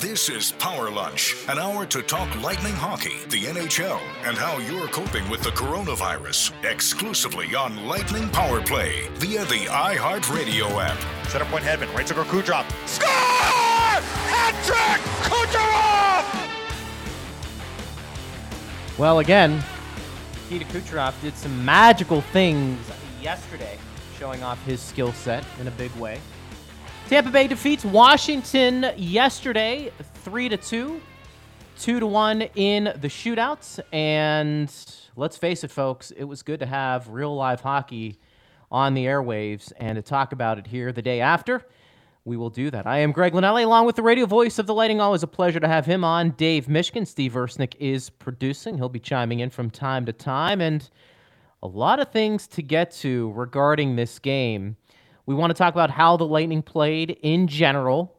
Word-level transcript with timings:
This 0.00 0.28
is 0.28 0.52
Power 0.52 0.90
Lunch, 0.92 1.34
an 1.48 1.58
hour 1.58 1.84
to 1.86 2.02
talk 2.02 2.32
lightning 2.40 2.74
hockey, 2.74 3.16
the 3.30 3.46
NHL, 3.46 4.00
and 4.22 4.38
how 4.38 4.58
you're 4.58 4.86
coping 4.86 5.28
with 5.28 5.42
the 5.42 5.50
coronavirus. 5.50 6.52
Exclusively 6.62 7.56
on 7.56 7.84
Lightning 7.84 8.28
Power 8.28 8.60
Play 8.60 9.08
via 9.14 9.44
the 9.46 9.64
iHeartRadio 9.66 10.70
app. 10.80 11.26
Center 11.26 11.46
point 11.46 11.64
Hedman, 11.64 11.92
right 11.96 12.06
circle 12.06 12.22
Kucherov. 12.22 12.64
Score! 12.86 13.08
Hat 13.08 14.54
trick! 14.64 15.00
Kucherov! 15.26 16.24
Well, 18.98 19.18
again, 19.18 19.64
Nikita 20.48 20.66
Kucherov 20.66 21.20
did 21.22 21.36
some 21.36 21.64
magical 21.64 22.20
things 22.20 22.78
yesterday, 23.20 23.76
showing 24.16 24.44
off 24.44 24.64
his 24.64 24.80
skill 24.80 25.12
set 25.12 25.44
in 25.60 25.66
a 25.66 25.72
big 25.72 25.90
way. 25.96 26.20
Tampa 27.08 27.30
Bay 27.30 27.46
defeats 27.46 27.86
Washington 27.86 28.92
yesterday, 28.98 29.90
three 30.16 30.50
to 30.50 30.58
two, 30.58 31.00
two 31.78 32.00
to 32.00 32.06
one 32.06 32.42
in 32.54 32.84
the 32.84 33.08
shootouts. 33.08 33.80
And 33.94 34.70
let's 35.16 35.38
face 35.38 35.64
it, 35.64 35.70
folks, 35.70 36.10
it 36.10 36.24
was 36.24 36.42
good 36.42 36.60
to 36.60 36.66
have 36.66 37.08
real 37.08 37.34
live 37.34 37.62
hockey 37.62 38.18
on 38.70 38.92
the 38.92 39.06
airwaves 39.06 39.72
and 39.78 39.96
to 39.96 40.02
talk 40.02 40.32
about 40.32 40.58
it 40.58 40.66
here 40.66 40.92
the 40.92 41.00
day 41.00 41.22
after. 41.22 41.64
We 42.26 42.36
will 42.36 42.50
do 42.50 42.70
that. 42.72 42.86
I 42.86 42.98
am 42.98 43.12
Greg 43.12 43.32
Linelli, 43.32 43.64
along 43.64 43.86
with 43.86 43.96
the 43.96 44.02
radio 44.02 44.26
voice 44.26 44.58
of 44.58 44.66
the 44.66 44.74
Lightning. 44.74 45.00
Always 45.00 45.22
a 45.22 45.26
pleasure 45.26 45.60
to 45.60 45.68
have 45.68 45.86
him 45.86 46.04
on. 46.04 46.32
Dave 46.32 46.66
Mishkin, 46.66 47.06
Steve 47.06 47.32
Ersnick 47.32 47.72
is 47.80 48.10
producing. 48.10 48.76
He'll 48.76 48.90
be 48.90 49.00
chiming 49.00 49.40
in 49.40 49.48
from 49.48 49.70
time 49.70 50.04
to 50.04 50.12
time, 50.12 50.60
and 50.60 50.86
a 51.62 51.68
lot 51.68 52.00
of 52.00 52.12
things 52.12 52.46
to 52.48 52.62
get 52.62 52.90
to 52.96 53.32
regarding 53.32 53.96
this 53.96 54.18
game. 54.18 54.76
We 55.28 55.34
want 55.34 55.50
to 55.50 55.54
talk 55.54 55.74
about 55.74 55.90
how 55.90 56.16
the 56.16 56.24
Lightning 56.24 56.62
played 56.62 57.18
in 57.20 57.48
general 57.48 58.16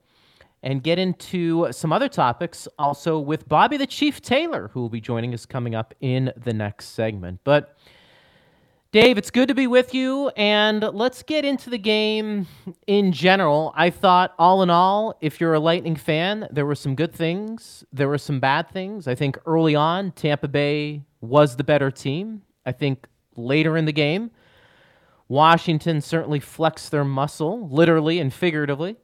and 0.62 0.84
get 0.84 1.00
into 1.00 1.68
some 1.72 1.92
other 1.92 2.08
topics 2.08 2.68
also 2.78 3.18
with 3.18 3.50
Bobby 3.50 3.78
the 3.78 3.88
Chief 3.88 4.22
Taylor, 4.22 4.70
who 4.72 4.82
will 4.82 4.90
be 4.90 5.02
joining 5.02 5.34
us 5.34 5.44
coming 5.44 5.74
up 5.74 5.96
in 6.02 6.32
the 6.38 6.54
next 6.54 6.90
segment. 6.90 7.40
But 7.44 7.76
Dave, 8.92 9.18
it's 9.18 9.32
good 9.32 9.48
to 9.48 9.56
be 9.56 9.66
with 9.66 9.96
you, 9.96 10.30
and 10.38 10.84
let's 10.84 11.24
get 11.24 11.46
into 11.46 11.72
the 11.72 11.80
game 11.80 12.46
in 12.86 13.12
general. 13.12 13.74
I 13.76 13.90
thought, 13.90 14.36
all 14.38 14.62
in 14.62 14.70
all, 14.70 15.18
if 15.20 15.42
you're 15.42 15.56
a 15.56 15.60
Lightning 15.60 15.96
fan, 15.96 16.48
there 16.52 16.68
were 16.68 16.76
some 16.76 16.94
good 16.94 17.12
things, 17.12 17.84
there 17.92 18.08
were 18.08 18.20
some 18.20 18.40
bad 18.40 18.70
things. 18.70 19.08
I 19.08 19.16
think 19.16 19.36
early 19.48 19.74
on, 19.74 20.12
Tampa 20.12 20.48
Bay 20.48 21.06
was 21.22 21.56
the 21.56 21.64
better 21.64 21.90
team. 21.90 22.44
I 22.68 22.72
think 22.72 23.08
later 23.36 23.78
in 23.78 23.86
the 23.86 23.94
game, 23.94 24.30
Washington 25.30 26.02
certainly 26.02 26.40
flexed 26.40 26.92
their 26.92 27.06
muscle, 27.06 27.70
literally 27.70 28.20
and 28.20 28.34
figuratively. 28.34 28.98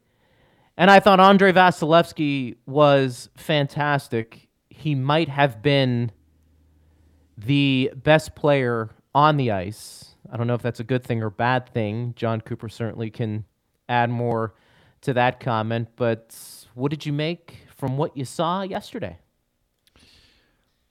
And 0.75 0.91
I 0.91 0.99
thought 0.99 1.19
Andrei 1.19 1.53
Vasilevskiy 1.53 2.57
was 2.65 3.29
fantastic. 3.37 4.49
He 4.69 4.95
might 4.95 5.29
have 5.29 5.61
been 5.61 6.11
the 7.37 7.91
best 7.95 8.35
player 8.35 8.89
on 9.13 9.37
the 9.37 9.51
ice. 9.51 10.15
I 10.29 10.35
don't 10.35 10.47
know 10.47 10.55
if 10.55 10.61
that's 10.61 10.79
a 10.79 10.83
good 10.83 11.03
thing 11.03 11.21
or 11.23 11.29
bad 11.29 11.69
thing. 11.69 12.13
John 12.15 12.41
Cooper 12.41 12.69
certainly 12.69 13.09
can 13.09 13.45
add 13.87 14.09
more 14.09 14.55
to 15.01 15.13
that 15.13 15.39
comment. 15.39 15.89
But 15.95 16.35
what 16.73 16.89
did 16.89 17.05
you 17.05 17.13
make 17.13 17.67
from 17.75 17.97
what 17.97 18.17
you 18.17 18.25
saw 18.25 18.63
yesterday? 18.63 19.19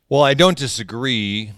Well, 0.09 0.23
I 0.23 0.35
don't 0.35 0.57
disagree 0.57 1.53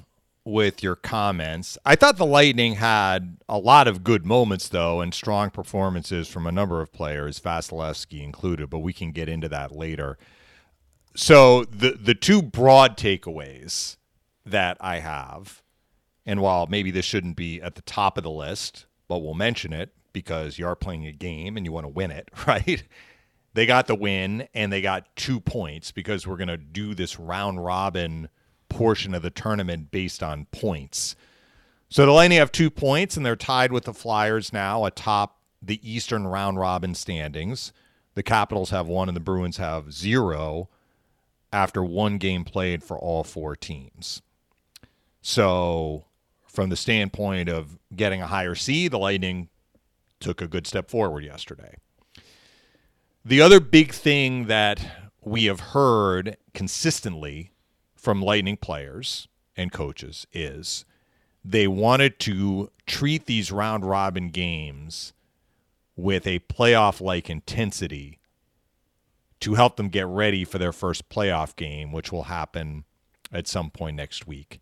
with 0.47 0.81
your 0.81 0.95
comments. 0.95 1.77
I 1.85 1.97
thought 1.97 2.17
the 2.17 2.25
Lightning 2.25 2.75
had 2.75 3.39
a 3.49 3.59
lot 3.59 3.89
of 3.89 4.05
good 4.05 4.25
moments, 4.25 4.69
though, 4.69 5.01
and 5.01 5.13
strong 5.13 5.51
performances 5.51 6.29
from 6.29 6.47
a 6.47 6.53
number 6.53 6.81
of 6.81 6.93
players, 6.93 7.41
Vasilevskiy 7.41 8.23
included, 8.23 8.71
but 8.71 8.79
we 8.79 8.93
can 8.93 9.11
get 9.11 9.29
into 9.29 9.49
that 9.49 9.73
later. 9.73 10.17
So 11.17 11.65
the 11.65 11.99
the 12.01 12.15
two 12.15 12.43
broad 12.43 12.97
takeaways 12.97 13.97
that 14.45 14.77
I 14.81 15.01
have, 15.01 15.63
and 16.25 16.41
while 16.41 16.69
maybe 16.69 16.93
this 16.93 17.05
shouldn't 17.05 17.37
be 17.37 17.61
at 17.61 17.75
the 17.75 17.83
top 17.83 18.17
of 18.17 18.23
the 18.23 18.31
list, 18.31 18.87
but 19.09 19.19
we'll 19.19 19.35
mention 19.35 19.73
it 19.73 19.93
because 20.13 20.61
you 20.61 20.67
are 20.69 20.77
playing 20.77 21.07
a 21.07 21.13
game 21.13 21.57
and 21.57 21.67
you 21.67 21.73
want 21.73 21.85
to 21.85 21.89
win 21.89 22.13
it, 22.13 22.29
right? 22.47 22.85
They 23.55 23.67
got 23.67 23.89
the 23.89 23.97
win 23.97 24.47
and 24.55 24.73
they 24.73 24.81
got 24.81 25.17
two 25.17 25.41
points 25.41 25.91
because 25.91 26.25
we're 26.25 26.37
going 26.37 26.49
to 26.49 26.57
do 26.57 26.95
this 26.95 27.19
round 27.19 27.65
robin 27.65 28.29
portion 28.69 29.15
of 29.15 29.23
the 29.23 29.31
tournament 29.31 29.91
based 29.91 30.23
on 30.23 30.47
points. 30.47 31.17
So 31.89 32.05
the 32.05 32.13
Lightning 32.13 32.39
have 32.39 32.53
two 32.53 32.71
points, 32.71 33.17
and 33.17 33.25
they're 33.25 33.37
tied 33.37 33.73
with 33.73 33.85
the 33.85 33.95
Flyers 33.95 34.53
now 34.53 34.85
atop 34.85 35.39
the 35.63 35.81
Eastern 35.89 36.27
round 36.27 36.59
robin 36.59 36.95
standings. 36.95 37.73
The 38.15 38.23
Capitals 38.23 38.71
have 38.71 38.87
one, 38.87 39.09
and 39.09 39.17
the 39.17 39.21
Bruins 39.21 39.59
have 39.59 39.93
zero 39.93 40.69
after 41.53 41.85
one 41.85 42.19
game 42.19 42.45
played 42.45 42.83
for 42.83 42.99
all 42.99 43.25
four 43.25 43.55
teams. 43.55 44.23
So, 45.23 46.07
from 46.47 46.71
the 46.71 46.77
standpoint 46.77 47.49
of 47.49 47.79
getting 47.95 48.23
a 48.23 48.27
higher 48.27 48.55
seed, 48.55 48.93
the 48.93 48.99
Lightning 48.99 49.49
took 50.21 50.41
a 50.41 50.49
good 50.49 50.67
step 50.67 50.91
forward 50.91 51.25
yesterday. 51.25 51.77
The 53.25 53.41
other 53.41 53.61
big 53.61 53.93
thing 53.93 54.47
that 54.47 54.87
we 55.23 55.47
have 55.47 55.61
heard 55.61 56.37
consistently 56.55 57.51
from 58.07 58.23
Lightning 58.23 58.57
players 58.57 59.27
and 59.57 59.73
coaches 59.73 60.29
is 60.33 60.85
they 61.45 61.67
wanted 61.67 62.21
to 62.21 62.71
treat 62.87 63.27
these 63.27 63.51
round 63.51 63.85
robin 63.85 64.29
games 64.29 65.13
with 65.97 66.25
a 66.25 66.39
playoff 66.39 67.01
like 67.01 67.29
intensity 67.29 68.21
to 69.41 69.55
help 69.55 69.75
them 69.75 69.89
get 69.89 70.07
ready 70.07 70.45
for 70.45 70.59
their 70.59 70.71
first 70.73 71.09
playoff 71.09 71.57
game, 71.57 71.91
which 71.91 72.13
will 72.13 72.23
happen 72.23 72.85
at 73.33 73.49
some 73.49 73.71
point 73.71 73.97
next 73.97 74.25
week. 74.25 74.61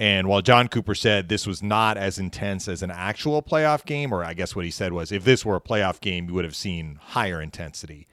And 0.00 0.26
while 0.26 0.42
John 0.42 0.66
Cooper 0.66 0.96
said 0.96 1.28
this 1.28 1.46
was 1.46 1.62
not 1.62 1.96
as 1.96 2.18
intense 2.18 2.66
as 2.66 2.82
an 2.82 2.90
actual 2.90 3.42
playoff 3.42 3.84
game, 3.84 4.12
or 4.12 4.24
I 4.24 4.34
guess 4.34 4.56
what 4.56 4.64
he 4.64 4.72
said 4.72 4.92
was 4.92 5.12
if 5.12 5.22
this 5.22 5.44
were 5.44 5.54
a 5.54 5.60
playoff 5.60 6.00
game, 6.00 6.26
you 6.26 6.34
would 6.34 6.44
have 6.44 6.56
seen 6.56 6.98
higher 7.00 7.40
intensity. 7.40 8.08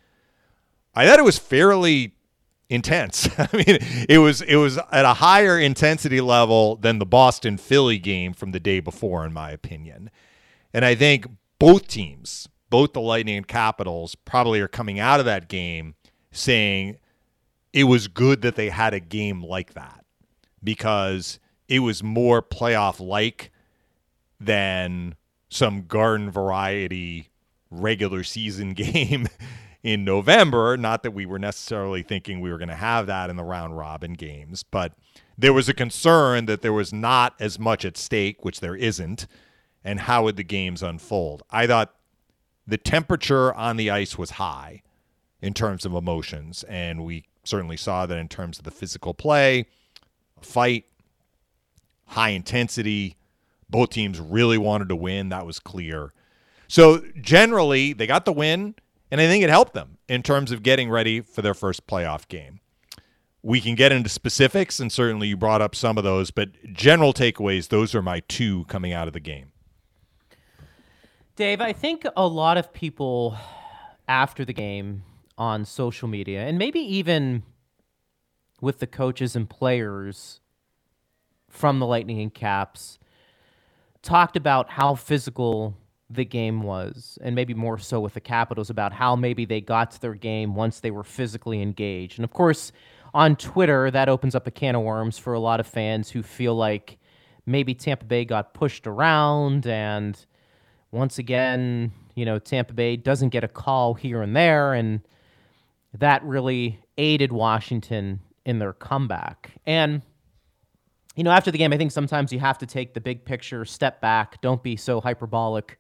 I 0.94 1.08
thought 1.08 1.18
it 1.18 1.26
was 1.26 1.40
fairly 1.40 2.15
intense. 2.70 3.30
I 3.38 3.48
mean, 3.54 3.78
it 4.10 4.20
was 4.20 4.42
it 4.42 4.56
was 4.56 4.78
at 4.92 5.06
a 5.06 5.16
higher 5.16 5.60
intensity 5.60 6.22
level 6.22 6.76
than 6.78 7.00
the 7.00 7.06
Boston 7.06 7.58
Philly 7.58 7.98
game 7.98 8.34
from 8.34 8.52
the 8.52 8.60
day 8.60 8.80
before, 8.80 9.26
in 9.26 9.34
my 9.34 9.52
opinion. 9.52 10.10
And 10.74 10.84
I 10.84 10.96
think 10.96 11.28
both 11.60 11.88
teams, 11.88 12.50
both 12.70 12.94
the 12.94 13.02
Lightning 13.02 13.38
and 13.38 13.48
Capitals, 13.48 14.16
probably 14.16 14.60
are 14.60 14.68
coming 14.68 15.00
out 15.00 15.20
of 15.20 15.26
that 15.26 15.48
game 15.48 15.96
saying 16.32 16.98
it 17.72 17.86
was 17.86 18.08
good 18.08 18.42
that 18.42 18.56
they 18.56 18.70
had 18.70 18.94
a 18.94 19.00
game 19.00 19.44
like 19.44 19.74
that 19.74 20.04
because 20.64 21.40
it 21.68 21.80
was 21.80 22.04
more 22.04 22.42
playoff 22.42 23.00
like 23.00 23.52
than 24.40 25.16
some 25.50 25.86
garden 25.86 26.30
variety 26.30 27.30
regular 27.72 28.24
season 28.24 28.74
game 28.74 29.28
in 29.86 30.04
November. 30.04 30.76
Not 30.76 31.04
that 31.04 31.12
we 31.12 31.28
were 31.28 31.38
necessarily 31.38 32.02
thinking 32.02 32.42
we 32.42 32.52
were 32.52 32.58
going 32.58 32.70
to 32.70 32.76
have 32.76 33.06
that 33.06 33.30
in 33.30 33.36
the 33.36 33.44
round 33.44 33.78
robin 33.78 34.14
games, 34.14 34.64
but 34.64 34.94
there 35.38 35.54
was 35.54 35.70
a 35.70 35.76
concern 35.76 36.48
that 36.48 36.64
there 36.64 36.74
was 36.74 36.92
not 36.92 37.36
as 37.40 37.60
much 37.60 37.86
at 37.86 37.96
stake, 37.96 38.44
which 38.44 38.62
there 38.62 38.76
isn't, 38.76 39.28
and 39.84 40.00
how 40.02 40.24
would 40.24 40.38
the 40.38 40.44
games 40.44 40.82
unfold. 40.82 41.44
I 41.52 41.68
thought 41.68 41.94
the 42.66 42.80
temperature 42.80 43.54
on 43.54 43.78
the 43.78 43.92
ice 43.92 44.18
was 44.18 44.32
high 44.32 44.82
in 45.40 45.54
terms 45.54 45.86
of 45.86 45.94
emotions, 45.94 46.64
and 46.64 47.06
we 47.06 47.26
certainly 47.44 47.78
saw 47.78 48.08
that 48.08 48.18
in 48.18 48.28
terms 48.28 48.58
of 48.58 48.64
the 48.64 48.72
physical 48.72 49.14
play, 49.14 49.68
fight, 50.42 50.86
high 52.08 52.30
intensity. 52.30 53.18
Both 53.70 53.92
teams 53.92 54.20
really 54.20 54.58
wanted 54.58 54.90
to 54.90 54.96
win. 54.96 55.30
That 55.30 55.46
was 55.46 55.60
clear. 55.60 56.12
So 56.68 57.04
generally, 57.22 57.94
they 57.94 58.08
got 58.08 58.26
the 58.26 58.34
win. 58.34 58.74
And 59.12 59.22
I 59.22 59.28
think 59.28 59.44
it 59.44 59.50
helped 59.50 59.74
them 59.74 59.98
in 60.10 60.24
terms 60.24 60.52
of 60.52 60.64
getting 60.64 60.90
ready 60.90 61.22
for 61.22 61.42
their 61.42 61.54
first 61.54 61.88
playoff 61.88 62.28
game. 62.28 62.60
We 63.44 63.62
can 63.62 63.76
get 63.76 63.92
into 63.92 64.10
specifics, 64.10 64.80
and 64.80 64.92
certainly 64.92 65.28
you 65.28 65.38
brought 65.38 65.62
up 65.62 65.76
some 65.76 65.98
of 65.98 66.04
those, 66.04 66.32
but 66.32 66.50
general 66.74 67.14
takeaways, 67.14 67.68
those 67.68 67.94
are 67.94 68.02
my 68.02 68.22
two 68.28 68.66
coming 68.66 68.92
out 68.92 69.08
of 69.08 69.14
the 69.14 69.20
game. 69.20 69.52
Dave, 71.36 71.62
I 71.62 71.74
think 71.74 72.06
a 72.16 72.28
lot 72.28 72.58
of 72.58 72.74
people 72.74 73.38
after 74.08 74.46
the 74.46 74.54
game 74.54 75.04
on 75.38 75.66
social 75.66 76.08
media, 76.08 76.42
and 76.42 76.58
maybe 76.58 76.80
even 76.80 77.44
with 78.62 78.80
the 78.80 78.88
coaches 78.88 79.36
and 79.36 79.50
players 79.50 80.40
from 81.50 81.80
the 81.80 81.86
Lightning 81.86 82.22
and 82.22 82.34
Caps, 82.34 82.98
talked 84.02 84.38
about 84.38 84.72
how 84.72 84.96
physical 84.96 85.76
the 86.10 86.26
game 86.26 86.62
was, 86.62 87.18
and 87.22 87.36
maybe 87.36 87.54
more 87.54 87.80
so 87.80 88.00
with 88.00 88.14
the 88.14 88.22
Capitals 88.22 88.70
about 88.70 88.94
how 88.94 89.16
maybe 89.16 89.46
they 89.46 89.62
got 89.62 89.92
to 89.92 90.02
their 90.02 90.14
game 90.14 90.56
once 90.56 90.80
they 90.80 90.92
were 90.92 91.04
physically 91.04 91.62
engaged. 91.62 92.20
And 92.20 92.24
of 92.24 92.32
course, 92.32 92.72
on 93.14 93.36
Twitter, 93.36 93.90
that 93.90 94.10
opens 94.10 94.36
up 94.36 94.46
a 94.46 94.52
can 94.52 94.76
of 94.76 94.84
worms 94.84 95.18
for 95.18 95.34
a 95.34 95.40
lot 95.40 95.60
of 95.60 95.68
fans 95.68 96.12
who 96.12 96.22
feel 96.22 96.56
like 96.56 96.98
maybe 97.46 97.74
Tampa 97.74 98.06
Bay 98.06 98.26
got 98.26 98.54
pushed 98.54 98.88
around 98.88 99.66
and 99.66 100.26
once 100.92 101.18
again, 101.18 101.92
you 102.16 102.26
know, 102.26 102.40
Tampa 102.40 102.74
Bay 102.74 102.96
doesn't 102.96 103.30
get 103.30 103.44
a 103.44 103.48
call 103.48 103.94
here 103.94 104.22
and 104.22 104.36
there 104.36 104.74
and 104.74 105.02
that 105.94 106.24
really 106.24 106.80
aided 106.98 107.32
Washington 107.32 108.20
in 108.46 108.60
their 108.60 108.74
comeback. 108.74 109.52
And 109.66 110.02
you 111.16 111.24
know, 111.24 111.32
after 111.32 111.52
the 111.52 111.58
game, 111.58 111.72
I 111.72 111.78
think 111.78 111.92
sometimes 111.92 112.34
you 112.34 112.40
have 112.40 112.58
to 112.58 112.66
take 112.66 112.94
the 112.94 113.02
big 113.02 113.24
picture, 113.26 113.64
step 113.66 114.02
back, 114.02 114.42
don't 114.42 114.62
be 114.62 114.76
so 114.76 115.00
hyperbolic, 115.00 115.80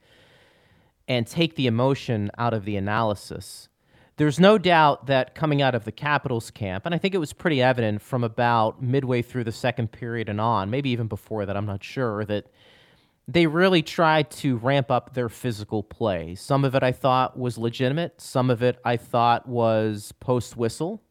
and 1.08 1.28
take 1.28 1.56
the 1.56 1.68
emotion 1.68 2.32
out 2.38 2.54
of 2.54 2.66
the 2.66 2.78
analysis. 2.78 3.68
There's 4.18 4.40
no 4.40 4.58
doubt 4.58 5.08
that 5.08 5.36
coming 5.36 5.62
out 5.62 5.76
of 5.76 5.84
the 5.84 5.92
Capitals 5.92 6.50
camp, 6.50 6.86
and 6.86 6.96
I 6.96 6.98
think 6.98 7.14
it 7.14 7.18
was 7.18 7.34
pretty 7.34 7.62
evident 7.62 8.02
from 8.02 8.24
about 8.24 8.82
midway 8.82 9.22
through 9.22 9.44
the 9.44 9.52
second 9.52 9.92
period 9.92 10.30
and 10.30 10.40
on, 10.40 10.70
maybe 10.70 10.90
even 10.92 11.08
before 11.08 11.46
that, 11.46 11.58
I'm 11.58 11.66
not 11.66 11.84
sure, 11.84 12.24
that 12.24 12.48
they 13.28 13.46
really 13.46 13.82
tried 13.82 14.32
to 14.32 14.56
ramp 14.58 14.90
up 14.90 15.16
their 15.16 15.28
physical 15.28 15.84
play. 15.84 16.36
Some 16.36 16.64
of 16.64 16.76
it 16.76 16.84
I 16.84 16.94
thought 16.94 17.38
was 17.38 17.58
legitimate, 17.58 18.22
some 18.22 18.50
of 18.50 18.64
it 18.64 18.80
I 18.86 18.96
thought 18.96 19.50
was 19.50 20.14
post 20.22 20.56
whistle 20.56 21.02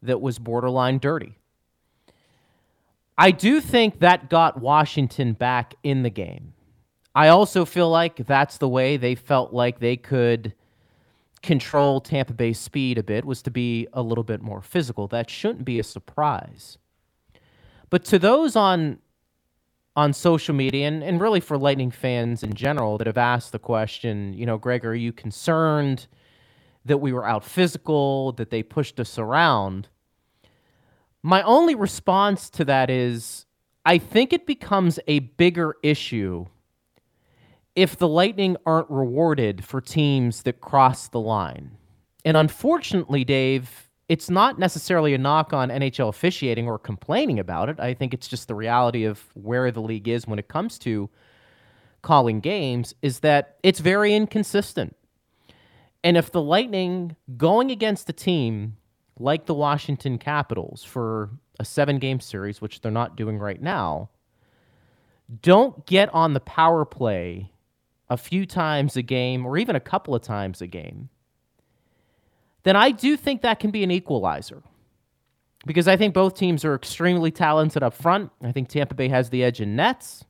that 0.00 0.20
was 0.20 0.38
borderline 0.38 0.98
dirty. 0.98 1.37
I 3.20 3.32
do 3.32 3.60
think 3.60 3.98
that 3.98 4.30
got 4.30 4.60
Washington 4.60 5.32
back 5.32 5.74
in 5.82 6.04
the 6.04 6.10
game. 6.10 6.54
I 7.16 7.28
also 7.28 7.64
feel 7.64 7.90
like 7.90 8.26
that's 8.26 8.58
the 8.58 8.68
way 8.68 8.96
they 8.96 9.16
felt 9.16 9.52
like 9.52 9.80
they 9.80 9.96
could 9.96 10.54
control 11.42 12.00
Tampa 12.00 12.32
Bay's 12.32 12.60
speed 12.60 12.96
a 12.96 13.02
bit 13.02 13.24
was 13.24 13.42
to 13.42 13.50
be 13.50 13.88
a 13.92 14.02
little 14.02 14.22
bit 14.22 14.40
more 14.40 14.62
physical. 14.62 15.08
That 15.08 15.28
shouldn't 15.28 15.64
be 15.64 15.80
a 15.80 15.84
surprise. 15.84 16.78
But 17.90 18.04
to 18.06 18.18
those 18.20 18.54
on 18.54 18.98
on 19.96 20.12
social 20.12 20.54
media 20.54 20.86
and, 20.86 21.02
and 21.02 21.20
really 21.20 21.40
for 21.40 21.58
Lightning 21.58 21.90
fans 21.90 22.44
in 22.44 22.54
general 22.54 22.98
that 22.98 23.08
have 23.08 23.18
asked 23.18 23.50
the 23.50 23.58
question, 23.58 24.32
you 24.32 24.46
know, 24.46 24.56
Greg, 24.56 24.84
are 24.84 24.94
you 24.94 25.12
concerned 25.12 26.06
that 26.84 26.98
we 26.98 27.12
were 27.12 27.26
out 27.26 27.42
physical, 27.42 28.30
that 28.32 28.50
they 28.50 28.62
pushed 28.62 29.00
us 29.00 29.18
around? 29.18 29.88
My 31.22 31.42
only 31.42 31.74
response 31.74 32.48
to 32.50 32.64
that 32.66 32.90
is 32.90 33.46
I 33.84 33.98
think 33.98 34.32
it 34.32 34.46
becomes 34.46 34.98
a 35.06 35.20
bigger 35.20 35.74
issue 35.82 36.46
if 37.74 37.96
the 37.96 38.08
Lightning 38.08 38.56
aren't 38.66 38.90
rewarded 38.90 39.64
for 39.64 39.80
teams 39.80 40.42
that 40.42 40.60
cross 40.60 41.08
the 41.08 41.20
line. 41.20 41.76
And 42.24 42.36
unfortunately, 42.36 43.24
Dave, 43.24 43.88
it's 44.08 44.30
not 44.30 44.58
necessarily 44.58 45.14
a 45.14 45.18
knock 45.18 45.52
on 45.52 45.68
NHL 45.68 46.08
officiating 46.08 46.66
or 46.66 46.78
complaining 46.78 47.38
about 47.38 47.68
it. 47.68 47.78
I 47.78 47.94
think 47.94 48.14
it's 48.14 48.26
just 48.26 48.48
the 48.48 48.54
reality 48.54 49.04
of 49.04 49.22
where 49.34 49.70
the 49.70 49.82
league 49.82 50.08
is 50.08 50.26
when 50.26 50.38
it 50.38 50.48
comes 50.48 50.78
to 50.80 51.10
calling 52.02 52.40
games 52.40 52.94
is 53.02 53.20
that 53.20 53.58
it's 53.62 53.80
very 53.80 54.14
inconsistent. 54.14 54.96
And 56.02 56.16
if 56.16 56.32
the 56.32 56.42
Lightning 56.42 57.16
going 57.36 57.70
against 57.70 58.08
a 58.08 58.12
team 58.12 58.77
like 59.18 59.46
the 59.46 59.54
Washington 59.54 60.18
Capitals 60.18 60.84
for 60.84 61.30
a 61.58 61.64
seven 61.64 61.98
game 61.98 62.20
series, 62.20 62.60
which 62.60 62.80
they're 62.80 62.92
not 62.92 63.16
doing 63.16 63.38
right 63.38 63.60
now, 63.60 64.10
don't 65.42 65.84
get 65.86 66.12
on 66.14 66.34
the 66.34 66.40
power 66.40 66.84
play 66.84 67.50
a 68.08 68.16
few 68.16 68.46
times 68.46 68.96
a 68.96 69.02
game 69.02 69.44
or 69.44 69.58
even 69.58 69.76
a 69.76 69.80
couple 69.80 70.14
of 70.14 70.22
times 70.22 70.62
a 70.62 70.66
game, 70.66 71.08
then 72.62 72.76
I 72.76 72.90
do 72.90 73.16
think 73.16 73.42
that 73.42 73.60
can 73.60 73.70
be 73.70 73.82
an 73.82 73.90
equalizer. 73.90 74.62
Because 75.66 75.88
I 75.88 75.96
think 75.96 76.14
both 76.14 76.34
teams 76.34 76.64
are 76.64 76.74
extremely 76.74 77.30
talented 77.30 77.82
up 77.82 77.92
front. 77.92 78.30
I 78.42 78.52
think 78.52 78.68
Tampa 78.68 78.94
Bay 78.94 79.08
has 79.08 79.28
the 79.28 79.42
edge 79.42 79.60
in 79.60 79.76
nets, 79.76 80.24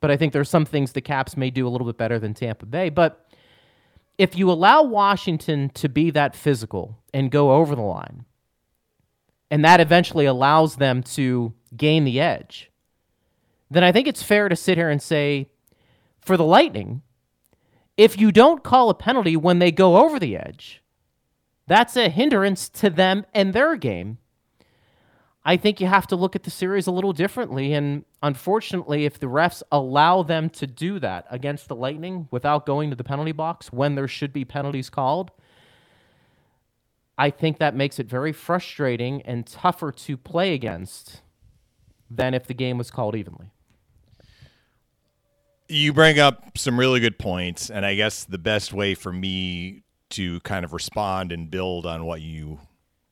but 0.00 0.10
I 0.10 0.16
think 0.16 0.32
there's 0.32 0.50
some 0.50 0.66
things 0.66 0.92
the 0.92 1.00
Caps 1.00 1.36
may 1.36 1.50
do 1.50 1.66
a 1.66 1.70
little 1.70 1.86
bit 1.86 1.96
better 1.96 2.18
than 2.18 2.34
Tampa 2.34 2.66
Bay. 2.66 2.88
But 2.88 3.26
if 4.20 4.36
you 4.36 4.50
allow 4.50 4.82
Washington 4.82 5.70
to 5.70 5.88
be 5.88 6.10
that 6.10 6.36
physical 6.36 6.98
and 7.14 7.30
go 7.30 7.52
over 7.52 7.74
the 7.74 7.80
line, 7.80 8.26
and 9.50 9.64
that 9.64 9.80
eventually 9.80 10.26
allows 10.26 10.76
them 10.76 11.02
to 11.02 11.54
gain 11.74 12.04
the 12.04 12.20
edge, 12.20 12.70
then 13.70 13.82
I 13.82 13.92
think 13.92 14.06
it's 14.06 14.22
fair 14.22 14.50
to 14.50 14.56
sit 14.56 14.76
here 14.76 14.90
and 14.90 15.00
say, 15.00 15.48
for 16.20 16.36
the 16.36 16.44
Lightning, 16.44 17.00
if 17.96 18.20
you 18.20 18.30
don't 18.30 18.62
call 18.62 18.90
a 18.90 18.94
penalty 18.94 19.38
when 19.38 19.58
they 19.58 19.72
go 19.72 19.96
over 19.96 20.18
the 20.18 20.36
edge, 20.36 20.82
that's 21.66 21.96
a 21.96 22.10
hindrance 22.10 22.68
to 22.68 22.90
them 22.90 23.24
and 23.32 23.54
their 23.54 23.74
game. 23.74 24.18
I 25.44 25.56
think 25.56 25.80
you 25.80 25.86
have 25.86 26.06
to 26.08 26.16
look 26.16 26.36
at 26.36 26.42
the 26.42 26.50
series 26.50 26.86
a 26.86 26.90
little 26.90 27.12
differently. 27.12 27.72
And 27.72 28.04
unfortunately, 28.22 29.06
if 29.06 29.18
the 29.18 29.26
refs 29.26 29.62
allow 29.72 30.22
them 30.22 30.50
to 30.50 30.66
do 30.66 30.98
that 30.98 31.26
against 31.30 31.68
the 31.68 31.74
Lightning 31.74 32.28
without 32.30 32.66
going 32.66 32.90
to 32.90 32.96
the 32.96 33.04
penalty 33.04 33.32
box 33.32 33.72
when 33.72 33.94
there 33.94 34.08
should 34.08 34.32
be 34.32 34.44
penalties 34.44 34.90
called, 34.90 35.30
I 37.16 37.30
think 37.30 37.58
that 37.58 37.74
makes 37.74 37.98
it 37.98 38.06
very 38.06 38.32
frustrating 38.32 39.22
and 39.22 39.46
tougher 39.46 39.92
to 39.92 40.16
play 40.16 40.54
against 40.54 41.22
than 42.10 42.34
if 42.34 42.46
the 42.46 42.54
game 42.54 42.76
was 42.76 42.90
called 42.90 43.16
evenly. 43.16 43.50
You 45.68 45.92
bring 45.92 46.18
up 46.18 46.58
some 46.58 46.78
really 46.78 47.00
good 47.00 47.18
points. 47.18 47.70
And 47.70 47.86
I 47.86 47.94
guess 47.94 48.24
the 48.24 48.38
best 48.38 48.72
way 48.72 48.94
for 48.94 49.12
me 49.12 49.84
to 50.10 50.40
kind 50.40 50.64
of 50.64 50.72
respond 50.72 51.32
and 51.32 51.50
build 51.50 51.86
on 51.86 52.04
what 52.04 52.20
you 52.20 52.58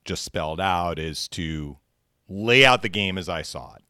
just 0.05 0.25
spelled 0.25 0.61
out 0.61 0.99
is 0.99 1.29
to 1.29 1.77
lay 2.29 2.65
out 2.65 2.83
the 2.83 2.89
game 2.89 3.19
as 3.19 3.29
I 3.29 3.43
saw 3.43 3.75
it. 3.75 3.83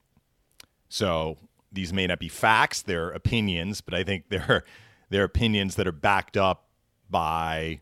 So 0.89 1.37
these 1.73 1.93
may 1.93 2.07
not 2.07 2.19
be 2.19 2.29
facts, 2.29 2.83
they're 2.83 3.11
opinions, 3.11 3.81
but 3.81 3.95
I 3.95 4.05
think 4.05 4.25
they're 4.29 4.65
they're 5.11 5.25
opinions 5.25 5.77
that 5.77 5.87
are 5.87 5.93
backed 5.93 6.37
up 6.37 6.69
by 7.09 7.81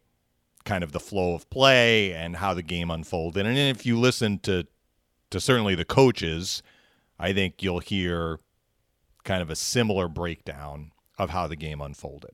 kind 0.65 0.85
of 0.85 0.93
the 0.93 1.01
flow 1.01 1.35
of 1.35 1.49
play 1.51 2.13
and 2.13 2.37
how 2.37 2.55
the 2.55 2.63
game 2.63 2.91
unfolded. 2.91 3.47
And 3.47 3.59
if 3.59 3.87
you 3.87 3.99
listen 3.99 4.39
to 4.41 4.67
to 5.31 5.41
certainly 5.41 5.75
the 5.75 5.85
coaches, 5.85 6.63
I 7.19 7.33
think 7.33 7.63
you'll 7.63 7.81
hear 7.81 8.41
kind 9.25 9.43
of 9.43 9.51
a 9.51 9.57
similar 9.57 10.09
breakdown 10.09 10.93
of 11.19 11.31
how 11.31 11.47
the 11.47 11.57
game 11.57 11.81
unfolded. 11.81 12.31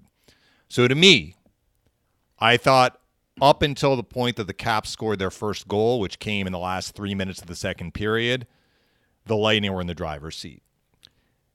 So 0.68 0.88
to 0.88 0.94
me, 0.94 1.36
I 2.38 2.56
thought 2.56 3.00
up 3.40 3.62
until 3.62 3.96
the 3.96 4.02
point 4.02 4.36
that 4.36 4.46
the 4.46 4.52
Caps 4.52 4.90
scored 4.90 5.18
their 5.18 5.30
first 5.30 5.66
goal, 5.68 6.00
which 6.00 6.18
came 6.18 6.46
in 6.46 6.52
the 6.52 6.58
last 6.58 6.94
three 6.94 7.14
minutes 7.14 7.40
of 7.40 7.46
the 7.46 7.56
second 7.56 7.94
period, 7.94 8.46
the 9.26 9.36
Lightning 9.36 9.72
were 9.72 9.80
in 9.80 9.86
the 9.86 9.94
driver's 9.94 10.36
seat. 10.36 10.62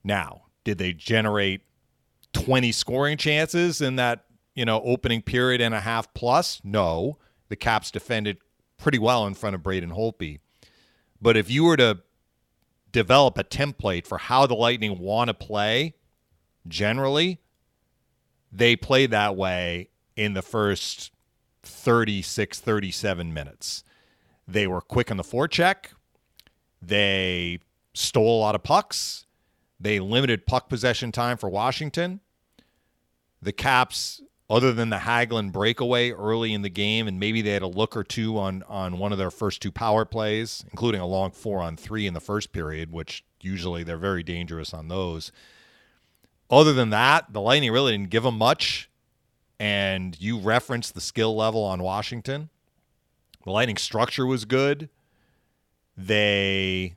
Now, 0.03 0.43
did 0.63 0.77
they 0.77 0.93
generate 0.93 1.61
20 2.33 2.71
scoring 2.71 3.17
chances 3.17 3.81
in 3.81 3.95
that, 3.97 4.25
you 4.55 4.65
know, 4.65 4.81
opening 4.83 5.21
period 5.21 5.61
and 5.61 5.73
a 5.73 5.81
half 5.81 6.13
plus? 6.13 6.61
No. 6.63 7.17
The 7.49 7.55
Caps 7.55 7.91
defended 7.91 8.37
pretty 8.77 8.99
well 8.99 9.25
in 9.27 9.33
front 9.33 9.55
of 9.55 9.63
Braden 9.63 9.91
Holtby. 9.91 10.39
But 11.21 11.37
if 11.37 11.49
you 11.49 11.63
were 11.63 11.77
to 11.77 11.99
develop 12.91 13.37
a 13.37 13.43
template 13.43 14.05
for 14.05 14.17
how 14.17 14.45
the 14.45 14.55
Lightning 14.55 14.99
want 14.99 15.29
to 15.29 15.33
play, 15.33 15.95
generally, 16.67 17.39
they 18.51 18.75
play 18.75 19.05
that 19.07 19.35
way 19.35 19.89
in 20.15 20.33
the 20.33 20.41
first 20.41 21.11
36, 21.67 22.59
37 22.59 23.33
minutes. 23.33 23.83
They 24.47 24.67
were 24.67 24.81
quick 24.81 25.11
on 25.11 25.17
the 25.17 25.23
forecheck. 25.23 25.87
They 26.81 27.59
stole 27.93 28.39
a 28.39 28.41
lot 28.41 28.55
of 28.55 28.63
pucks. 28.63 29.25
They 29.79 29.99
limited 29.99 30.45
puck 30.45 30.69
possession 30.69 31.11
time 31.11 31.37
for 31.37 31.49
Washington. 31.49 32.21
The 33.41 33.51
Caps, 33.51 34.21
other 34.49 34.73
than 34.73 34.89
the 34.89 34.97
Hagelin 34.97 35.51
breakaway 35.51 36.11
early 36.11 36.53
in 36.53 36.61
the 36.61 36.69
game, 36.69 37.07
and 37.07 37.19
maybe 37.19 37.41
they 37.41 37.51
had 37.51 37.61
a 37.61 37.67
look 37.67 37.95
or 37.95 38.03
two 38.03 38.37
on 38.37 38.63
on 38.67 38.97
one 38.97 39.11
of 39.11 39.17
their 39.17 39.29
first 39.29 39.61
two 39.61 39.71
power 39.71 40.05
plays, 40.05 40.63
including 40.71 41.01
a 41.01 41.05
long 41.05 41.31
four 41.31 41.59
on 41.59 41.77
three 41.77 42.07
in 42.07 42.13
the 42.13 42.19
first 42.19 42.51
period, 42.51 42.91
which 42.91 43.23
usually 43.41 43.83
they're 43.83 43.97
very 43.97 44.23
dangerous 44.23 44.73
on 44.73 44.87
those. 44.87 45.31
Other 46.49 46.73
than 46.73 46.89
that, 46.91 47.33
the 47.33 47.41
Lightning 47.41 47.71
really 47.71 47.91
didn't 47.91 48.09
give 48.09 48.23
them 48.23 48.37
much 48.37 48.86
and 49.59 50.19
you 50.19 50.39
referenced 50.39 50.93
the 50.93 51.01
skill 51.01 51.35
level 51.35 51.63
on 51.63 51.81
Washington. 51.81 52.49
The 53.43 53.51
Lightning 53.51 53.77
structure 53.77 54.25
was 54.25 54.45
good. 54.45 54.89
They 55.95 56.95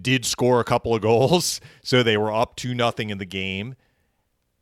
did 0.00 0.24
score 0.24 0.60
a 0.60 0.64
couple 0.64 0.94
of 0.94 1.02
goals, 1.02 1.60
so 1.82 2.02
they 2.02 2.16
were 2.16 2.32
up 2.32 2.56
2 2.56 2.74
nothing 2.74 3.10
in 3.10 3.18
the 3.18 3.26
game. 3.26 3.74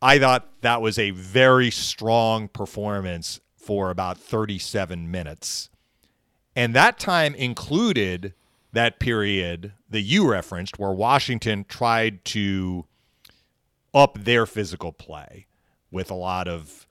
I 0.01 0.19
thought 0.19 0.49
that 0.63 0.81
was 0.81 0.99
a 0.99 1.11
very 1.11 1.71
strong 1.71 2.49
performance 2.49 3.41
for 3.57 3.91
about 3.91 4.17
37 4.17 5.11
minutes. 5.11 5.71
And 6.57 6.75
that 6.75 6.99
time 6.99 7.35
included 7.35 8.35
that 8.73 8.99
period 8.99 9.73
that 9.89 10.01
you 10.01 10.29
referenced 10.29 10.79
where 10.79 10.93
Washington 10.93 11.65
tried 11.69 12.25
to 12.27 12.87
up 13.95 14.19
their 14.19 14.47
physical 14.47 14.93
play 14.93 15.47
with 15.91 16.11
a 16.11 16.15
lot 16.15 16.49
of 16.49 16.88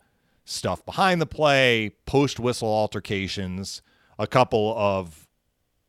stuff 0.49 0.85
behind 0.85 1.21
the 1.21 1.25
play, 1.25 1.91
post 2.05 2.39
whistle 2.39 2.69
altercations, 2.69 3.81
a 4.17 4.27
couple 4.27 4.73
of 4.77 5.27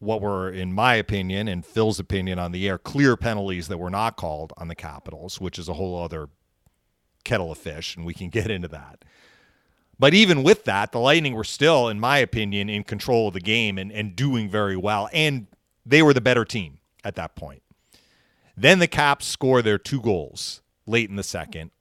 what 0.01 0.21
were, 0.21 0.51
in 0.51 0.73
my 0.73 0.95
opinion 0.95 1.49
and 1.49 1.65
Phil's 1.65 1.99
opinion 1.99 2.39
on 2.39 2.53
the 2.53 2.69
air, 2.69 2.79
clear 2.79 3.17
penalties 3.17 3.69
that 3.69 3.79
were 3.79 3.91
not 3.91 4.17
called 4.17 4.53
on 4.57 4.69
the 4.69 4.75
Capitals, 4.75 5.41
which 5.41 5.59
is 5.59 5.69
a 5.69 5.75
whole 5.75 6.03
other 6.03 6.29
kettle 7.25 7.51
of 7.51 7.59
fish, 7.59 7.97
and 7.97 8.05
we 8.05 8.15
can 8.15 8.29
get 8.31 8.51
into 8.51 8.69
that. 8.69 9.05
But 9.99 10.15
even 10.15 10.45
with 10.45 10.65
that, 10.65 10.93
the 10.93 11.01
Lightning 11.01 11.35
were 11.35 11.45
still, 11.45 11.89
in 11.89 11.99
my 11.99 12.19
opinion, 12.19 12.69
in 12.69 12.85
control 12.85 13.29
of 13.29 13.35
the 13.35 13.41
game 13.41 13.79
and, 13.79 13.91
and 13.91 14.15
doing 14.15 14.49
very 14.49 14.77
well. 14.77 15.09
And 15.13 15.49
they 15.85 16.03
were 16.03 16.15
the 16.15 16.21
better 16.21 16.45
team 16.45 16.79
at 17.03 17.17
that 17.17 17.35
point. 17.35 17.63
Then 18.57 18.79
the 18.79 18.87
Caps 18.87 19.27
score 19.27 19.61
their 19.61 19.79
two 19.79 20.01
goals 20.01 20.63
late 20.87 21.11
in 21.11 21.17
the 21.17 21.25
second. 21.25 21.73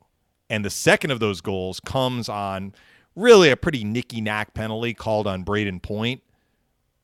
And 0.50 0.63
the 0.63 0.70
second 0.70 1.12
of 1.12 1.20
those 1.20 1.42
goals 1.42 1.80
comes 1.80 2.30
on 2.30 2.74
really 3.16 3.50
a 3.50 3.58
pretty 3.58 3.84
nicky 3.84 4.22
knack 4.22 4.54
penalty 4.54 4.94
called 4.94 5.27
on 5.27 5.44
Braden 5.44 5.80
Point 5.80 6.22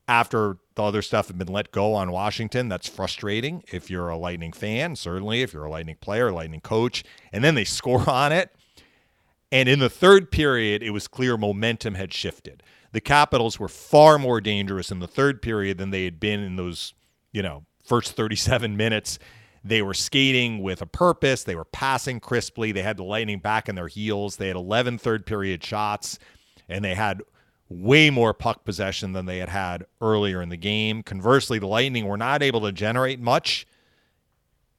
after 0.06 0.58
the 0.74 0.82
other 0.82 1.02
stuff 1.02 1.28
had 1.28 1.38
been 1.38 1.48
let 1.48 1.72
go 1.72 1.94
on 1.94 2.10
Washington. 2.10 2.68
That's 2.68 2.88
frustrating 2.88 3.62
if 3.72 3.90
you're 3.90 4.08
a 4.08 4.16
Lightning 4.16 4.52
fan, 4.52 4.96
certainly 4.96 5.42
if 5.42 5.52
you're 5.52 5.64
a 5.64 5.70
Lightning 5.70 5.96
player, 6.00 6.30
Lightning 6.30 6.60
coach. 6.60 7.04
And 7.32 7.42
then 7.42 7.54
they 7.54 7.64
score 7.64 8.08
on 8.08 8.32
it. 8.32 8.54
And 9.52 9.68
in 9.68 9.78
the 9.78 9.90
third 9.90 10.30
period, 10.30 10.82
it 10.82 10.90
was 10.90 11.06
clear 11.06 11.36
momentum 11.36 11.94
had 11.94 12.12
shifted. 12.12 12.62
The 12.92 13.00
Capitals 13.00 13.58
were 13.58 13.68
far 13.68 14.18
more 14.18 14.40
dangerous 14.40 14.90
in 14.90 15.00
the 15.00 15.06
third 15.06 15.42
period 15.42 15.78
than 15.78 15.90
they 15.90 16.04
had 16.04 16.18
been 16.18 16.40
in 16.40 16.56
those, 16.56 16.94
you 17.32 17.42
know, 17.42 17.64
first 17.84 18.12
37 18.12 18.76
minutes. 18.76 19.18
They 19.64 19.80
were 19.80 19.94
skating 19.94 20.62
with 20.62 20.82
a 20.82 20.86
purpose. 20.86 21.42
They 21.42 21.56
were 21.56 21.64
passing 21.64 22.20
crisply. 22.20 22.70
They 22.70 22.82
had 22.82 22.98
the 22.98 23.04
Lightning 23.04 23.38
back 23.38 23.68
in 23.68 23.74
their 23.74 23.88
heels. 23.88 24.36
They 24.36 24.48
had 24.48 24.56
11 24.56 24.98
third 24.98 25.24
period 25.24 25.64
shots, 25.64 26.18
and 26.68 26.84
they 26.84 26.94
had 26.94 27.22
way 27.70 28.10
more 28.10 28.34
puck 28.34 28.64
possession 28.64 29.12
than 29.12 29.24
they 29.24 29.38
had 29.38 29.48
had 29.48 29.86
earlier 30.02 30.42
in 30.42 30.50
the 30.50 30.56
game. 30.58 31.02
Conversely, 31.02 31.58
the 31.58 31.66
Lightning 31.66 32.06
were 32.06 32.18
not 32.18 32.42
able 32.42 32.60
to 32.60 32.72
generate 32.72 33.18
much, 33.20 33.66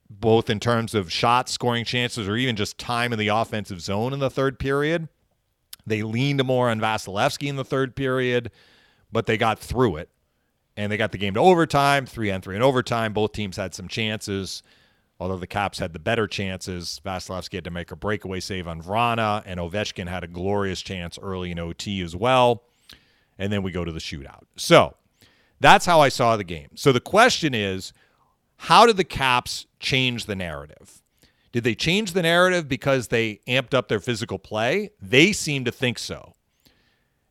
both 0.08 0.51
in 0.51 0.60
terms 0.60 0.94
of 0.94 1.12
shots, 1.12 1.51
scoring 1.51 1.84
chances, 1.84 2.27
or 2.27 2.36
even 2.36 2.56
just 2.56 2.77
time 2.77 3.12
in 3.12 3.18
the 3.18 3.30
offensive 3.30 3.82
zone 3.82 4.13
in 4.13 4.20
the 4.20 4.30
third 4.30 4.60
period. 4.60 5.10
They 5.88 6.04
leaned 6.04 6.44
more 6.44 6.70
on 6.70 6.80
Vasilevskiy 6.80 7.48
in 7.48 7.56
the 7.56 7.65
third 7.65 7.96
period, 7.96 8.51
but 9.12 9.25
they 9.25 9.38
got 9.38 9.58
through 9.58 9.98
it. 9.98 10.10
And 10.77 10.91
they 10.91 10.98
got 10.98 11.12
the 11.12 11.17
game 11.17 11.34
to 11.36 11.39
overtime, 11.39 12.05
three 12.05 12.32
on 12.32 12.41
three 12.41 12.55
in 12.55 12.62
overtime. 12.62 13.13
Both 13.13 13.32
teams 13.32 13.55
had 13.55 13.74
some 13.74 13.88
chances, 13.88 14.62
although 15.20 15.38
the 15.38 15.48
Caps 15.48 15.79
had 15.79 15.94
the 15.94 16.00
better 16.00 16.27
chances. 16.27 17.00
Vasilevskiy 17.05 17.55
had 17.55 17.63
to 17.63 17.72
make 17.72 17.91
a 17.91 17.96
breakaway 17.96 18.41
save 18.41 18.67
on 18.67 18.82
Vrana, 18.82 19.41
and 19.46 19.60
Ovechkin 19.60 20.10
had 20.10 20.24
a 20.24 20.27
glorious 20.27 20.82
chance 20.82 21.17
early 21.22 21.51
in 21.51 21.60
OT 21.60 22.01
as 22.01 22.15
well 22.15 22.63
and 23.38 23.51
then 23.51 23.63
we 23.63 23.72
go 23.72 23.86
to 23.86 23.91
the 23.91 24.00
shootout. 24.00 24.44
So 24.55 24.96
that's 25.60 25.86
how 25.86 26.01
I 26.01 26.10
saw 26.10 26.38
the 26.38 26.44
game. 26.44 26.70
So 26.75 26.91
the 26.91 27.00
question 27.00 27.53
is 27.53 27.94
how 28.58 28.86
did 28.86 28.98
the 28.98 29.03
Caps 29.03 29.65
change 29.79 30.25
the 30.25 30.36
narrative? 30.36 31.01
Did 31.51 31.63
they 31.63 31.75
change 31.75 32.13
the 32.13 32.22
narrative 32.22 32.67
because 32.67 33.08
they 33.10 33.39
amped 33.48 33.74
up 33.74 33.88
their 33.88 34.00
physical 34.00 34.39
play? 34.39 34.91
They 35.01 35.32
seem 35.32 35.65
to 35.65 35.72
think 35.72 36.00
so. 36.00 36.35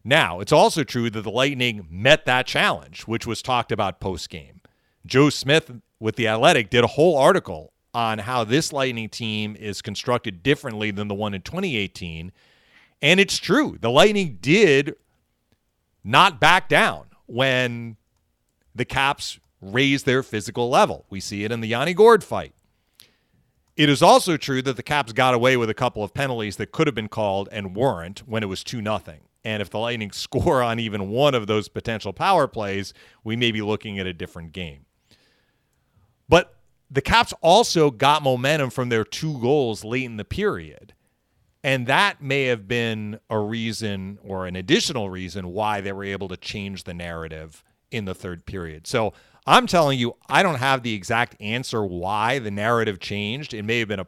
Now, 0.04 0.40
it's 0.40 0.52
also 0.52 0.84
true 0.84 1.08
that 1.10 1.22
the 1.22 1.30
Lightning 1.30 1.86
met 1.90 2.26
that 2.26 2.46
challenge, 2.46 3.02
which 3.02 3.26
was 3.26 3.40
talked 3.40 3.72
about 3.72 4.00
post 4.00 4.28
game. 4.28 4.60
Joe 5.06 5.30
Smith 5.30 5.70
with 5.98 6.16
The 6.16 6.28
Athletic 6.28 6.68
did 6.68 6.84
a 6.84 6.88
whole 6.88 7.16
article 7.16 7.72
on 7.94 8.18
how 8.18 8.44
this 8.44 8.72
Lightning 8.72 9.08
team 9.08 9.56
is 9.56 9.80
constructed 9.80 10.42
differently 10.42 10.90
than 10.90 11.08
the 11.08 11.14
one 11.14 11.32
in 11.32 11.40
2018. 11.40 12.32
And 13.00 13.20
it's 13.20 13.38
true. 13.38 13.78
The 13.80 13.90
Lightning 13.90 14.38
did 14.40 14.96
not 16.02 16.38
back 16.40 16.68
down 16.68 17.06
when 17.26 17.96
the 18.74 18.84
Caps 18.84 19.38
raised 19.62 20.04
their 20.04 20.22
physical 20.22 20.68
level. 20.68 21.06
We 21.08 21.20
see 21.20 21.44
it 21.44 21.52
in 21.52 21.62
the 21.62 21.68
Yanni 21.68 21.94
Gourde 21.94 22.24
fight. 22.24 22.52
It 23.76 23.88
is 23.88 24.02
also 24.02 24.36
true 24.36 24.60
that 24.62 24.76
the 24.76 24.82
Caps 24.82 25.12
got 25.12 25.32
away 25.32 25.56
with 25.56 25.70
a 25.70 25.74
couple 25.74 26.04
of 26.04 26.12
penalties 26.12 26.56
that 26.56 26.72
could 26.72 26.86
have 26.86 26.94
been 26.94 27.08
called 27.08 27.48
and 27.50 27.74
weren't 27.74 28.20
when 28.26 28.42
it 28.42 28.46
was 28.46 28.62
2 28.62 28.82
nothing. 28.82 29.20
And 29.44 29.60
if 29.60 29.70
the 29.70 29.78
Lightning 29.78 30.12
score 30.12 30.62
on 30.62 30.78
even 30.78 31.10
one 31.10 31.34
of 31.34 31.46
those 31.46 31.68
potential 31.68 32.12
power 32.12 32.46
plays, 32.48 32.94
we 33.22 33.36
may 33.36 33.52
be 33.52 33.62
looking 33.62 33.98
at 33.98 34.06
a 34.06 34.12
different 34.12 34.52
game. 34.52 34.86
But 36.28 36.56
the 36.90 37.02
Caps 37.02 37.34
also 37.40 37.90
got 37.90 38.22
momentum 38.22 38.70
from 38.70 38.88
their 38.88 39.04
two 39.04 39.38
goals 39.40 39.84
late 39.84 40.04
in 40.04 40.16
the 40.16 40.24
period. 40.24 40.94
And 41.62 41.86
that 41.86 42.22
may 42.22 42.44
have 42.44 42.68
been 42.68 43.18
a 43.30 43.38
reason 43.38 44.18
or 44.22 44.46
an 44.46 44.54
additional 44.54 45.08
reason 45.08 45.48
why 45.48 45.80
they 45.80 45.92
were 45.92 46.04
able 46.04 46.28
to 46.28 46.36
change 46.36 46.84
the 46.84 46.92
narrative 46.92 47.64
in 47.90 48.04
the 48.04 48.14
third 48.14 48.44
period. 48.44 48.86
So 48.86 49.14
I'm 49.46 49.66
telling 49.66 49.98
you, 49.98 50.16
I 50.28 50.42
don't 50.42 50.56
have 50.56 50.82
the 50.82 50.94
exact 50.94 51.40
answer 51.40 51.84
why 51.84 52.38
the 52.38 52.50
narrative 52.50 53.00
changed. 53.00 53.54
It 53.54 53.62
may 53.62 53.78
have 53.78 53.88
been 53.88 54.00
a 54.00 54.06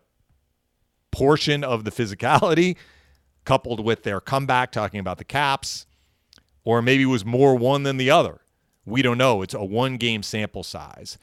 portion 1.11 1.65
of 1.65 1.85
the 1.85 1.91
physicality 1.91 2.77
coupled 3.47 3.81
with 3.81 4.03
their 4.03 4.21
comeback 4.21 4.71
talking 4.71 5.01
about 5.01 5.17
the 5.17 5.25
caps, 5.25 5.87
or 6.65 6.83
maybe 6.83 7.05
it 7.05 7.07
was 7.07 7.25
more 7.25 7.57
one 7.57 7.85
than 7.85 7.97
the 7.97 8.11
other. 8.11 8.41
We 8.85 9.01
don't 9.01 9.19
know. 9.19 9.41
It's 9.41 9.55
a 9.55 9.65
one 9.65 9.97
game 9.97 10.23
sample 10.23 10.63
size. 10.63 11.17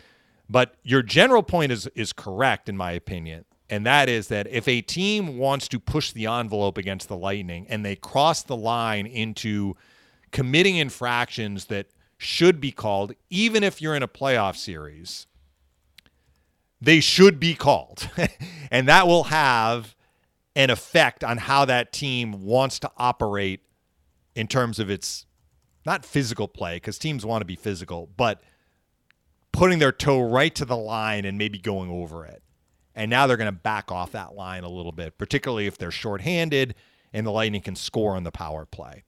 But 0.50 0.76
your 0.84 1.04
general 1.04 1.44
point 1.44 1.72
is 1.72 1.88
is 1.96 2.12
correct 2.12 2.68
in 2.68 2.76
my 2.76 2.92
opinion 2.94 3.46
and 3.74 3.88
that 3.88 4.08
is 4.08 4.28
that 4.28 4.46
if 4.52 4.68
a 4.68 4.82
team 4.82 5.40
wants 5.40 5.68
to 5.70 5.80
push 5.80 6.12
the 6.12 6.28
envelope 6.28 6.78
against 6.78 7.08
the 7.08 7.18
Lightning 7.18 7.66
and 7.70 7.84
they 7.84 7.96
cross 7.96 8.44
the 8.44 8.56
line 8.56 9.08
into 9.08 9.76
committing 10.32 10.76
infractions 10.78 11.66
that 11.66 11.88
should 12.20 12.62
be 12.62 12.72
called, 12.72 13.14
even 13.32 13.64
if 13.64 13.82
you're 13.82 13.96
in 13.96 14.04
a 14.04 14.08
playoff 14.08 14.58
series, 14.58 15.26
they 16.80 17.00
should 17.00 17.40
be 17.40 17.56
called. 17.56 18.10
and 18.72 18.88
that 18.88 19.08
will 19.08 19.26
have 19.26 19.93
an 20.56 20.70
effect 20.70 21.24
on 21.24 21.38
how 21.38 21.66
that 21.66 21.92
team 21.92 22.44
wants 22.44 22.80
to 22.80 22.92
operate 22.98 23.62
in 24.36 24.48
terms 24.48 24.80
of 24.80 24.90
its 24.90 25.26
not 25.86 26.06
physical 26.06 26.48
play, 26.48 26.78
because 26.78 26.98
teams 26.98 27.26
want 27.26 27.42
to 27.42 27.46
be 27.46 27.56
physical, 27.56 28.10
but 28.16 28.42
putting 29.52 29.80
their 29.80 29.92
toe 29.92 30.22
right 30.22 30.54
to 30.56 30.66
the 30.66 30.78
line 30.78 31.26
and 31.26 31.38
maybe 31.38 31.60
going 31.60 31.90
over 31.90 32.26
it. 32.26 32.42
And 32.96 33.10
now 33.10 33.28
they're 33.28 33.38
going 33.38 33.52
to 33.52 33.52
back 33.52 33.92
off 33.92 34.12
that 34.12 34.36
line 34.36 34.64
a 34.64 34.70
little 34.70 34.92
bit, 34.92 35.18
particularly 35.18 35.68
if 35.68 35.78
they're 35.78 35.92
shorthanded 35.92 36.76
and 37.12 37.26
the 37.26 37.32
Lightning 37.32 37.62
can 37.62 37.76
score 37.76 38.16
on 38.16 38.24
the 38.24 38.32
power 38.32 38.66
play. 38.66 39.04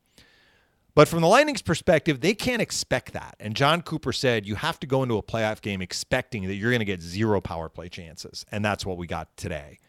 But 0.96 1.08
from 1.08 1.22
the 1.22 1.28
Lightning's 1.28 1.62
perspective, 1.62 2.22
they 2.22 2.34
can't 2.34 2.62
expect 2.62 3.14
that. 3.14 3.36
And 3.40 3.56
John 3.56 3.82
Cooper 3.82 4.14
said 4.14 4.48
you 4.48 4.56
have 4.56 4.80
to 4.80 4.88
go 4.88 5.04
into 5.04 5.18
a 5.18 5.24
playoff 5.24 5.62
game 5.62 5.82
expecting 5.82 6.48
that 6.48 6.56
you're 6.56 6.72
going 6.72 6.80
to 6.80 6.86
get 6.86 7.02
zero 7.02 7.42
power 7.42 7.68
play 7.68 7.90
chances. 7.90 8.46
And 8.52 8.64
that's 8.64 8.86
what 8.86 8.98
we 8.98 9.06
got 9.06 9.36
today. 9.36 9.80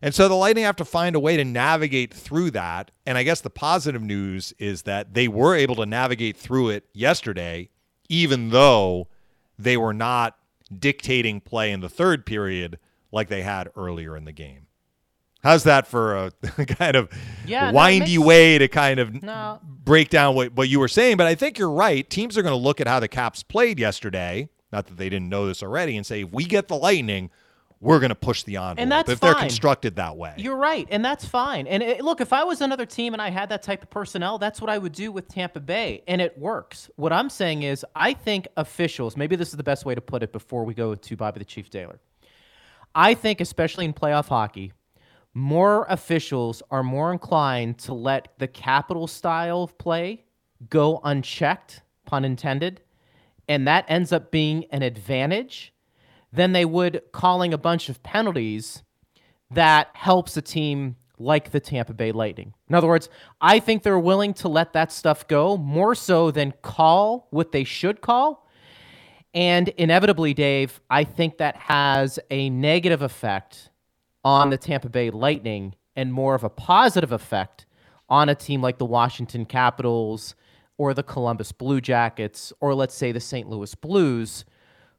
And 0.00 0.14
so 0.14 0.28
the 0.28 0.34
Lightning 0.34 0.64
have 0.64 0.76
to 0.76 0.84
find 0.84 1.16
a 1.16 1.20
way 1.20 1.36
to 1.36 1.44
navigate 1.44 2.14
through 2.14 2.52
that. 2.52 2.90
And 3.04 3.18
I 3.18 3.22
guess 3.22 3.40
the 3.40 3.50
positive 3.50 4.02
news 4.02 4.52
is 4.58 4.82
that 4.82 5.14
they 5.14 5.28
were 5.28 5.54
able 5.54 5.74
to 5.76 5.86
navigate 5.86 6.36
through 6.36 6.70
it 6.70 6.84
yesterday, 6.92 7.70
even 8.08 8.50
though 8.50 9.08
they 9.58 9.76
were 9.76 9.94
not 9.94 10.36
dictating 10.76 11.40
play 11.40 11.72
in 11.72 11.80
the 11.80 11.88
third 11.88 12.26
period 12.26 12.78
like 13.10 13.28
they 13.28 13.42
had 13.42 13.70
earlier 13.76 14.16
in 14.16 14.24
the 14.24 14.32
game. 14.32 14.66
How's 15.42 15.64
that 15.64 15.86
for 15.86 16.16
a 16.16 16.30
kind 16.66 16.96
of 16.96 17.10
yeah, 17.46 17.72
windy 17.72 18.18
makes, 18.18 18.26
way 18.26 18.58
to 18.58 18.68
kind 18.68 18.98
of 18.98 19.22
no. 19.22 19.60
break 19.62 20.10
down 20.10 20.34
what, 20.34 20.52
what 20.52 20.68
you 20.68 20.80
were 20.80 20.88
saying? 20.88 21.16
But 21.16 21.26
I 21.26 21.34
think 21.34 21.58
you're 21.58 21.70
right. 21.70 22.08
Teams 22.08 22.36
are 22.36 22.42
going 22.42 22.52
to 22.52 22.56
look 22.56 22.80
at 22.80 22.88
how 22.88 23.00
the 23.00 23.08
Caps 23.08 23.42
played 23.42 23.78
yesterday. 23.78 24.48
Not 24.72 24.86
that 24.86 24.96
they 24.96 25.08
didn't 25.08 25.28
know 25.28 25.46
this 25.46 25.62
already, 25.62 25.96
and 25.96 26.04
say, 26.04 26.22
if 26.22 26.32
we 26.32 26.44
get 26.44 26.68
the 26.68 26.76
Lightning, 26.76 27.30
we're 27.80 28.00
going 28.00 28.08
to 28.08 28.14
push 28.14 28.42
the 28.42 28.56
envelope. 28.56 28.78
And 28.78 28.90
that's 28.90 29.10
if 29.10 29.18
fine. 29.18 29.32
they're 29.32 29.40
constructed 29.40 29.96
that 29.96 30.16
way. 30.16 30.34
You're 30.36 30.56
right, 30.56 30.86
and 30.90 31.04
that's 31.04 31.24
fine. 31.24 31.66
And 31.66 31.82
it, 31.82 32.02
look, 32.02 32.20
if 32.20 32.32
I 32.32 32.44
was 32.44 32.60
another 32.60 32.86
team 32.86 33.12
and 33.12 33.22
I 33.22 33.30
had 33.30 33.48
that 33.50 33.62
type 33.62 33.82
of 33.82 33.90
personnel, 33.90 34.38
that's 34.38 34.60
what 34.60 34.68
I 34.70 34.78
would 34.78 34.92
do 34.92 35.12
with 35.12 35.28
Tampa 35.28 35.60
Bay, 35.60 36.02
and 36.08 36.20
it 36.20 36.36
works. 36.36 36.90
What 36.96 37.12
I'm 37.12 37.30
saying 37.30 37.62
is, 37.62 37.84
I 37.94 38.14
think 38.14 38.48
officials. 38.56 39.16
Maybe 39.16 39.36
this 39.36 39.50
is 39.50 39.56
the 39.56 39.62
best 39.62 39.84
way 39.84 39.94
to 39.94 40.00
put 40.00 40.22
it 40.22 40.32
before 40.32 40.64
we 40.64 40.74
go 40.74 40.94
to 40.94 41.16
Bobby 41.16 41.38
the 41.38 41.44
Chief 41.44 41.70
Taylor. 41.70 42.00
I 42.94 43.14
think, 43.14 43.40
especially 43.40 43.84
in 43.84 43.92
playoff 43.92 44.28
hockey, 44.28 44.72
more 45.34 45.86
officials 45.88 46.62
are 46.70 46.82
more 46.82 47.12
inclined 47.12 47.78
to 47.78 47.94
let 47.94 48.32
the 48.38 48.48
capital 48.48 49.06
style 49.06 49.62
of 49.62 49.78
play 49.78 50.24
go 50.68 51.00
unchecked, 51.04 51.82
pun 52.06 52.24
intended, 52.24 52.80
and 53.46 53.68
that 53.68 53.84
ends 53.88 54.12
up 54.12 54.32
being 54.32 54.64
an 54.72 54.82
advantage 54.82 55.72
than 56.32 56.52
they 56.52 56.64
would 56.64 57.02
calling 57.12 57.52
a 57.52 57.58
bunch 57.58 57.88
of 57.88 58.02
penalties 58.02 58.82
that 59.50 59.88
helps 59.94 60.36
a 60.36 60.42
team 60.42 60.96
like 61.18 61.50
the 61.50 61.60
Tampa 61.60 61.94
Bay 61.94 62.12
Lightning. 62.12 62.54
In 62.68 62.74
other 62.74 62.86
words, 62.86 63.08
I 63.40 63.58
think 63.58 63.82
they're 63.82 63.98
willing 63.98 64.34
to 64.34 64.48
let 64.48 64.72
that 64.74 64.92
stuff 64.92 65.26
go 65.26 65.56
more 65.56 65.94
so 65.94 66.30
than 66.30 66.52
call 66.62 67.26
what 67.30 67.52
they 67.52 67.64
should 67.64 68.00
call 68.00 68.48
and 69.34 69.68
inevitably, 69.68 70.34
Dave, 70.34 70.80
I 70.88 71.04
think 71.04 71.38
that 71.38 71.56
has 71.56 72.18
a 72.30 72.50
negative 72.50 73.02
effect 73.02 73.70
on 74.24 74.50
the 74.50 74.56
Tampa 74.56 74.88
Bay 74.88 75.10
Lightning 75.10 75.74
and 75.94 76.12
more 76.12 76.34
of 76.34 76.44
a 76.44 76.50
positive 76.50 77.12
effect 77.12 77.66
on 78.08 78.28
a 78.28 78.34
team 78.34 78.62
like 78.62 78.78
the 78.78 78.86
Washington 78.86 79.44
Capitals 79.44 80.34
or 80.78 80.94
the 80.94 81.02
Columbus 81.02 81.52
Blue 81.52 81.80
Jackets 81.80 82.52
or 82.60 82.74
let's 82.74 82.94
say 82.94 83.12
the 83.12 83.20
St. 83.20 83.48
Louis 83.48 83.74
Blues 83.74 84.44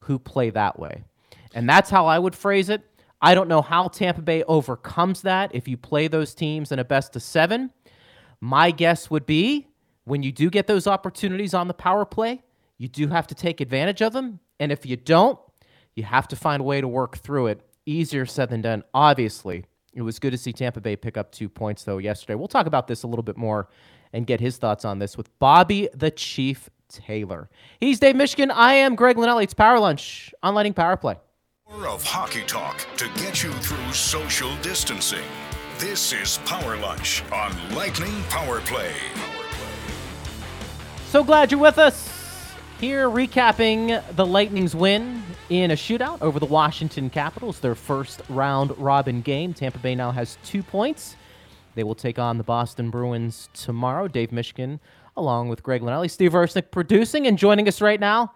who 0.01 0.19
play 0.19 0.49
that 0.51 0.79
way. 0.79 1.03
And 1.53 1.67
that's 1.69 1.89
how 1.89 2.05
I 2.05 2.19
would 2.19 2.35
phrase 2.35 2.69
it. 2.69 2.83
I 3.21 3.35
don't 3.35 3.47
know 3.47 3.61
how 3.61 3.87
Tampa 3.87 4.21
Bay 4.21 4.43
overcomes 4.43 5.23
that 5.23 5.53
if 5.53 5.67
you 5.67 5.75
play 5.77 6.07
those 6.07 6.33
teams 6.33 6.71
in 6.71 6.79
a 6.79 6.85
best 6.85 7.15
of 7.15 7.23
seven, 7.23 7.71
My 8.41 8.71
guess 8.71 9.09
would 9.09 9.25
be 9.25 9.67
when 10.05 10.23
you 10.23 10.31
do 10.31 10.49
get 10.49 10.67
those 10.67 10.87
opportunities 10.87 11.53
on 11.53 11.67
the 11.67 11.73
power 11.73 12.05
play, 12.05 12.41
you 12.77 12.87
do 12.87 13.07
have 13.07 13.27
to 13.27 13.35
take 13.35 13.61
advantage 13.61 14.01
of 14.01 14.13
them. 14.13 14.39
And 14.59 14.71
if 14.71 14.85
you 14.85 14.95
don't, 14.95 15.37
you 15.95 16.03
have 16.03 16.27
to 16.29 16.35
find 16.35 16.61
a 16.61 16.63
way 16.63 16.79
to 16.81 16.87
work 16.87 17.17
through 17.17 17.47
it. 17.47 17.61
Easier 17.85 18.25
said 18.25 18.49
than 18.49 18.61
done, 18.61 18.83
obviously. 18.93 19.65
It 19.93 20.01
was 20.01 20.19
good 20.19 20.31
to 20.31 20.37
see 20.37 20.53
Tampa 20.53 20.79
Bay 20.79 20.95
pick 20.95 21.17
up 21.17 21.31
two 21.31 21.49
points, 21.49 21.83
though, 21.83 21.97
yesterday. 21.97 22.35
We'll 22.35 22.47
talk 22.47 22.67
about 22.67 22.87
this 22.87 23.03
a 23.03 23.07
little 23.07 23.23
bit 23.23 23.37
more 23.37 23.69
and 24.13 24.25
get 24.25 24.39
his 24.39 24.57
thoughts 24.57 24.85
on 24.85 24.99
this 24.99 25.17
with 25.17 25.37
Bobby 25.39 25.89
the 25.93 26.11
Chief 26.11 26.69
Taylor. 26.87 27.49
He's 27.79 27.99
Dave 27.99 28.15
Mishkin. 28.15 28.51
I 28.51 28.75
am 28.75 28.95
Greg 28.95 29.17
Linelli. 29.17 29.43
It's 29.43 29.53
Power 29.53 29.79
Lunch 29.79 30.33
on 30.41 30.55
Lightning 30.55 30.73
Power 30.73 30.95
Play. 30.97 31.17
Of 31.71 32.03
hockey 32.03 32.41
talk 32.41 32.85
to 32.97 33.07
get 33.15 33.43
you 33.43 33.53
through 33.53 33.93
social 33.93 34.49
distancing. 34.57 35.23
This 35.77 36.11
is 36.11 36.39
Power 36.39 36.75
Lunch 36.77 37.23
on 37.31 37.55
Lightning 37.75 38.23
Power 38.23 38.59
Play. 38.61 38.91
So 41.09 41.23
glad 41.23 41.51
you're 41.51 41.61
with 41.61 41.77
us. 41.77 42.53
Here, 42.79 43.07
recapping 43.07 44.03
the 44.15 44.25
Lightning's 44.25 44.75
win 44.75 45.21
in 45.49 45.69
a 45.69 45.75
shootout 45.75 46.21
over 46.21 46.39
the 46.39 46.47
Washington 46.47 47.09
Capitals, 47.09 47.59
their 47.59 47.75
first 47.75 48.23
round 48.29 48.75
robin 48.77 49.21
game. 49.21 49.53
Tampa 49.53 49.77
Bay 49.77 49.93
now 49.93 50.11
has 50.11 50.39
two 50.43 50.63
points. 50.63 51.15
They 51.75 51.83
will 51.83 51.95
take 51.95 52.17
on 52.17 52.39
the 52.39 52.43
Boston 52.43 52.89
Bruins 52.89 53.47
tomorrow. 53.53 54.07
Dave 54.07 54.31
Mishkin, 54.31 54.79
along 55.15 55.49
with 55.49 55.61
Greg 55.61 55.83
Linelli, 55.83 56.09
Steve 56.09 56.33
Ersnick 56.33 56.71
producing 56.71 57.27
and 57.27 57.37
joining 57.37 57.67
us 57.67 57.79
right 57.79 57.99
now. 57.99 58.33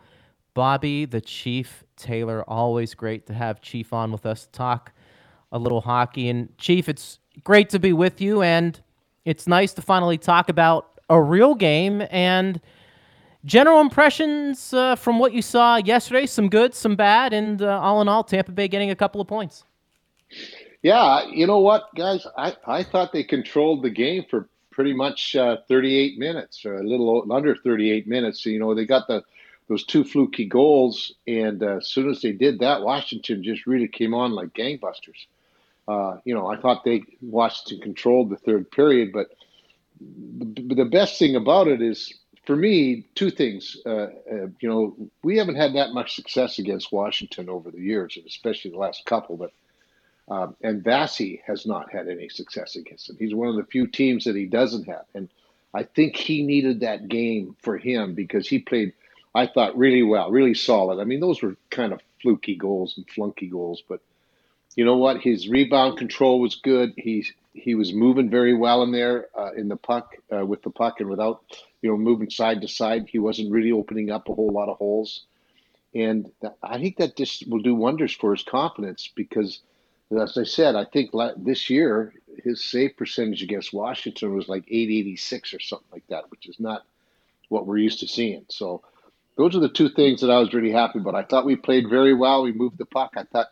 Bobby, 0.53 1.05
the 1.05 1.21
Chief 1.21 1.83
Taylor, 1.95 2.43
always 2.47 2.93
great 2.93 3.25
to 3.27 3.33
have 3.33 3.61
Chief 3.61 3.93
on 3.93 4.11
with 4.11 4.25
us 4.25 4.45
to 4.45 4.51
talk 4.51 4.91
a 5.51 5.57
little 5.57 5.81
hockey. 5.81 6.29
And 6.29 6.55
Chief, 6.57 6.87
it's 6.89 7.19
great 7.43 7.69
to 7.69 7.79
be 7.79 7.93
with 7.93 8.21
you, 8.21 8.41
and 8.41 8.79
it's 9.25 9.47
nice 9.47 9.73
to 9.73 9.81
finally 9.81 10.17
talk 10.17 10.49
about 10.49 10.99
a 11.09 11.21
real 11.21 11.55
game 11.55 12.03
and 12.09 12.59
general 13.45 13.81
impressions 13.81 14.73
uh, 14.73 14.95
from 14.95 15.19
what 15.19 15.33
you 15.33 15.41
saw 15.41 15.77
yesterday. 15.77 16.25
Some 16.25 16.49
good, 16.49 16.73
some 16.73 16.95
bad, 16.95 17.33
and 17.33 17.61
uh, 17.61 17.79
all 17.79 18.01
in 18.01 18.07
all, 18.07 18.23
Tampa 18.23 18.51
Bay 18.51 18.67
getting 18.67 18.91
a 18.91 18.95
couple 18.95 19.21
of 19.21 19.27
points. 19.27 19.63
Yeah, 20.81 21.25
you 21.27 21.47
know 21.47 21.59
what, 21.59 21.93
guys? 21.95 22.27
I, 22.37 22.55
I 22.65 22.83
thought 22.83 23.13
they 23.13 23.23
controlled 23.23 23.83
the 23.83 23.89
game 23.89 24.25
for 24.29 24.49
pretty 24.71 24.93
much 24.93 25.35
uh, 25.35 25.57
38 25.67 26.17
minutes, 26.17 26.65
or 26.65 26.77
a 26.77 26.83
little 26.83 27.31
under 27.31 27.55
38 27.55 28.07
minutes. 28.07 28.45
You 28.45 28.59
know, 28.59 28.73
they 28.73 28.85
got 28.85 29.07
the 29.07 29.23
those 29.67 29.85
two 29.85 30.03
fluky 30.03 30.45
goals, 30.45 31.13
and 31.27 31.63
uh, 31.63 31.77
as 31.77 31.87
soon 31.87 32.09
as 32.09 32.21
they 32.21 32.31
did 32.31 32.59
that, 32.59 32.81
Washington 32.81 33.43
just 33.43 33.65
really 33.65 33.87
came 33.87 34.13
on 34.13 34.33
like 34.33 34.53
gangbusters. 34.53 35.25
Uh, 35.87 36.17
you 36.25 36.33
know, 36.33 36.47
I 36.47 36.57
thought 36.57 36.83
they 36.83 37.03
Washington 37.21 37.81
controlled 37.81 38.29
the 38.29 38.37
third 38.37 38.71
period, 38.71 39.11
but 39.13 39.27
the, 39.99 40.75
the 40.75 40.85
best 40.85 41.19
thing 41.19 41.35
about 41.35 41.67
it 41.67 41.81
is, 41.81 42.13
for 42.45 42.55
me, 42.55 43.05
two 43.15 43.29
things. 43.29 43.77
Uh, 43.85 44.07
uh, 44.31 44.47
you 44.59 44.69
know, 44.69 44.95
we 45.23 45.37
haven't 45.37 45.55
had 45.55 45.75
that 45.75 45.93
much 45.93 46.15
success 46.15 46.59
against 46.59 46.91
Washington 46.91 47.49
over 47.49 47.71
the 47.71 47.81
years, 47.81 48.17
especially 48.25 48.71
the 48.71 48.77
last 48.77 49.05
couple. 49.05 49.37
But 49.37 49.51
um, 50.29 50.55
and 50.61 50.83
Vasi 50.83 51.41
has 51.45 51.65
not 51.65 51.91
had 51.91 52.07
any 52.07 52.29
success 52.29 52.75
against 52.75 53.09
him. 53.09 53.17
He's 53.19 53.35
one 53.35 53.49
of 53.49 53.55
the 53.55 53.65
few 53.65 53.87
teams 53.87 54.23
that 54.25 54.35
he 54.35 54.45
doesn't 54.45 54.87
have, 54.87 55.05
and 55.13 55.29
I 55.73 55.83
think 55.83 56.15
he 56.15 56.43
needed 56.43 56.81
that 56.81 57.07
game 57.07 57.55
for 57.61 57.77
him 57.77 58.13
because 58.13 58.47
he 58.47 58.59
played, 58.59 58.93
I 59.35 59.47
thought, 59.47 59.77
really 59.77 60.03
well, 60.03 60.31
really 60.31 60.53
solid. 60.53 61.01
I 61.01 61.05
mean, 61.05 61.19
those 61.19 61.41
were 61.41 61.55
kind 61.69 61.91
of 61.91 62.01
fluky 62.21 62.55
goals 62.55 62.95
and 62.97 63.09
flunky 63.09 63.47
goals, 63.47 63.81
but 63.87 64.01
you 64.75 64.85
know 64.85 64.97
what? 64.97 65.21
His 65.21 65.47
rebound 65.47 65.97
control 65.97 66.39
was 66.39 66.55
good. 66.55 66.93
He's 66.97 67.31
he 67.53 67.75
was 67.75 67.93
moving 67.93 68.31
very 68.31 68.55
well 68.55 68.81
in 68.81 68.91
there 68.91 69.27
uh, 69.37 69.51
in 69.53 69.67
the 69.67 69.75
puck 69.75 70.15
uh, 70.35 70.43
with 70.45 70.63
the 70.63 70.71
puck 70.71 70.99
and 70.99 71.09
without 71.09 71.43
you 71.81 71.89
know 71.89 71.97
moving 71.97 72.29
side 72.29 72.61
to 72.61 72.67
side. 72.67 73.07
He 73.07 73.19
wasn't 73.19 73.51
really 73.51 73.71
opening 73.71 74.09
up 74.09 74.29
a 74.29 74.33
whole 74.33 74.51
lot 74.51 74.69
of 74.69 74.77
holes, 74.77 75.25
and 75.93 76.31
I 76.61 76.79
think 76.79 76.97
that 76.97 77.15
just 77.15 77.47
will 77.47 77.61
do 77.61 77.75
wonders 77.75 78.13
for 78.13 78.33
his 78.33 78.43
confidence 78.43 79.09
because, 79.15 79.59
as 80.11 80.37
I 80.37 80.43
said, 80.43 80.75
I 80.75 80.85
think 80.85 81.11
this 81.37 81.69
year 81.69 82.13
his 82.43 82.63
save 82.63 82.97
percentage 82.97 83.43
against 83.43 83.73
Washington 83.73 84.33
was 84.35 84.47
like 84.47 84.63
886 84.67 85.53
or 85.53 85.59
something 85.59 85.87
like 85.91 86.07
that, 86.07 86.31
which 86.31 86.47
is 86.47 86.59
not 86.59 86.83
what 87.49 87.67
we're 87.67 87.77
used 87.77 87.99
to 87.99 88.07
seeing. 88.07 88.45
So 88.49 88.81
those 89.35 89.55
are 89.55 89.59
the 89.59 89.69
two 89.69 89.89
things 89.89 90.21
that 90.21 90.29
I 90.29 90.39
was 90.39 90.53
really 90.53 90.71
happy 90.71 90.99
about. 90.99 91.15
I 91.15 91.23
thought 91.23 91.45
we 91.45 91.55
played 91.55 91.89
very 91.89 92.13
well. 92.13 92.43
We 92.43 92.51
moved 92.51 92.77
the 92.77 92.85
puck. 92.85 93.13
I 93.15 93.23
thought 93.23 93.47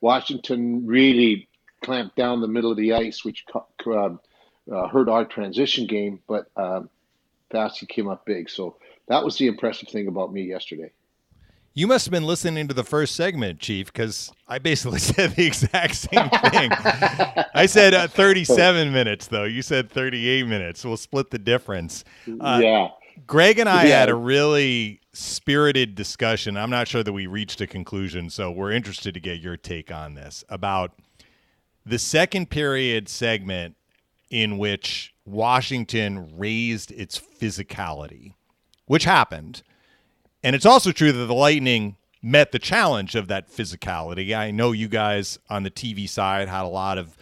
Washington 0.00 0.86
really 0.86 1.48
clamped 1.82 2.16
down 2.16 2.40
the 2.40 2.48
middle 2.48 2.70
of 2.70 2.76
the 2.76 2.92
ice, 2.94 3.24
which 3.24 3.44
uh, 3.54 4.10
uh, 4.72 4.88
hurt 4.88 5.08
our 5.08 5.24
transition 5.24 5.86
game, 5.86 6.20
but 6.26 6.46
um, 6.56 6.88
Vasi 7.52 7.88
came 7.88 8.08
up 8.08 8.24
big. 8.24 8.48
So 8.48 8.76
that 9.08 9.24
was 9.24 9.36
the 9.36 9.46
impressive 9.46 9.88
thing 9.88 10.08
about 10.08 10.32
me 10.32 10.42
yesterday. 10.42 10.92
You 11.76 11.88
must 11.88 12.06
have 12.06 12.12
been 12.12 12.24
listening 12.24 12.68
to 12.68 12.74
the 12.74 12.84
first 12.84 13.16
segment, 13.16 13.58
Chief, 13.58 13.92
because 13.92 14.30
I 14.46 14.60
basically 14.60 14.98
said 15.00 15.32
the 15.32 15.44
exact 15.44 15.96
same 15.96 16.30
thing. 16.50 16.70
I 17.54 17.66
said 17.66 17.94
uh, 17.94 18.06
37 18.06 18.92
minutes, 18.92 19.26
though. 19.26 19.42
You 19.42 19.60
said 19.60 19.90
38 19.90 20.46
minutes. 20.46 20.84
We'll 20.84 20.96
split 20.96 21.30
the 21.30 21.38
difference. 21.38 22.04
Uh, 22.28 22.60
yeah. 22.62 22.88
Greg 23.26 23.58
and 23.58 23.68
I 23.68 23.84
yeah. 23.84 24.00
had 24.00 24.08
a 24.08 24.14
really 24.14 25.00
spirited 25.12 25.94
discussion. 25.94 26.56
I'm 26.56 26.70
not 26.70 26.88
sure 26.88 27.02
that 27.02 27.12
we 27.12 27.26
reached 27.26 27.60
a 27.60 27.66
conclusion, 27.66 28.30
so 28.30 28.50
we're 28.50 28.72
interested 28.72 29.14
to 29.14 29.20
get 29.20 29.40
your 29.40 29.56
take 29.56 29.92
on 29.92 30.14
this 30.14 30.44
about 30.48 30.92
the 31.86 31.98
second 31.98 32.50
period 32.50 33.08
segment 33.08 33.76
in 34.30 34.58
which 34.58 35.14
Washington 35.24 36.36
raised 36.36 36.90
its 36.90 37.18
physicality, 37.18 38.34
which 38.86 39.04
happened. 39.04 39.62
And 40.42 40.56
it's 40.56 40.66
also 40.66 40.92
true 40.92 41.12
that 41.12 41.26
the 41.26 41.34
Lightning 41.34 41.96
met 42.20 42.52
the 42.52 42.58
challenge 42.58 43.14
of 43.14 43.28
that 43.28 43.50
physicality. 43.50 44.34
I 44.34 44.50
know 44.50 44.72
you 44.72 44.88
guys 44.88 45.38
on 45.48 45.62
the 45.62 45.70
TV 45.70 46.08
side 46.08 46.48
had 46.48 46.64
a 46.64 46.68
lot 46.68 46.98
of 46.98 47.16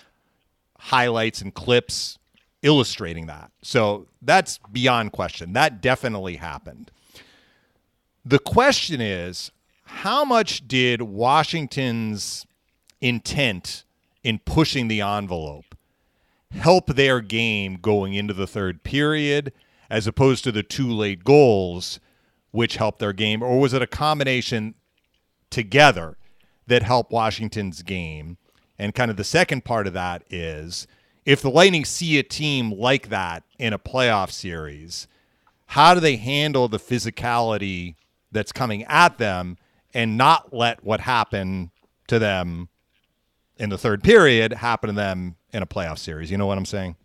highlights 0.79 1.43
and 1.43 1.53
clips 1.53 2.19
illustrating 2.63 3.27
that. 3.27 3.51
So 3.63 4.07
that's 4.21 4.59
beyond 4.71 5.13
question. 5.13 5.53
That 5.53 5.81
definitely 5.81 6.37
happened. 6.37 6.91
The 8.25 8.39
question 8.39 9.01
is 9.01 9.51
how 9.85 10.25
much 10.25 10.67
did 10.67 11.03
Washington's 11.03 12.47
intent 13.01 13.85
in 14.23 14.39
pushing 14.39 14.89
the 14.89 15.01
envelope 15.01 15.75
help 16.53 16.87
their 16.87 17.21
game 17.21 17.77
going 17.81 18.15
into 18.15 18.35
the 18.35 18.47
third 18.47 18.85
period 18.85 19.53
as 19.91 20.07
opposed 20.07 20.45
to 20.45 20.53
the 20.53 20.63
two 20.63 20.89
late 20.89 21.25
goals 21.25 21.99
which 22.53 22.77
helped 22.77 22.99
their 22.99 23.13
game 23.13 23.43
or 23.43 23.59
was 23.59 23.73
it 23.73 23.83
a 23.83 23.87
combination 23.87 24.75
together 25.51 26.17
that 26.67 26.83
helped 26.83 27.11
Washington's 27.11 27.83
game 27.83 28.37
and 28.79 28.95
kind 28.95 29.11
of 29.11 29.17
the 29.17 29.25
second 29.25 29.65
part 29.65 29.87
of 29.87 29.93
that 29.95 30.23
is 30.31 30.87
if 31.25 31.43
the 31.43 31.51
Lightning 31.51 31.85
see 31.85 32.19
a 32.19 32.23
team 32.23 32.73
like 32.73 33.09
that 33.09 33.45
in 33.59 33.73
a 33.73 33.79
playoff 33.79 34.31
series 34.31 35.07
how 35.73 35.95
do 35.95 36.01
they 36.01 36.17
handle 36.17 36.69
the 36.69 36.79
physicality 36.79 37.95
that's 38.31 38.53
coming 38.53 38.85
at 38.85 39.17
them 39.17 39.57
and 39.95 40.19
not 40.19 40.53
let 40.53 40.85
what 40.85 41.01
happened 41.01 41.71
to 42.09 42.19
them 42.19 42.69
in 43.57 43.71
the 43.71 43.79
third 43.79 44.03
period 44.03 44.53
happen 44.53 44.89
to 44.89 44.95
them 44.95 45.37
in 45.51 45.63
a 45.63 45.67
playoff 45.67 45.99
series. 45.99 46.31
You 46.31 46.37
know 46.37 46.47
what 46.47 46.59
I'm 46.59 46.67
saying? 46.67 46.97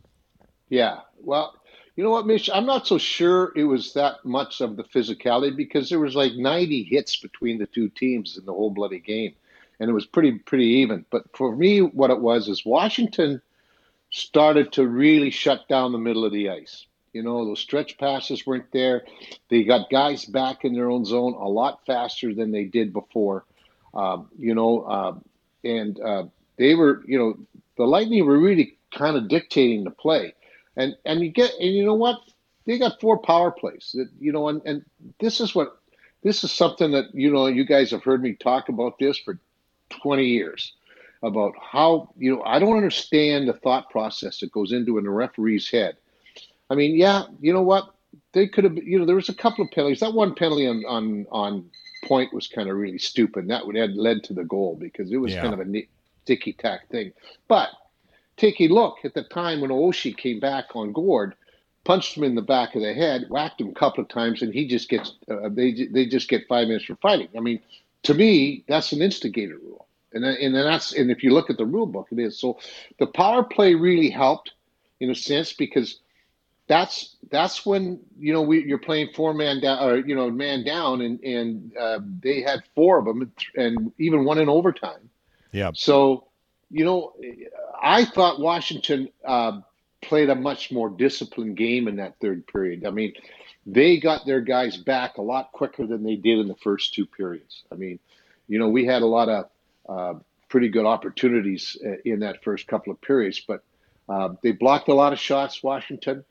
Yeah. 0.68 1.00
Well, 1.24 1.56
you 1.96 2.04
know 2.04 2.10
what, 2.10 2.28
Mitch? 2.28 2.50
I'm 2.54 2.66
not 2.66 2.86
so 2.86 2.98
sure 2.98 3.54
it 3.56 3.64
was 3.64 3.94
that 3.94 4.26
much 4.26 4.60
of 4.60 4.76
the 4.76 4.84
physicality 4.84 5.56
because 5.56 5.90
there 5.90 6.00
was 6.00 6.16
like 6.16 6.34
90 6.34 6.84
hits 6.84 7.16
between 7.16 7.58
the 7.58 7.68
two 7.68 7.88
teams 7.88 8.38
in 8.38 8.46
the 8.46 8.54
whole 8.54 8.70
bloody 8.70 9.00
game, 9.00 9.34
and 9.80 9.90
it 9.90 9.94
was 9.94 10.06
pretty 10.06 10.34
pretty 10.40 10.66
even. 10.66 11.06
But 11.10 11.24
for 11.34 11.56
me, 11.56 11.82
what 11.82 12.12
it 12.12 12.20
was 12.20 12.50
is 12.50 12.66
Washington 12.66 13.42
started 14.18 14.72
to 14.74 14.88
really 14.88 15.30
shut 15.30 15.68
down 15.68 15.92
the 15.92 15.98
middle 15.98 16.26
of 16.26 16.32
the 16.32 16.50
ice. 16.50 16.86
You 17.14 17.24
know, 17.24 17.46
those 17.46 17.60
stretch 17.60 17.98
passes 17.98 18.46
weren't 18.46 18.72
there. 18.72 19.06
They 19.50 19.64
got 19.64 19.90
guys 19.90 20.26
back 20.26 20.66
in 20.66 20.74
their 20.74 20.90
own 20.90 21.06
zone 21.06 21.34
a 21.34 21.48
lot 21.48 21.86
faster 21.86 22.34
than 22.34 22.52
they 22.52 22.66
did 22.66 22.94
before. 22.94 23.46
Um, 23.94 24.30
you 24.38 24.54
know, 24.54 24.82
uh, 24.82 25.16
and 25.64 26.00
uh, 26.00 26.24
they 26.58 26.76
were, 26.76 27.04
you 27.08 27.18
know, 27.18 27.38
the 27.78 27.86
Lightning 27.86 28.26
were 28.26 28.38
really 28.38 28.78
kind 28.92 29.18
of 29.18 29.28
dictating 29.28 29.84
the 29.84 29.92
play, 29.92 30.34
and 30.76 30.96
and 31.06 31.22
you 31.22 31.30
get 31.30 31.52
and 31.60 31.74
you 31.74 31.86
know 31.86 31.94
what 31.94 32.20
they 32.66 32.78
got 32.78 33.00
four 33.00 33.18
power 33.20 33.52
plays 33.52 33.92
that 33.96 34.10
you 34.20 34.32
know 34.32 34.50
and 34.50 34.62
and 34.66 34.86
this 35.20 35.40
is 35.40 35.56
what 35.56 35.78
this 36.24 36.44
is 36.44 36.52
something 36.52 36.92
that 36.92 37.06
you 37.14 37.32
know 37.32 37.48
you 37.48 37.66
guys 37.66 37.92
have 37.92 38.04
heard 38.04 38.22
me 38.22 38.34
talk 38.34 38.70
about 38.70 39.00
this 39.00 39.18
for 39.18 39.40
20 40.02 40.26
years 40.26 40.74
about 41.24 41.54
how 41.62 42.14
you 42.18 42.36
know 42.36 42.44
I 42.44 42.60
don't 42.60 42.78
understand 42.78 43.48
the 43.48 43.54
thought 43.54 43.90
process 43.90 44.40
that 44.40 44.52
goes 44.52 44.72
into 44.72 44.98
in 44.98 45.06
a 45.06 45.12
referee's 45.12 45.70
head. 45.70 45.98
I 46.70 46.76
mean, 46.76 46.96
yeah, 46.96 47.24
you 47.40 47.54
know 47.54 47.62
what 47.62 47.94
they 48.34 48.48
could 48.48 48.64
have 48.64 48.78
you 48.78 49.00
know 49.00 49.06
there 49.06 49.16
was 49.16 49.30
a 49.30 49.34
couple 49.34 49.66
of 49.66 49.72
penalties. 49.72 50.00
That 50.00 50.14
one 50.14 50.36
penalty 50.36 50.68
on 50.68 50.84
on 50.86 51.26
on 51.32 51.70
point 52.06 52.34
was 52.34 52.48
kind 52.48 52.70
of 52.70 52.78
really 52.78 53.00
stupid. 53.00 53.48
That 53.48 53.66
would 53.66 53.76
have 53.76 53.92
led 53.92 54.24
to 54.26 54.34
the 54.34 54.44
goal 54.44 54.78
because 54.80 55.12
it 55.12 55.18
was 55.18 55.34
yeah. 55.34 55.42
kind 55.42 55.54
of 55.54 55.60
a 55.60 55.88
ticky 56.26 56.54
tack 56.54 56.88
thing. 56.90 57.12
But 57.48 57.70
take 58.38 58.62
a 58.62 58.68
look 58.68 58.98
at 59.04 59.14
the 59.14 59.24
time 59.24 59.62
when 59.62 59.72
Oshie 59.72 60.16
came 60.16 60.40
back 60.40 60.76
on 60.76 60.94
Gourde. 60.94 61.34
punched 61.84 62.18
him 62.18 62.24
in 62.24 62.36
the 62.36 62.42
back 62.42 62.76
of 62.76 62.82
the 62.82 62.94
head, 62.94 63.26
whacked 63.30 63.62
him 63.62 63.70
a 63.70 63.74
couple 63.74 64.04
of 64.04 64.10
times, 64.10 64.42
and 64.42 64.54
he 64.54 64.68
just 64.68 64.90
gets 64.90 65.14
uh, 65.30 65.50
they 65.50 65.88
they 65.92 66.06
just 66.06 66.30
get 66.30 66.48
five 66.48 66.68
minutes 66.68 66.86
for 66.86 66.96
fighting. 66.98 67.30
I 67.36 67.40
mean, 67.40 67.60
to 68.04 68.14
me, 68.14 68.64
that's 68.68 68.92
an 68.92 69.02
instigator 69.02 69.58
rule, 69.58 69.87
and 70.24 70.56
and 70.56 70.56
that's 70.56 70.94
and 70.94 71.12
if 71.12 71.24
you 71.24 71.34
look 71.34 71.50
at 71.50 71.58
the 71.58 71.66
rule 71.66 71.86
book, 71.86 72.08
it 72.12 72.20
is. 72.20 72.40
So 72.40 72.60
the 73.00 73.08
power 73.08 73.44
play 73.44 73.76
really 73.76 74.10
helped 74.10 74.52
in 75.00 75.10
a 75.10 75.16
sense 75.16 75.54
because 75.54 76.00
that's 76.68 77.16
that's 77.32 77.66
when 77.66 78.00
you 78.20 78.34
know 78.34 78.42
we, 78.42 78.64
you're 78.64 78.78
playing 78.78 79.10
four 79.16 79.34
man 79.34 79.62
down 79.62 79.84
or 79.84 79.98
you 79.98 80.16
know 80.16 80.30
man 80.30 80.64
down, 80.64 81.02
and 81.02 81.20
and 81.22 81.78
uh, 81.78 82.00
they 82.22 82.42
had 82.42 82.64
four 82.76 83.00
of 83.00 83.06
them, 83.06 83.32
and 83.56 83.92
even 83.98 84.26
one 84.26 84.38
in 84.38 84.50
overtime. 84.50 85.10
Yeah. 85.52 85.72
So 85.74 86.28
you 86.70 86.86
know, 86.86 87.14
I 87.82 88.06
thought 88.06 88.40
Washington. 88.40 89.10
Uh, 89.26 89.62
played 90.02 90.30
a 90.30 90.36
much 90.36 90.72
more 90.72 90.90
disciplined 90.90 91.58
game 91.58 91.88
in 91.88 91.96
that 91.98 92.20
third 92.20 92.46
period. 92.48 92.86
I 92.86 92.92
mean, 92.92 93.14
they 93.66 94.00
got 94.00 94.26
their 94.26 94.42
guys 94.42 94.78
back 94.78 95.18
a 95.18 95.22
lot 95.22 95.52
quicker 95.52 95.86
than 95.86 96.04
they 96.04 96.16
did 96.16 96.40
in 96.40 96.48
the 96.48 96.56
first 96.56 96.94
two 96.94 97.06
periods. 97.06 97.64
I 97.72 97.76
mean, 97.76 98.00
you 98.48 98.60
know, 98.60 98.70
we 98.70 98.86
had 98.86 99.02
a 99.02 99.08
lot 99.08 99.30
of 99.30 99.50
uh, 99.88 100.16
pretty 100.50 100.70
good 100.70 100.86
opportunities 100.86 101.78
uh, 101.86 101.96
in 102.06 102.20
that 102.20 102.44
first 102.44 102.68
couple 102.68 102.92
of 102.92 103.02
periods, 103.02 103.42
but 103.48 103.64
uh, 104.10 104.30
they 104.42 104.52
blocked 104.52 104.88
a 104.88 104.94
lot 104.94 105.14
of 105.14 105.20
shots, 105.20 105.62
Washington. 105.62 106.24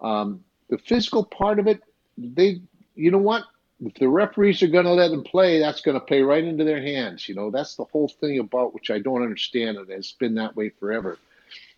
Um, 0.00 0.44
the 0.68 0.78
physical 0.78 1.24
part 1.24 1.58
of 1.58 1.66
it, 1.66 1.82
they, 2.16 2.60
you 2.94 3.10
know 3.10 3.18
what? 3.18 3.44
If 3.84 3.94
the 3.94 4.08
referees 4.08 4.62
are 4.62 4.68
going 4.68 4.84
to 4.84 4.92
let 4.92 5.10
them 5.10 5.24
play, 5.24 5.58
that's 5.58 5.80
going 5.80 5.98
to 5.98 6.04
play 6.04 6.22
right 6.22 6.44
into 6.44 6.64
their 6.64 6.80
hands. 6.80 7.28
You 7.28 7.34
know, 7.34 7.50
that's 7.50 7.74
the 7.74 7.84
whole 7.84 8.08
thing 8.08 8.38
about 8.38 8.72
which 8.72 8.90
I 8.90 9.00
don't 9.00 9.22
understand. 9.22 9.76
It 9.76 9.90
has 9.90 10.12
been 10.12 10.36
that 10.36 10.54
way 10.54 10.68
forever 10.68 11.18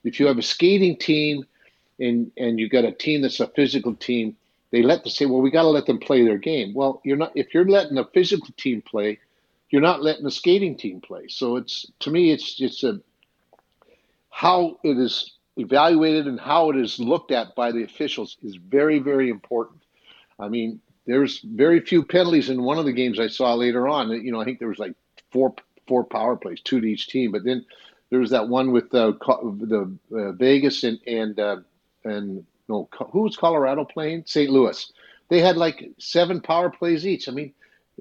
if 0.07 0.21
you 0.21 0.27
have 0.27 0.39
a 0.39 0.43
skating 0.43 0.97
team 0.97 1.45
and 1.99 2.31
and 2.37 2.59
you 2.59 2.69
got 2.69 2.85
a 2.85 2.93
team 2.93 3.23
that's 3.23 3.41
a 3.41 3.49
physical 3.49 3.95
team, 3.95 4.37
they 4.71 4.83
let 4.83 5.03
them 5.03 5.11
say, 5.11 5.27
well, 5.27 5.41
we 5.41 5.51
got 5.51 5.63
to 5.63 5.69
let 5.69 5.87
them 5.87 5.99
play 5.99 6.25
their 6.25 6.39
game. 6.39 6.73
Well, 6.75 7.01
you're 7.05 7.17
not 7.17 7.33
if 7.35 7.53
you're 7.53 7.69
letting 7.69 7.99
a 7.99 8.05
physical 8.05 8.49
team 8.57 8.83
play, 8.83 9.19
you're 9.71 9.83
not 9.83 10.03
letting 10.03 10.25
the 10.25 10.31
skating 10.31 10.77
team 10.77 11.01
play. 11.01 11.29
So 11.29 11.57
it's 11.57 11.87
to 12.01 12.11
me, 12.11 12.31
it's 12.31 12.55
just 12.55 12.85
a 12.85 13.01
how 14.31 14.79
it 14.85 14.99
is 14.99 15.33
evaluated 15.57 16.27
and 16.27 16.39
how 16.39 16.71
it 16.71 16.77
is 16.77 16.99
looked 16.99 17.31
at 17.31 17.55
by 17.55 17.73
the 17.73 17.83
officials 17.83 18.37
is 18.43 18.57
very 18.57 18.99
very 18.99 19.31
important. 19.31 19.83
I 20.39 20.49
mean, 20.49 20.81
there's 21.07 21.41
very 21.41 21.81
few 21.81 22.05
penalties 22.05 22.51
in 22.51 22.63
one 22.63 22.79
of 22.79 22.85
the 22.85 22.93
games 22.93 23.19
I 23.19 23.29
saw 23.29 23.55
later 23.55 23.89
on. 23.89 24.11
You 24.11 24.33
know, 24.33 24.41
I 24.41 24.45
think 24.45 24.59
there 24.59 24.69
was 24.69 24.79
like 24.79 24.95
four 25.33 25.55
four 25.87 26.05
power 26.05 26.37
plays, 26.37 26.61
two 26.61 26.81
to 26.81 26.87
each 26.87 27.09
team, 27.09 27.33
but 27.33 27.45
then 27.45 27.65
there 28.11 28.21
was 28.21 28.31
that 28.31 28.49
one 28.49 28.73
with 28.73 28.95
uh, 28.95 29.13
the 29.21 29.97
uh, 30.13 30.33
Vegas 30.33 30.85
and 30.85 30.99
and 31.07 31.39
uh, 31.39 31.57
and 32.05 32.45
no, 32.69 32.89
who 33.13 33.23
was 33.23 33.37
Colorado 33.37 33.85
playing? 33.85 34.25
St. 34.27 34.51
Louis. 34.51 34.93
They 35.29 35.41
had 35.41 35.57
like 35.57 35.91
seven 35.99 36.41
power 36.41 36.71
plays 36.71 37.07
each. 37.07 37.29
I 37.29 37.33
mean, 37.33 37.53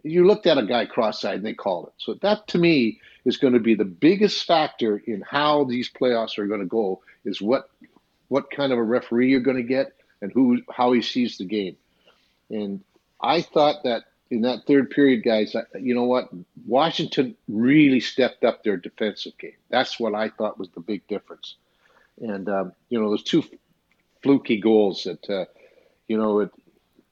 you 0.04 0.26
looked 0.28 0.48
at 0.48 0.58
a 0.58 0.66
guy 0.66 0.86
cross-eyed 0.86 1.36
and 1.36 1.46
they 1.46 1.54
called 1.54 1.88
it. 1.88 1.94
So 1.98 2.16
that 2.22 2.48
to 2.50 2.58
me 2.58 3.00
is 3.24 3.38
going 3.38 3.54
to 3.54 3.60
be 3.60 3.76
the 3.76 3.86
biggest 3.86 4.46
factor 4.46 4.98
in 4.98 5.22
how 5.22 5.64
these 5.64 5.90
playoffs 5.90 6.38
are 6.38 6.48
going 6.48 6.60
to 6.60 6.66
go. 6.66 7.02
Is 7.24 7.42
what 7.42 7.70
what 8.28 8.52
kind 8.52 8.72
of 8.72 8.80
a 8.80 8.84
referee 8.84 9.30
you're 9.30 9.40
going 9.40 9.58
to 9.58 9.64
get 9.64 9.94
and 10.22 10.32
who 10.32 10.62
how 10.72 10.92
he 10.92 11.02
sees 11.02 11.38
the 11.38 11.46
game. 11.46 11.78
And 12.50 12.84
I 13.22 13.42
thought 13.42 13.84
that 13.84 14.04
in 14.30 14.42
that 14.42 14.66
third 14.68 14.90
period, 14.90 15.24
guys, 15.24 15.56
you 15.80 15.94
know 15.96 16.04
what? 16.04 16.30
Washington 16.66 17.36
really 17.48 18.00
stepped 18.00 18.44
up 18.44 18.64
their 18.64 18.78
defensive 18.78 19.38
game. 19.38 19.56
That's 19.70 20.00
what 20.00 20.16
I 20.16 20.30
thought 20.30 20.60
was 20.60 20.70
the 20.70 20.82
big 20.82 21.08
difference. 21.08 21.56
And, 22.20 22.50
um, 22.50 22.74
you 22.90 23.00
know, 23.00 23.10
those 23.10 23.24
two 23.24 23.44
fluky 24.24 24.60
goals 24.60 25.04
that, 25.04 25.30
uh, 25.30 25.46
you 26.08 26.18
know, 26.18 26.40
it, 26.40 26.52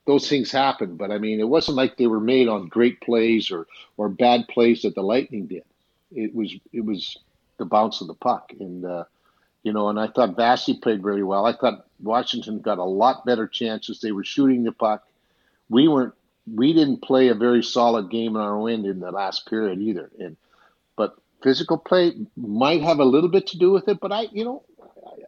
those 0.06 0.28
things 0.28 0.52
happen. 0.52 0.98
But 0.98 1.12
I 1.12 1.18
mean, 1.18 1.40
it 1.40 1.48
wasn't 1.48 1.78
like 1.78 1.98
they 1.98 2.08
were 2.08 2.20
made 2.20 2.48
on 2.48 2.68
great 2.68 3.02
plays 3.02 3.52
or, 3.52 3.68
or 3.98 4.10
bad 4.10 4.48
plays 4.48 4.82
that 4.82 4.96
the 4.96 5.04
Lightning 5.04 5.48
did. 5.48 5.64
It 6.12 6.34
was, 6.34 6.56
it 6.72 6.86
was 6.86 7.18
the 7.58 7.66
bounce 7.66 8.02
of 8.02 8.08
the 8.08 8.14
puck. 8.14 8.52
And, 8.60 8.86
uh, 8.86 9.06
you 9.64 9.74
know, 9.74 9.90
and 9.90 10.00
I 10.00 10.08
thought 10.08 10.36
Vasi 10.36 10.82
played 10.82 11.02
very 11.02 11.24
well. 11.24 11.46
I 11.46 11.54
thought 11.54 11.88
Washington 12.02 12.60
got 12.60 12.78
a 12.78 12.84
lot 12.84 13.26
better 13.26 13.48
chances. 13.48 14.00
They 14.00 14.12
were 14.12 14.24
shooting 14.24 14.64
the 14.64 14.74
puck. 14.74 15.04
We 15.70 15.88
weren't 15.88 16.14
we 16.52 16.74
didn't 16.74 17.02
play 17.02 17.30
a 17.30 17.36
very 17.36 17.64
solid 17.64 18.10
game 18.10 18.36
in 18.36 18.42
our 18.42 18.70
end 18.70 18.86
in 18.86 19.00
the 19.00 19.12
last 19.12 19.50
period 19.50 19.80
either. 19.80 20.12
And 20.20 20.36
but 20.96 21.16
physical 21.42 21.78
play 21.78 22.14
might 22.36 22.82
have 22.82 23.00
a 23.00 23.06
little 23.06 23.30
bit 23.30 23.48
to 23.48 23.58
do 23.58 23.72
with 23.72 23.88
it, 23.88 24.00
but 24.00 24.12
I, 24.12 24.24
you 24.32 24.44
know, 24.44 24.64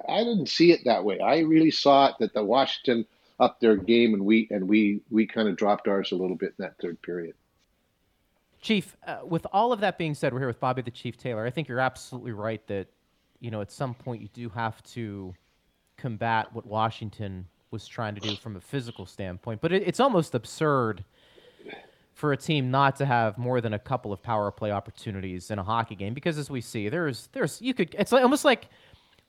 I 0.07 0.19
didn't 0.19 0.49
see 0.49 0.71
it 0.71 0.81
that 0.85 1.03
way. 1.03 1.19
I 1.19 1.39
really 1.39 1.71
saw 1.71 2.07
it 2.07 2.15
that 2.19 2.33
the 2.33 2.43
Washington 2.43 3.05
up 3.39 3.59
their 3.59 3.75
game 3.75 4.13
and 4.13 4.23
we 4.23 4.47
and 4.51 4.67
we 4.67 5.01
we 5.09 5.25
kind 5.25 5.47
of 5.47 5.57
dropped 5.57 5.87
ours 5.87 6.11
a 6.11 6.15
little 6.15 6.35
bit 6.35 6.53
in 6.57 6.63
that 6.63 6.75
third 6.81 7.01
period. 7.01 7.35
Chief, 8.61 8.95
uh, 9.05 9.19
with 9.23 9.45
all 9.53 9.71
of 9.71 9.79
that 9.81 9.97
being 9.97 10.15
said, 10.15 10.33
we're 10.33 10.39
here 10.39 10.47
with 10.47 10.59
Bobby 10.59 10.81
the 10.81 10.91
Chief 10.91 11.17
Taylor. 11.17 11.45
I 11.45 11.51
think 11.51 11.67
you're 11.67 11.79
absolutely 11.79 12.31
right 12.31 12.65
that 12.67 12.87
you 13.39 13.51
know 13.51 13.61
at 13.61 13.71
some 13.71 13.93
point 13.93 14.21
you 14.21 14.29
do 14.33 14.49
have 14.49 14.81
to 14.83 15.33
combat 15.97 16.47
what 16.53 16.65
Washington 16.65 17.47
was 17.71 17.87
trying 17.87 18.15
to 18.15 18.21
do 18.21 18.35
from 18.35 18.55
a 18.55 18.61
physical 18.61 19.05
standpoint. 19.05 19.61
But 19.61 19.73
it, 19.73 19.83
it's 19.85 19.99
almost 19.99 20.33
absurd 20.33 21.03
for 22.13 22.31
a 22.31 22.37
team 22.37 22.71
not 22.71 22.95
to 22.95 23.05
have 23.05 23.37
more 23.37 23.59
than 23.59 23.73
a 23.73 23.79
couple 23.79 24.13
of 24.13 24.23
power 24.23 24.49
play 24.49 24.71
opportunities 24.71 25.51
in 25.51 25.59
a 25.59 25.63
hockey 25.63 25.95
game 25.95 26.13
because, 26.13 26.37
as 26.37 26.49
we 26.49 26.61
see, 26.61 26.87
there's 26.87 27.27
there's 27.33 27.61
you 27.61 27.73
could 27.73 27.93
it's 27.99 28.13
like, 28.13 28.23
almost 28.23 28.45
like 28.45 28.69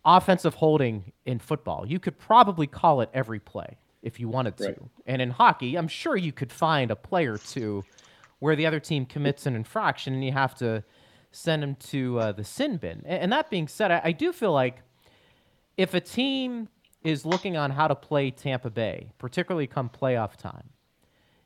offensive 0.04 0.54
holding 0.54 1.12
in 1.24 1.40
football. 1.40 1.84
You 1.84 1.98
could 1.98 2.16
probably 2.16 2.68
call 2.68 3.00
it 3.00 3.10
every 3.12 3.40
play 3.40 3.76
if 4.02 4.20
you 4.20 4.28
wanted 4.28 4.56
to. 4.58 4.64
Right. 4.64 4.78
And 5.06 5.22
in 5.22 5.30
hockey, 5.30 5.76
I'm 5.76 5.88
sure 5.88 6.16
you 6.16 6.32
could 6.32 6.52
find 6.52 6.90
a 6.90 6.96
play 6.96 7.26
or 7.26 7.38
two 7.38 7.84
where 8.38 8.56
the 8.56 8.66
other 8.66 8.80
team 8.80 9.06
commits 9.06 9.46
an 9.46 9.54
infraction 9.56 10.14
and 10.14 10.24
you 10.24 10.32
have 10.32 10.54
to 10.56 10.84
send 11.32 11.62
them 11.62 11.74
to 11.76 12.18
uh, 12.18 12.32
the 12.32 12.44
sin 12.44 12.76
bin. 12.76 13.02
And, 13.04 13.22
and 13.22 13.32
that 13.32 13.50
being 13.50 13.68
said, 13.68 13.90
I, 13.90 14.00
I 14.04 14.12
do 14.12 14.32
feel 14.32 14.52
like 14.52 14.82
if 15.76 15.94
a 15.94 16.00
team 16.00 16.68
is 17.06 17.24
looking 17.24 17.56
on 17.56 17.70
how 17.70 17.86
to 17.86 17.94
play 17.94 18.30
Tampa 18.30 18.70
Bay, 18.70 19.10
particularly 19.18 19.66
come 19.66 19.88
playoff 19.88 20.36
time. 20.36 20.70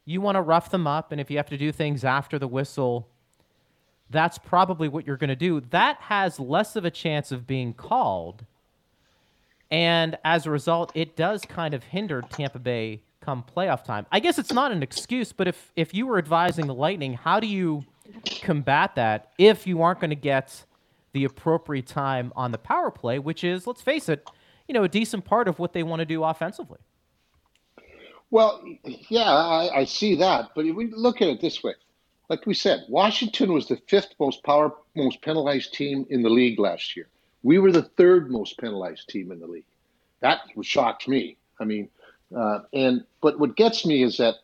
You 0.06 0.20
want 0.20 0.36
to 0.36 0.42
rough 0.42 0.70
them 0.70 0.86
up, 0.86 1.12
and 1.12 1.20
if 1.20 1.30
you 1.30 1.36
have 1.36 1.50
to 1.50 1.58
do 1.58 1.70
things 1.70 2.02
after 2.02 2.38
the 2.38 2.48
whistle, 2.48 3.08
that's 4.08 4.38
probably 4.38 4.88
what 4.88 5.06
you're 5.06 5.18
going 5.18 5.28
to 5.28 5.36
do. 5.36 5.60
That 5.60 5.98
has 6.02 6.40
less 6.40 6.76
of 6.76 6.84
a 6.84 6.90
chance 6.90 7.30
of 7.30 7.46
being 7.46 7.74
called. 7.74 8.46
And 9.70 10.18
as 10.24 10.46
a 10.46 10.50
result, 10.50 10.92
it 10.94 11.16
does 11.16 11.42
kind 11.42 11.74
of 11.74 11.84
hinder 11.84 12.22
Tampa 12.22 12.58
Bay 12.58 13.02
come 13.20 13.44
playoff 13.56 13.84
time. 13.84 14.06
I 14.10 14.20
guess 14.20 14.38
it's 14.38 14.52
not 14.52 14.72
an 14.72 14.82
excuse, 14.82 15.32
but 15.32 15.46
if, 15.46 15.72
if 15.76 15.94
you 15.94 16.06
were 16.06 16.18
advising 16.18 16.66
the 16.66 16.74
Lightning, 16.74 17.14
how 17.14 17.38
do 17.38 17.46
you 17.46 17.84
combat 18.42 18.94
that 18.96 19.32
if 19.38 19.66
you 19.66 19.82
aren't 19.82 20.00
going 20.00 20.10
to 20.10 20.16
get 20.16 20.64
the 21.12 21.24
appropriate 21.24 21.86
time 21.86 22.32
on 22.34 22.52
the 22.52 22.58
power 22.58 22.90
play, 22.90 23.18
which 23.18 23.44
is, 23.44 23.66
let's 23.66 23.82
face 23.82 24.08
it, 24.08 24.28
you 24.66 24.74
know, 24.74 24.84
a 24.84 24.88
decent 24.88 25.24
part 25.24 25.48
of 25.48 25.58
what 25.58 25.72
they 25.72 25.82
want 25.82 26.00
to 26.00 26.06
do 26.06 26.24
offensively. 26.24 26.78
Well, 28.30 28.62
yeah, 29.08 29.30
I, 29.30 29.80
I 29.80 29.84
see 29.84 30.14
that, 30.16 30.50
but 30.54 30.64
we 30.64 30.90
look 30.92 31.20
at 31.20 31.28
it 31.28 31.40
this 31.40 31.62
way. 31.62 31.74
Like 32.28 32.46
we 32.46 32.54
said, 32.54 32.84
Washington 32.88 33.52
was 33.52 33.66
the 33.66 33.76
fifth 33.88 34.14
most 34.20 34.44
power, 34.44 34.72
most 34.94 35.20
penalized 35.20 35.74
team 35.74 36.06
in 36.10 36.22
the 36.22 36.30
league 36.30 36.60
last 36.60 36.96
year. 36.96 37.08
We 37.42 37.58
were 37.58 37.72
the 37.72 37.82
third 37.82 38.30
most 38.30 38.58
penalized 38.58 39.08
team 39.08 39.32
in 39.32 39.40
the 39.40 39.46
league. 39.46 39.64
That 40.20 40.40
shocked 40.62 41.08
me. 41.08 41.36
I 41.58 41.64
mean, 41.64 41.88
uh, 42.36 42.60
and 42.72 43.04
but 43.20 43.38
what 43.38 43.56
gets 43.56 43.86
me 43.86 44.02
is 44.02 44.18
that 44.18 44.36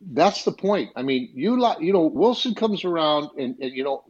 that's 0.00 0.44
the 0.44 0.52
point. 0.52 0.90
I 0.96 1.02
mean, 1.02 1.30
you 1.34 1.56
you 1.80 1.92
know, 1.92 2.06
Wilson 2.06 2.54
comes 2.54 2.84
around 2.84 3.30
and, 3.38 3.58
and 3.60 3.76
you 3.76 3.84
know 3.84 4.04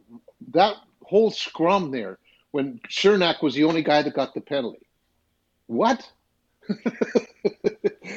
that 0.51 0.75
whole 1.03 1.31
scrum 1.31 1.91
there 1.91 2.19
when 2.51 2.79
Cernak 2.89 3.41
was 3.41 3.55
the 3.55 3.63
only 3.63 3.81
guy 3.81 4.01
that 4.01 4.13
got 4.13 4.33
the 4.33 4.41
penalty 4.41 4.87
what? 5.71 6.05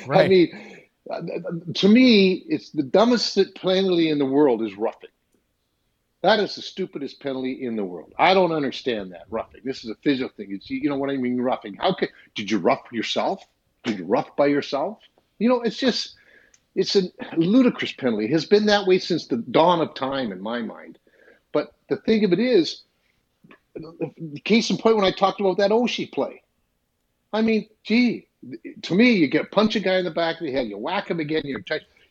right. 0.07 0.25
I 0.25 0.29
mean, 0.29 1.73
to 1.75 1.89
me, 1.89 2.45
it's 2.49 2.71
the 2.71 2.83
dumbest 2.83 3.39
penalty 3.55 4.11
in 4.11 4.19
the 4.19 4.27
world 4.27 4.63
is 4.63 4.77
roughing. 4.77 5.11
That 6.25 6.41
is 6.41 6.55
the 6.55 6.63
stupidest 6.63 7.21
penalty 7.21 7.67
in 7.67 7.77
the 7.77 7.85
world. 7.85 8.15
I 8.19 8.33
don't 8.33 8.51
understand 8.51 9.13
that 9.13 9.27
roughing. 9.29 9.61
This 9.63 9.85
is 9.85 9.91
a 9.91 9.95
physical 9.97 10.31
thing. 10.35 10.53
It's 10.53 10.71
you 10.71 10.89
know 10.89 10.97
what 10.97 11.11
I 11.11 11.19
mean 11.19 11.39
roughing. 11.39 11.75
How 11.75 11.93
can 11.93 12.09
did 12.35 12.51
you 12.51 12.57
rough 12.57 12.81
yourself? 12.91 13.45
Did 13.83 13.99
you 13.99 14.07
rough 14.07 14.35
by 14.35 14.47
yourself? 14.47 15.01
You 15.39 15.51
know, 15.51 15.61
it's 15.61 15.77
just 15.77 16.17
it's 16.75 16.97
a 16.97 17.03
ludicrous 17.37 17.93
penalty. 17.93 18.25
It 18.25 18.31
has 18.31 18.47
been 18.47 18.65
that 18.67 18.87
way 18.87 18.99
since 19.01 19.27
the 19.27 19.37
dawn 19.37 19.83
of 19.83 19.95
time 19.95 20.33
in 20.33 20.41
my 20.41 20.63
mind. 20.63 20.99
But 21.53 21.75
the 21.91 21.97
thing 21.97 22.25
of 22.25 22.33
it 22.33 22.41
is, 22.41 22.85
case 24.45 24.71
in 24.71 24.79
point 24.79 24.97
when 24.97 25.05
I 25.05 25.11
talked 25.11 25.41
about 25.41 25.59
that 25.59 25.73
Oshie 25.73 26.11
play, 26.11 26.43
I 27.35 27.43
mean, 27.43 27.69
gee, 27.83 28.29
to 28.81 28.95
me, 28.95 29.13
you 29.13 29.29
get 29.29 29.53
punch 29.53 29.77
a 29.77 29.81
guy 29.81 29.99
in 29.99 30.07
the 30.07 30.11
back 30.11 30.41
of 30.41 30.47
the 30.47 30.53
head, 30.53 30.69
you 30.69 30.79
whack 30.79 31.11
him 31.11 31.21
again, 31.21 31.43
you're 31.45 31.61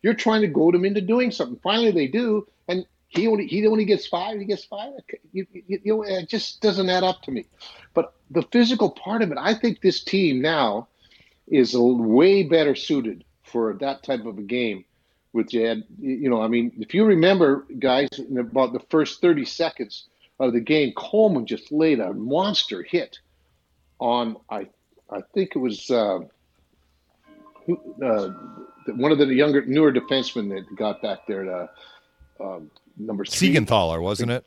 you're 0.04 0.14
trying 0.14 0.42
to 0.42 0.48
goad 0.48 0.76
him 0.76 0.86
into 0.86 1.02
doing 1.02 1.32
something. 1.32 1.60
Finally, 1.64 1.94
they 1.94 2.08
do, 2.08 2.46
and 2.68 2.86
he 3.14 3.28
only 3.28 3.48
he 3.48 3.66
only 3.68 3.86
gets 3.86 4.08
five. 4.08 4.40
He 4.40 4.46
gets 4.46 4.66
five. 4.66 4.94
You, 5.32 5.46
you, 5.54 5.80
you 5.84 6.04
it 6.04 6.30
just 6.30 6.62
doesn't 6.62 6.90
add 6.90 7.04
up 7.04 7.22
to 7.24 7.32
me. 7.32 7.46
But 7.94 8.14
the 8.32 8.42
physical 8.52 8.90
part 8.90 9.22
of 9.22 9.32
it, 9.32 9.38
I 9.40 9.54
think 9.54 9.82
this 9.82 10.04
team 10.04 10.42
now 10.42 10.88
is 11.48 11.76
way 11.78 12.44
better 12.44 12.76
suited 12.76 13.24
for 13.44 13.74
that 13.76 14.04
type 14.04 14.26
of 14.26 14.38
a 14.38 14.42
game. 14.42 14.86
With 15.32 15.50
Jed, 15.50 15.84
you 16.00 16.30
know, 16.30 16.44
I 16.44 16.48
mean, 16.48 16.74
if 16.78 16.94
you 16.94 17.06
remember, 17.06 17.66
guys, 17.80 18.08
in 18.20 18.38
about 18.38 18.72
the 18.72 18.82
first 18.92 19.20
30 19.20 19.46
seconds 19.46 20.06
of 20.40 20.54
the 20.54 20.60
game, 20.60 20.94
Coleman 20.96 21.48
just 21.48 21.72
laid 21.72 22.00
a 22.00 22.14
monster 22.14 22.84
hit 22.84 23.18
on 24.00 24.38
I 24.50 24.68
I 25.10 25.22
think 25.34 25.56
it 25.56 25.60
was 25.60 25.90
uh, 25.90 26.20
uh, 27.70 28.30
one 28.96 29.12
of 29.12 29.18
the 29.18 29.26
younger 29.26 29.66
newer 29.66 29.92
defensemen 29.92 30.50
that 30.50 30.76
got 30.76 31.02
back 31.02 31.26
there 31.28 31.44
to 31.44 31.70
um, 32.40 32.70
number 32.98 33.26
three. 33.26 33.54
Siegenthaler, 33.54 34.02
wasn't 34.02 34.32
it? 34.32 34.46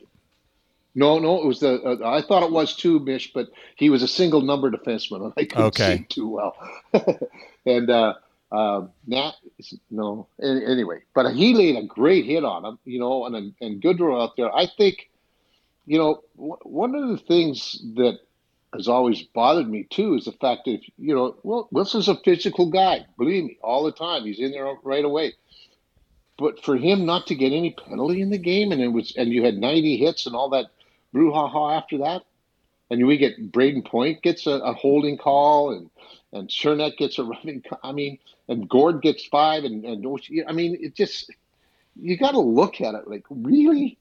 No, 0.95 1.19
no, 1.19 1.43
it 1.43 1.47
was 1.47 1.61
the. 1.61 1.83
Uh, 1.83 2.09
I 2.09 2.23
thought 2.23 2.43
it 2.43 2.51
was 2.51 2.75
too, 2.75 2.99
Mish, 3.01 3.33
but 3.35 3.49
he 3.77 3.91
was 3.91 4.03
a 4.03 4.09
single 4.09 4.41
number 4.41 4.71
defenseman, 4.71 5.25
and 5.25 5.33
I 5.37 5.45
couldn't 5.45 5.65
okay. 5.67 5.99
see 5.99 6.05
too 6.05 6.29
well. 6.29 6.57
and 7.67 7.91
uh, 7.91 8.15
uh, 8.51 8.87
Nat, 9.07 9.33
no, 9.91 10.27
anyway, 10.43 11.03
but 11.15 11.35
he 11.35 11.55
laid 11.55 11.77
a 11.77 11.83
great 11.83 12.25
hit 12.25 12.45
on 12.45 12.65
him, 12.65 12.79
you 12.87 12.99
know, 12.99 13.27
and 13.27 13.55
and 13.61 13.83
Goodrow 13.83 14.23
out 14.23 14.37
there. 14.39 14.55
I 14.55 14.67
think, 14.79 15.11
you 15.85 15.99
know, 15.99 16.23
one 16.35 16.95
of 16.95 17.09
the 17.09 17.19
things 17.19 17.79
that 17.97 18.19
has 18.73 18.89
always 18.89 19.23
bothered 19.23 19.69
me 19.69 19.87
too 19.91 20.15
is 20.15 20.25
the 20.25 20.33
fact 20.33 20.63
that 20.65 20.81
you 20.97 21.15
know, 21.15 21.37
well, 21.43 21.69
Wilson's 21.73 22.09
a 22.09 22.17
physical 22.17 22.71
guy. 22.71 23.05
Believe 23.19 23.45
me, 23.45 23.59
all 23.63 23.85
the 23.85 23.93
time 23.93 24.25
he's 24.25 24.39
in 24.39 24.53
there 24.53 24.73
right 24.83 25.05
away. 25.05 25.35
But 26.39 26.63
for 26.63 26.77
him 26.77 27.07
not 27.07 27.27
to 27.29 27.35
get 27.35 27.53
any 27.53 27.71
penalty 27.71 28.21
in 28.21 28.31
the 28.31 28.39
game, 28.39 28.73
and 28.73 28.81
it 28.81 28.89
was, 28.89 29.15
and 29.17 29.33
you 29.33 29.43
had 29.43 29.57
90 29.57 29.97
hits 29.97 30.27
and 30.27 30.37
all 30.37 30.51
that 30.51 30.67
brouhaha 31.15 31.77
after 31.77 31.99
that. 31.99 32.23
And 32.91 33.05
we 33.07 33.17
get 33.17 33.51
Braden 33.51 33.83
Point 33.83 34.23
gets 34.23 34.47
a, 34.47 34.53
a 34.53 34.73
holding 34.73 35.17
call, 35.17 35.73
and 35.73 35.91
and 36.33 36.49
Cernak 36.49 36.97
gets 36.97 37.19
a 37.19 37.25
running. 37.25 37.65
I 37.83 37.93
mean, 37.93 38.19
and 38.49 38.69
Gourde 38.69 39.03
gets 39.03 39.25
five, 39.27 39.65
and 39.65 39.85
and 39.85 40.07
I 40.47 40.53
mean, 40.53 40.77
it 40.81 40.95
just 40.95 41.31
you 41.97 42.17
got 42.17 42.33
to 42.33 42.41
look 42.41 42.81
at 42.81 42.95
it 42.95 43.09
like 43.09 43.25
really. 43.31 43.99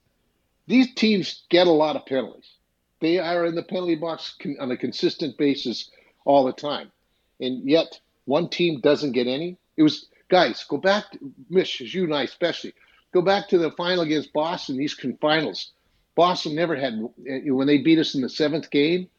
These 0.67 0.95
teams 0.95 1.43
get 1.49 1.67
a 1.67 1.71
lot 1.71 1.95
of 1.95 2.07
penalties. 2.07 2.51
They 2.99 3.19
are 3.19 3.45
in 3.45 3.53
the 3.53 3.61
penalty 3.61 3.93
box 3.93 4.35
on 4.59 4.71
a 4.71 4.77
consistent 4.77 5.37
basis 5.37 5.91
all 6.25 6.43
the 6.43 6.53
time, 6.53 6.91
and 7.39 7.69
yet 7.69 7.99
one 8.25 8.49
team 8.49 8.81
doesn't 8.81 9.11
get 9.11 9.27
any. 9.27 9.57
It 9.77 9.83
was 9.83 10.07
guys 10.29 10.63
go 10.67 10.77
back, 10.77 11.11
to, 11.11 11.19
Mish, 11.49 11.81
as 11.81 11.93
you 11.93 12.03
and 12.03 12.13
I 12.13 12.23
especially 12.23 12.73
go 13.13 13.21
back 13.21 13.47
to 13.49 13.57
the 13.57 13.71
final 13.71 14.03
against 14.03 14.33
Boston, 14.33 14.77
these 14.77 14.95
finals. 15.21 15.71
Boston 16.15 16.55
never 16.55 16.75
had 16.75 16.99
when 17.17 17.67
they 17.67 17.79
beat 17.79 17.99
us 17.99 18.15
in 18.15 18.21
the 18.21 18.29
seventh 18.29 18.69
game. 18.69 19.09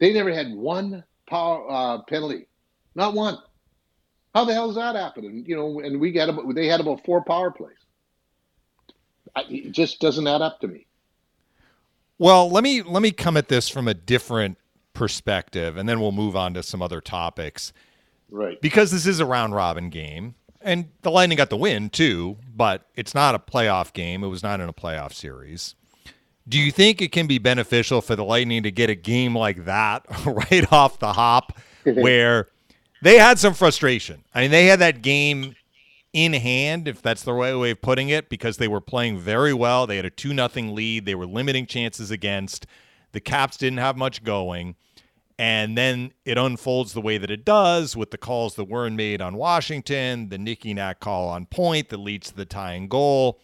They 0.00 0.12
never 0.12 0.32
had 0.32 0.52
one 0.52 1.04
power 1.28 1.70
uh, 1.70 2.02
penalty, 2.08 2.46
not 2.94 3.14
one. 3.14 3.38
How 4.34 4.44
the 4.44 4.54
hell 4.54 4.70
is 4.70 4.76
that 4.76 4.94
happening? 4.94 5.44
You 5.46 5.56
know, 5.56 5.80
and 5.80 6.00
we 6.00 6.12
got 6.12 6.28
about 6.28 6.54
they 6.54 6.66
had 6.66 6.80
about 6.80 7.04
four 7.04 7.22
power 7.22 7.50
plays. 7.50 7.76
It 9.36 9.72
just 9.72 10.00
doesn't 10.00 10.26
add 10.26 10.42
up 10.42 10.60
to 10.60 10.68
me. 10.68 10.86
Well, 12.18 12.50
let 12.50 12.64
me 12.64 12.82
let 12.82 13.02
me 13.02 13.10
come 13.10 13.36
at 13.36 13.48
this 13.48 13.68
from 13.68 13.88
a 13.88 13.94
different 13.94 14.58
perspective, 14.94 15.76
and 15.76 15.88
then 15.88 16.00
we'll 16.00 16.12
move 16.12 16.34
on 16.34 16.54
to 16.54 16.62
some 16.62 16.82
other 16.82 17.00
topics. 17.00 17.72
Right. 18.30 18.60
Because 18.60 18.90
this 18.90 19.06
is 19.06 19.20
a 19.20 19.26
round 19.26 19.54
robin 19.54 19.90
game, 19.90 20.34
and 20.68 20.90
the 21.02 21.10
Lightning 21.10 21.36
got 21.36 21.50
the 21.50 21.56
win 21.56 21.88
too, 21.88 22.36
but 22.54 22.86
it's 22.94 23.14
not 23.14 23.34
a 23.34 23.38
playoff 23.38 23.92
game. 23.92 24.22
It 24.22 24.28
was 24.28 24.42
not 24.42 24.60
in 24.60 24.68
a 24.68 24.72
playoff 24.72 25.12
series. 25.12 25.74
Do 26.46 26.58
you 26.58 26.70
think 26.70 27.02
it 27.02 27.10
can 27.10 27.26
be 27.26 27.38
beneficial 27.38 28.00
for 28.00 28.14
the 28.14 28.24
Lightning 28.24 28.62
to 28.62 28.70
get 28.70 28.90
a 28.90 28.94
game 28.94 29.36
like 29.36 29.64
that 29.64 30.04
right 30.26 30.70
off 30.72 30.98
the 30.98 31.14
hop 31.14 31.58
where 31.84 32.48
they 33.02 33.18
had 33.18 33.38
some 33.38 33.54
frustration? 33.54 34.24
I 34.34 34.42
mean, 34.42 34.50
they 34.50 34.66
had 34.66 34.78
that 34.80 35.02
game 35.02 35.54
in 36.12 36.34
hand, 36.34 36.86
if 36.86 37.02
that's 37.02 37.22
the 37.22 37.32
right 37.32 37.54
way 37.54 37.70
of 37.70 37.80
putting 37.80 38.08
it, 38.10 38.28
because 38.28 38.58
they 38.58 38.68
were 38.68 38.80
playing 38.80 39.18
very 39.18 39.54
well. 39.54 39.86
They 39.86 39.96
had 39.96 40.06
a 40.06 40.10
2 40.10 40.34
nothing 40.34 40.74
lead. 40.74 41.06
They 41.06 41.14
were 41.14 41.26
limiting 41.26 41.66
chances 41.66 42.10
against. 42.10 42.66
The 43.12 43.20
Caps 43.20 43.56
didn't 43.56 43.78
have 43.78 43.96
much 43.96 44.22
going. 44.22 44.76
And 45.38 45.78
then 45.78 46.12
it 46.24 46.36
unfolds 46.36 46.94
the 46.94 47.00
way 47.00 47.16
that 47.16 47.30
it 47.30 47.44
does 47.44 47.96
with 47.96 48.10
the 48.10 48.18
calls 48.18 48.56
that 48.56 48.64
weren't 48.64 48.96
made 48.96 49.22
on 49.22 49.36
Washington, 49.36 50.30
the 50.30 50.38
Nicky 50.38 50.74
Nat 50.74 50.94
call 50.94 51.28
on 51.28 51.46
point 51.46 51.90
that 51.90 51.98
leads 51.98 52.30
to 52.30 52.36
the 52.36 52.44
tying 52.44 52.88
goal. 52.88 53.38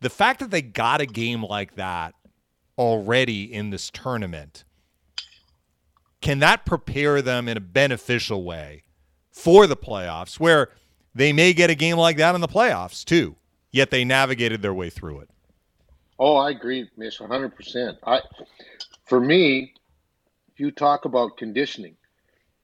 The 0.00 0.10
fact 0.10 0.40
that 0.40 0.50
they 0.50 0.62
got 0.62 1.00
a 1.00 1.06
game 1.06 1.44
like 1.44 1.76
that 1.76 2.14
already 2.76 3.52
in 3.52 3.70
this 3.70 3.90
tournament, 3.90 4.64
can 6.20 6.40
that 6.40 6.66
prepare 6.66 7.22
them 7.22 7.48
in 7.48 7.56
a 7.56 7.60
beneficial 7.60 8.42
way 8.42 8.82
for 9.30 9.66
the 9.68 9.76
playoffs 9.76 10.40
where 10.40 10.70
they 11.14 11.32
may 11.32 11.52
get 11.52 11.70
a 11.70 11.74
game 11.74 11.96
like 11.96 12.16
that 12.16 12.34
in 12.34 12.40
the 12.40 12.48
playoffs 12.48 13.04
too, 13.04 13.36
yet 13.70 13.90
they 13.90 14.04
navigated 14.04 14.62
their 14.62 14.74
way 14.74 14.90
through 14.90 15.20
it? 15.20 15.30
Oh, 16.18 16.36
I 16.36 16.50
agree, 16.50 16.90
Miss, 16.96 17.18
100%. 17.18 17.96
I, 18.04 18.20
for 19.06 19.20
me, 19.20 19.74
you 20.60 20.70
talk 20.70 21.04
about 21.04 21.36
conditioning, 21.36 21.96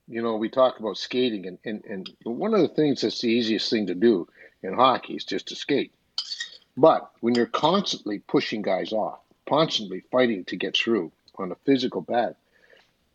you 0.06 0.22
know, 0.22 0.36
we 0.36 0.48
talk 0.48 0.78
about 0.78 0.98
skating, 0.98 1.46
and, 1.46 1.58
and, 1.64 1.84
and 1.84 2.10
one 2.24 2.54
of 2.54 2.60
the 2.60 2.68
things 2.68 3.00
that's 3.00 3.20
the 3.20 3.28
easiest 3.28 3.70
thing 3.70 3.86
to 3.86 3.94
do 3.94 4.28
in 4.62 4.74
hockey 4.74 5.14
is 5.14 5.24
just 5.24 5.48
to 5.48 5.56
skate. 5.56 5.92
But 6.76 7.10
when 7.20 7.34
you're 7.34 7.46
constantly 7.46 8.18
pushing 8.20 8.62
guys 8.62 8.92
off, 8.92 9.20
constantly 9.48 10.02
fighting 10.10 10.44
to 10.44 10.56
get 10.56 10.76
through 10.76 11.10
on 11.38 11.52
a 11.52 11.56
physical 11.64 12.00
bat. 12.00 12.36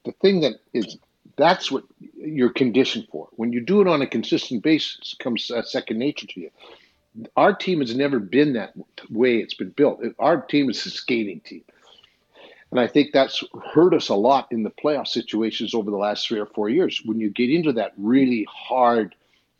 The 0.05 0.11
thing 0.13 0.41
that 0.41 0.53
is 0.73 0.97
that's 1.37 1.71
what 1.71 1.83
you're 2.17 2.51
conditioned 2.51 3.07
for. 3.11 3.27
When 3.31 3.53
you 3.53 3.61
do 3.61 3.81
it 3.81 3.87
on 3.87 4.01
a 4.01 4.07
consistent 4.07 4.63
basis, 4.63 5.15
comes 5.19 5.49
uh, 5.49 5.61
second 5.63 5.97
nature 5.97 6.27
to 6.27 6.39
you. 6.39 6.51
Our 7.35 7.53
team 7.53 7.79
has 7.79 7.95
never 7.95 8.19
been 8.19 8.53
that 8.53 8.73
way. 9.09 9.37
It's 9.37 9.53
been 9.53 9.69
built. 9.69 10.01
Our 10.19 10.41
team 10.41 10.69
is 10.69 10.85
a 10.85 10.89
skating 10.89 11.41
team. 11.41 11.63
And 12.71 12.79
I 12.79 12.87
think 12.87 13.11
that's 13.11 13.43
hurt 13.73 13.93
us 13.93 14.09
a 14.09 14.15
lot 14.15 14.47
in 14.51 14.63
the 14.63 14.69
playoff 14.69 15.07
situations 15.07 15.73
over 15.73 15.91
the 15.91 15.97
last 15.97 16.25
three 16.25 16.39
or 16.39 16.45
four 16.45 16.69
years. 16.69 17.01
When 17.03 17.19
you 17.19 17.29
get 17.29 17.49
into 17.49 17.73
that 17.73 17.93
really 17.97 18.47
hard 18.49 19.13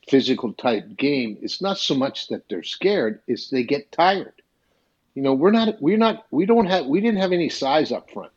physical 0.10 0.54
type 0.54 0.95
game, 0.95 1.38
it's 1.41 1.62
not 1.62 1.78
so 1.78 1.93
much 1.93 2.30
that 2.30 2.47
they're 2.50 2.63
scared, 2.63 3.21
it's 3.28 3.50
they 3.50 3.63
get 3.63 3.91
tired. 3.91 4.34
You 5.13 5.24
know, 5.24 5.34
we're 5.34 5.52
not, 5.52 5.82
we're 5.82 5.97
not, 5.97 6.26
we 6.32 6.45
don't 6.45 6.67
have, 6.67 6.86
we 6.86 7.02
didn't 7.02 7.19
have 7.19 7.34
any 7.34 7.50
size 7.50 7.91
up 7.91 8.10
front. 8.12 8.32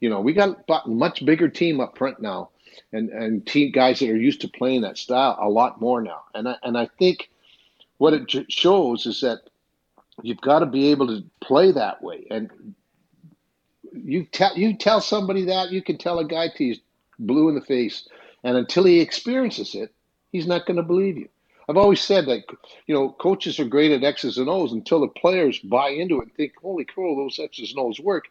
You 0.00 0.10
know, 0.10 0.20
we 0.20 0.32
got 0.32 0.64
a 0.68 0.88
much 0.88 1.24
bigger 1.24 1.48
team 1.48 1.80
up 1.80 1.96
front 1.96 2.20
now, 2.20 2.50
and 2.92 3.10
and 3.10 3.46
team 3.46 3.70
guys 3.70 4.00
that 4.00 4.10
are 4.10 4.16
used 4.16 4.40
to 4.40 4.48
playing 4.48 4.80
that 4.80 4.98
style 4.98 5.36
a 5.40 5.48
lot 5.48 5.80
more 5.80 6.00
now. 6.00 6.22
And 6.34 6.48
I, 6.48 6.56
and 6.62 6.76
I 6.76 6.88
think 6.98 7.30
what 7.98 8.14
it 8.14 8.50
shows 8.50 9.04
is 9.06 9.20
that 9.20 9.42
you've 10.22 10.40
got 10.40 10.60
to 10.60 10.66
be 10.66 10.90
able 10.90 11.06
to 11.08 11.22
play 11.40 11.70
that 11.72 12.02
way. 12.02 12.26
And 12.30 12.74
you 13.92 14.24
tell 14.24 14.56
you 14.56 14.76
tell 14.76 15.00
somebody 15.00 15.44
that 15.46 15.70
you 15.70 15.82
can 15.82 15.98
tell 15.98 16.18
a 16.18 16.24
guy 16.24 16.48
to 16.48 16.54
he's 16.56 16.80
blue 17.18 17.48
in 17.48 17.54
the 17.54 17.60
face, 17.60 18.08
and 18.44 18.56
until 18.56 18.84
he 18.84 19.00
experiences 19.00 19.74
it, 19.74 19.92
he's 20.32 20.46
not 20.46 20.66
going 20.66 20.76
to 20.76 20.82
believe 20.82 21.16
you. 21.16 21.28
I've 21.68 21.76
always 21.76 22.00
said 22.00 22.26
that 22.26 22.44
you 22.86 22.94
know 22.94 23.10
coaches 23.10 23.60
are 23.60 23.64
great 23.64 23.92
at 23.92 24.04
X's 24.04 24.38
and 24.38 24.48
O's 24.48 24.72
until 24.72 25.00
the 25.00 25.08
players 25.08 25.58
buy 25.58 25.90
into 25.90 26.20
it 26.20 26.24
and 26.24 26.34
think, 26.34 26.54
"Holy 26.60 26.84
crow, 26.84 27.16
those 27.16 27.38
X's 27.38 27.70
and 27.70 27.78
O's 27.78 28.00
work." 28.00 28.24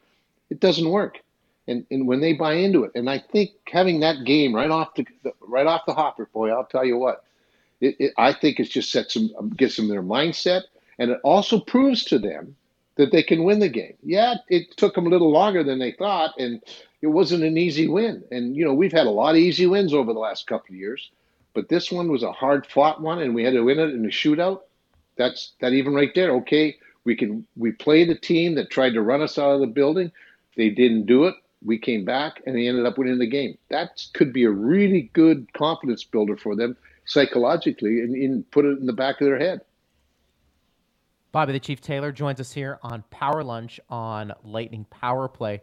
It 0.49 0.59
doesn't 0.59 0.89
work, 0.89 1.19
and 1.67 1.85
and 1.91 2.07
when 2.07 2.21
they 2.21 2.33
buy 2.33 2.53
into 2.53 2.83
it, 2.83 2.91
and 2.95 3.09
I 3.09 3.19
think 3.19 3.51
having 3.67 4.01
that 4.01 4.25
game 4.25 4.55
right 4.55 4.69
off 4.69 4.95
the 4.95 5.05
right 5.41 5.67
off 5.67 5.85
the 5.85 5.93
hopper, 5.93 6.25
boy, 6.33 6.49
I'll 6.49 6.65
tell 6.65 6.85
you 6.85 6.97
what, 6.97 7.23
it, 7.79 7.95
it, 7.99 8.13
I 8.17 8.33
think 8.33 8.59
it 8.59 8.69
just 8.69 8.91
sets 8.91 9.13
them 9.13 9.49
gets 9.55 9.77
them 9.77 9.87
their 9.87 10.03
mindset, 10.03 10.63
and 10.97 11.11
it 11.11 11.19
also 11.23 11.59
proves 11.59 12.03
to 12.05 12.19
them 12.19 12.55
that 12.99 13.11
they 13.11 13.23
can 13.23 13.43
win 13.43 13.59
the 13.59 13.69
game. 13.69 13.95
Yeah, 14.03 14.35
it 14.47 14.77
took 14.77 14.93
them 14.93 15.07
a 15.07 15.09
little 15.09 15.31
longer 15.31 15.63
than 15.63 15.79
they 15.79 15.93
thought, 15.93 16.35
and 16.37 16.61
it 17.01 17.07
wasn't 17.07 17.43
an 17.43 17.57
easy 17.57 17.87
win. 17.87 18.23
And 18.29 18.55
you 18.55 18.63
know, 18.63 18.75
we've 18.75 18.93
had 18.93 19.07
a 19.07 19.11
lot 19.11 19.31
of 19.31 19.37
easy 19.37 19.65
wins 19.65 19.91
over 19.91 20.13
the 20.13 20.19
last 20.19 20.45
couple 20.45 20.75
of 20.75 20.79
years 20.79 21.09
but 21.53 21.69
this 21.69 21.91
one 21.91 22.11
was 22.11 22.23
a 22.23 22.31
hard 22.31 22.65
fought 22.65 23.01
one, 23.01 23.19
and 23.19 23.33
we 23.33 23.43
had 23.43 23.53
to 23.53 23.61
win 23.61 23.79
it 23.79 23.93
in 23.93 24.05
a 24.05 24.09
shootout. 24.09 24.61
That's 25.17 25.53
that 25.59 25.73
even 25.73 25.93
right 25.93 26.13
there. 26.15 26.31
Okay, 26.35 26.77
we 27.03 27.15
can 27.15 27.45
we 27.57 27.71
played 27.71 28.09
a 28.09 28.15
team 28.15 28.55
that 28.55 28.69
tried 28.69 28.93
to 28.93 29.01
run 29.01 29.21
us 29.21 29.37
out 29.37 29.55
of 29.55 29.59
the 29.59 29.67
building. 29.67 30.11
They 30.55 30.69
didn't 30.69 31.05
do 31.05 31.25
it. 31.25 31.35
We 31.63 31.77
came 31.77 32.05
back, 32.05 32.41
and 32.45 32.55
they 32.55 32.67
ended 32.67 32.85
up 32.85 32.97
winning 32.97 33.19
the 33.19 33.27
game. 33.27 33.57
That 33.69 34.01
could 34.13 34.31
be 34.31 34.45
a 34.45 34.49
really 34.49 35.09
good 35.13 35.51
confidence 35.53 36.03
builder 36.03 36.37
for 36.37 36.55
them 36.55 36.77
psychologically, 37.05 38.01
and, 38.01 38.15
and 38.15 38.49
put 38.51 38.65
it 38.65 38.77
in 38.79 38.85
the 38.85 38.93
back 38.93 39.19
of 39.19 39.25
their 39.25 39.39
head. 39.39 39.61
Bobby 41.31 41.53
the 41.53 41.59
Chief 41.59 41.81
Taylor 41.81 42.11
joins 42.11 42.39
us 42.39 42.51
here 42.51 42.79
on 42.81 43.03
Power 43.11 43.43
Lunch 43.43 43.79
on 43.89 44.33
Lightning 44.43 44.85
Power 44.89 45.27
Play. 45.27 45.61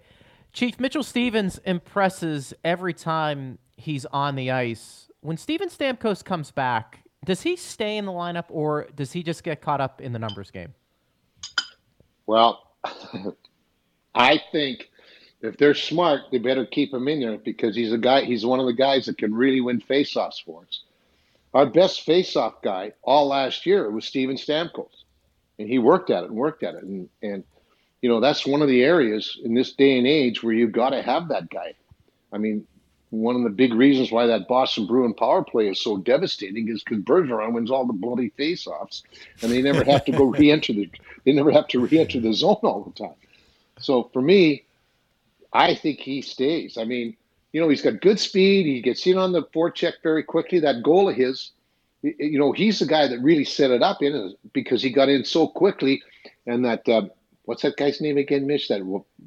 Chief 0.53 0.79
Mitchell 0.81 1.03
Stephens 1.03 1.59
impresses 1.65 2.55
every 2.65 2.95
time 2.95 3.59
he's 3.77 4.07
on 4.07 4.37
the 4.37 4.51
ice 4.51 5.07
when 5.27 5.37
Steven 5.37 5.69
Stamkos 5.69 6.25
comes 6.25 6.53
back, 6.53 7.03
does 7.25 7.43
he 7.43 7.57
stay 7.57 7.97
in 7.97 8.07
the 8.07 8.13
lineup 8.13 8.45
or 8.49 8.87
does 8.95 9.11
he 9.11 9.25
just 9.25 9.43
get 9.43 9.61
caught 9.61 9.81
up 9.81 10.01
in 10.01 10.13
the 10.13 10.21
numbers 10.21 10.53
game? 10.53 10.73
Well, 12.27 12.63
I 14.15 14.41
think 14.53 14.89
if 15.41 15.57
they're 15.57 15.75
smart, 15.75 16.23
they 16.31 16.39
better 16.39 16.65
keep 16.65 16.95
him 16.95 17.09
in 17.09 17.21
there 17.21 17.39
because 17.39 17.75
he's 17.75 17.93
a 17.93 17.99
guy. 17.99 18.25
He's 18.25 18.47
one 18.47 18.61
of 18.61 18.67
the 18.67 18.73
guys 18.73 19.07
that 19.07 19.19
can 19.19 19.35
really 19.35 19.61
win 19.61 19.81
faceoffs 19.81 20.45
for 20.45 20.63
us. 20.63 20.83
Our 21.53 21.67
best 21.67 22.07
faceoff 22.07 22.63
guy 22.63 22.93
all 23.03 23.27
last 23.27 23.67
year 23.67 23.91
was 23.91 24.05
Steven 24.05 24.37
Stamkos, 24.37 25.03
and 25.59 25.69
he 25.69 25.79
worked 25.79 26.11
at 26.11 26.25
it 26.25 26.31
and 26.31 26.37
worked 26.37 26.63
at 26.63 26.75
it, 26.75 26.83
and 26.83 27.09
and 27.23 27.45
you 28.03 28.09
know 28.09 28.21
that's 28.21 28.47
one 28.47 28.63
of 28.63 28.69
the 28.69 28.83
areas 28.83 29.39
in 29.45 29.55
this 29.55 29.73
day 29.73 29.99
and 29.99 30.07
age 30.07 30.43
where 30.43 30.55
you've 30.55 30.73
got 30.73 30.91
to 30.91 31.03
have 31.03 31.29
that 31.29 31.51
guy. 31.51 31.75
I 32.33 32.39
mean, 32.39 32.67
one 33.11 33.37
of 33.37 33.43
the 33.43 33.51
big 33.51 33.73
reasons 33.73 34.11
why 34.11 34.27
that 34.27 34.49
Boston 34.49 34.87
Bruin 34.87 35.15
power 35.15 35.45
play 35.45 35.69
is 35.69 35.81
so 35.81 35.97
devastating 35.99 36.69
is 36.69 36.83
because 36.83 37.03
Bergeron 37.05 37.53
wins 37.53 37.71
all 37.71 37.87
the 37.87 37.93
bloody 37.93 38.33
faceoffs, 38.39 39.03
and 39.43 39.51
they 39.51 39.63
never 39.63 39.85
have 39.85 40.05
to 40.07 40.13
go 40.13 40.25
re-enter 40.39 40.73
the 40.73 40.91
they 41.25 41.33
never 41.33 41.51
have 41.51 41.69
to 41.69 41.81
re-enter 41.81 42.21
the 42.21 42.33
zone 42.33 42.59
all 42.63 42.83
the 42.83 43.05
time. 43.05 43.17
So 43.79 44.11
for 44.13 44.23
me, 44.23 44.65
I 45.53 45.75
think 45.75 46.01
he 46.01 46.23
stays. 46.23 46.77
I 46.79 46.85
mean, 46.85 47.17
you 47.53 47.61
know, 47.61 47.69
he's 47.69 47.83
got 47.83 48.01
good 48.01 48.21
speed. 48.21 48.67
He 48.67 48.83
gets 48.83 49.07
in 49.07 49.19
on 49.19 49.33
the 49.33 49.43
forecheck 49.45 49.95
very 50.03 50.23
quickly. 50.23 50.61
That 50.61 50.83
goal 50.83 51.09
of 51.09 51.17
his, 51.17 51.53
you 52.19 52.39
know, 52.39 52.53
he's 52.53 52.79
the 52.79 52.87
guy 52.87 53.09
that 53.09 53.19
really 53.21 53.45
set 53.45 53.71
it 53.71 53.83
up 53.83 54.03
in 54.03 54.35
because 54.53 54.83
he 54.83 54.91
got 54.91 55.09
in 55.09 55.25
so 55.25 55.49
quickly, 55.49 56.03
and 56.47 56.65
that 56.65 56.89
uh, 56.89 57.03
what's 57.45 57.63
that 57.63 57.77
guy's 57.77 58.01
name 58.01 58.19
again, 58.19 58.47
Mitch? 58.47 58.69
That 58.69 58.83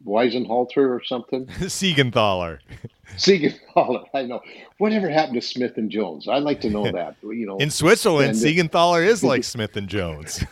Weisenhalter 0.06 0.89
or 0.89 1.04
something? 1.04 1.46
Siegenthaler. 1.48 2.60
Siegenthaler. 3.18 4.06
I 4.13 4.24
know. 4.24 4.42
Whatever 4.78 5.10
happened 5.10 5.42
to 5.42 5.42
Smith 5.42 5.78
and 5.78 5.89
Jones? 5.89 6.28
I'd 6.28 6.44
like 6.44 6.62
to 6.62 6.70
know 6.70 6.84
that. 6.92 7.15
You 7.24 7.46
know, 7.46 7.58
in 7.58 7.70
Switzerland, 7.70 8.30
and, 8.30 8.38
Siegenthaler 8.38 9.06
is 9.06 9.24
like 9.24 9.44
Smith 9.44 9.76
and 9.76 9.88
Jones. 9.88 10.44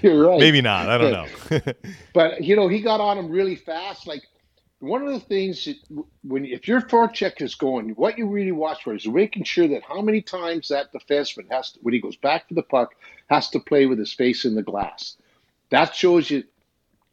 You're 0.00 0.26
right. 0.26 0.38
Maybe 0.38 0.62
not. 0.62 0.88
I 0.88 0.98
don't 0.98 1.12
know. 1.12 1.72
but 2.14 2.42
you 2.42 2.56
know, 2.56 2.68
he 2.68 2.80
got 2.80 3.00
on 3.00 3.18
him 3.18 3.30
really 3.30 3.56
fast. 3.56 4.06
Like 4.06 4.22
one 4.82 5.06
of 5.06 5.12
the 5.12 5.20
things 5.20 5.64
that 5.64 5.76
when 6.24 6.44
if 6.44 6.66
your 6.66 6.80
forecheck 6.80 7.40
is 7.40 7.54
going, 7.54 7.90
what 7.90 8.18
you 8.18 8.26
really 8.26 8.50
watch 8.50 8.82
for 8.82 8.94
is 8.94 9.06
making 9.06 9.44
sure 9.44 9.68
that 9.68 9.84
how 9.84 10.02
many 10.02 10.20
times 10.20 10.68
that 10.68 10.92
defenseman 10.92 11.48
has 11.52 11.70
to, 11.70 11.78
when 11.82 11.94
he 11.94 12.00
goes 12.00 12.16
back 12.16 12.48
for 12.48 12.54
the 12.54 12.64
puck 12.64 12.96
has 13.30 13.48
to 13.50 13.60
play 13.60 13.86
with 13.86 14.00
his 14.00 14.12
face 14.12 14.44
in 14.44 14.56
the 14.56 14.62
glass. 14.62 15.16
That 15.70 15.94
shows 15.94 16.30
you 16.30 16.42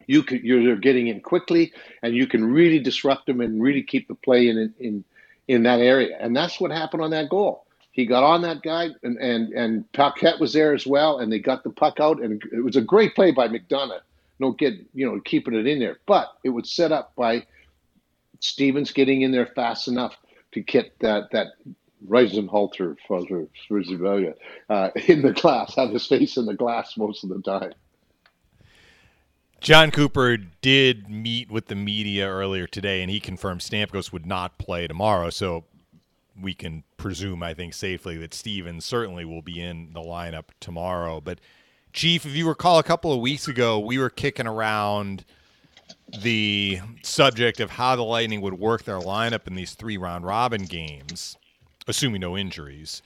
you 0.07 0.23
can, 0.23 0.43
you're 0.43 0.77
getting 0.77 1.07
in 1.07 1.21
quickly, 1.21 1.71
and 2.01 2.15
you 2.15 2.25
can 2.25 2.43
really 2.43 2.79
disrupt 2.79 3.27
them 3.27 3.39
and 3.39 3.61
really 3.61 3.83
keep 3.83 4.07
the 4.07 4.15
play 4.15 4.47
in 4.47 4.73
in 4.79 5.03
in 5.47 5.63
that 5.63 5.79
area. 5.79 6.17
And 6.19 6.35
that's 6.35 6.59
what 6.59 6.71
happened 6.71 7.03
on 7.03 7.11
that 7.11 7.29
goal. 7.29 7.67
He 7.91 8.07
got 8.07 8.23
on 8.23 8.41
that 8.41 8.63
guy, 8.63 8.89
and 9.03 9.17
and 9.17 9.53
and 9.53 9.91
Paquette 9.91 10.39
was 10.39 10.53
there 10.53 10.73
as 10.73 10.87
well, 10.87 11.19
and 11.19 11.31
they 11.31 11.37
got 11.37 11.63
the 11.63 11.69
puck 11.69 11.99
out, 11.99 12.19
and 12.19 12.41
it 12.51 12.63
was 12.63 12.77
a 12.77 12.81
great 12.81 13.13
play 13.13 13.29
by 13.29 13.47
McDonagh. 13.47 14.01
No 14.39 14.53
get 14.53 14.73
you 14.95 15.05
know 15.05 15.21
keeping 15.21 15.53
it 15.53 15.67
in 15.67 15.77
there, 15.77 15.99
but 16.07 16.29
it 16.43 16.49
was 16.49 16.71
set 16.71 16.91
up 16.91 17.13
by 17.15 17.45
Stephens 18.39 18.91
getting 18.91 19.21
in 19.21 19.31
there 19.31 19.47
fast 19.47 19.87
enough 19.87 20.15
to 20.53 20.61
get 20.61 20.97
that 20.99 21.31
that 21.31 21.47
Reisenhalter 22.07 22.95
uh, 24.69 24.89
in 25.07 25.21
the 25.21 25.33
glass, 25.33 25.75
have 25.75 25.89
his 25.89 26.07
face 26.07 26.37
in 26.37 26.45
the 26.45 26.53
glass 26.53 26.97
most 26.97 27.23
of 27.23 27.29
the 27.29 27.41
time. 27.41 27.73
Jon 29.61 29.91
Cooper 29.91 30.37
did 30.37 31.09
meet 31.09 31.51
with 31.51 31.67
the 31.67 31.75
media 31.75 32.29
earlier 32.29 32.65
today, 32.65 33.01
and 33.01 33.11
he 33.11 33.19
confirmed 33.19 33.59
Stamkos 33.59 34.13
would 34.13 34.25
not 34.25 34.57
play 34.57 34.87
tomorrow. 34.87 35.29
So 35.29 35.65
we 36.41 36.53
can 36.53 36.83
presume, 36.95 37.43
I 37.43 37.53
think, 37.53 37.73
safely 37.73 38.15
that 38.17 38.33
Stephens 38.33 38.85
certainly 38.85 39.25
will 39.25 39.41
be 39.41 39.59
in 39.59 39.91
the 39.91 39.99
lineup 39.99 40.45
tomorrow. 40.61 41.19
But, 41.19 41.39
Chief, 41.91 42.25
if 42.25 42.33
you 42.33 42.47
recall, 42.47 42.79
a 42.79 42.83
couple 42.83 43.11
of 43.11 43.19
weeks 43.19 43.49
ago, 43.49 43.77
we 43.77 43.97
were 43.97 44.09
kicking 44.09 44.47
around 44.47 45.25
the 46.21 46.79
subject 47.03 47.59
of 47.59 47.71
how 47.71 47.95
the 47.95 48.03
Lightning 48.03 48.41
would 48.41 48.55
work 48.55 48.83
their 48.83 48.99
lineup 48.99 49.47
in 49.47 49.55
these 49.55 49.73
three 49.73 49.97
round 49.97 50.25
robin 50.25 50.65
games, 50.65 51.37
assuming 51.87 52.21
no 52.21 52.37
injuries. 52.37 53.01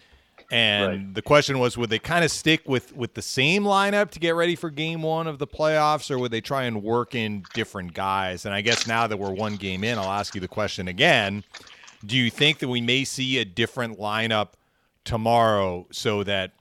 And 0.52 0.88
right. 0.88 1.14
the 1.14 1.22
question 1.22 1.58
was, 1.58 1.78
would 1.78 1.90
they 1.90 2.00
kind 2.00 2.24
of 2.24 2.32
stick 2.32 2.68
with 2.68 2.96
with 2.96 3.14
the 3.14 3.22
same 3.22 3.64
lineup 3.64 4.12
to 4.12 4.20
get 4.20 4.36
ready 4.36 4.56
for 4.56 4.70
Game 4.70 5.02
One 5.02 5.26
of 5.26 5.40
the 5.40 5.48
playoffs, 5.48 6.12
or 6.12 6.20
would 6.20 6.32
they 6.32 6.42
try 6.42 6.64
and 6.64 6.84
work 6.84 7.16
in 7.16 7.44
different 7.54 7.94
guys? 7.94 8.46
And 8.46 8.54
I 8.54 8.62
guess 8.62 8.86
now 8.86 9.08
that 9.08 9.18
we're 9.18 9.32
one 9.32 9.56
game 9.56 9.84
in, 9.84 9.98
I'll 9.98 10.12
ask 10.12 10.36
you 10.36 10.42
the 10.42 10.48
question 10.48 10.88
again: 10.88 11.44
Do 12.06 12.18
you 12.18 12.30
think 12.30 12.60
that 12.60 12.68
we 12.68 12.82
may 12.82 13.04
see 13.04 13.40
a 13.40 13.46
different 13.46 14.00
lineup 14.00 14.50
tomorrow, 15.06 15.88
so 15.92 16.24
that 16.24 16.52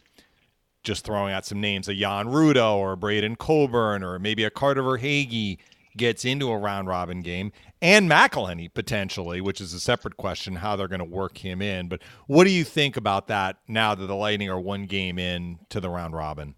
just 0.83 1.05
throwing 1.05 1.33
out 1.33 1.45
some 1.45 1.61
names, 1.61 1.89
a 1.89 1.95
Jan 1.95 2.27
Rutta 2.27 2.75
or 2.75 2.93
a 2.93 2.97
Braydon 2.97 3.37
Coburn 3.37 4.03
or 4.03 4.19
maybe 4.19 4.45
a 4.45 4.51
Carter 4.51 4.83
Verhaeghe 4.83 5.59
gets 5.97 6.25
into 6.25 6.51
a 6.51 6.59
round 6.59 6.89
robin 6.89 7.23
game, 7.23 7.53
and 7.81 8.11
McElhinney 8.11 8.73
potentially, 8.73 9.41
which 9.41 9.61
is 9.61 9.73
a 9.73 9.81
separate 9.81 10.17
question 10.17 10.57
how 10.57 10.77
they're 10.77 10.89
going 10.89 10.99
to 10.99 11.05
work 11.05 11.39
him 11.39 11.61
in. 11.61 11.89
But 11.89 12.01
what 12.27 12.45
do 12.45 12.51
you 12.51 12.65
think 12.65 12.97
about 12.97 13.29
that 13.29 13.57
now 13.69 13.95
that 13.95 14.07
the 14.07 14.15
Lightning 14.15 14.49
are 14.49 14.61
one 14.61 14.87
game 14.87 15.19
in 15.19 15.59
to 15.71 15.81
the 15.81 15.91
round 15.91 16.15
robin? 16.15 16.55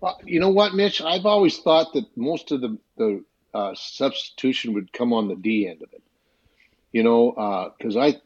Well, 0.00 0.20
you 0.24 0.40
know 0.40 0.50
what, 0.50 0.74
Mitch? 0.74 1.02
I've 1.02 1.26
always 1.26 1.58
thought 1.58 1.92
that 1.94 2.04
most 2.16 2.52
of 2.52 2.60
the 2.60 2.78
the 2.96 3.24
uh, 3.54 3.74
substitution 3.74 4.74
would 4.74 4.92
come 4.92 5.12
on 5.12 5.28
the 5.28 5.36
D 5.36 5.68
end 5.68 5.82
of 5.82 5.92
it. 5.92 6.02
You 6.92 7.02
know, 7.02 7.72
because 7.78 7.96
uh, 7.96 8.00
I 8.00 8.20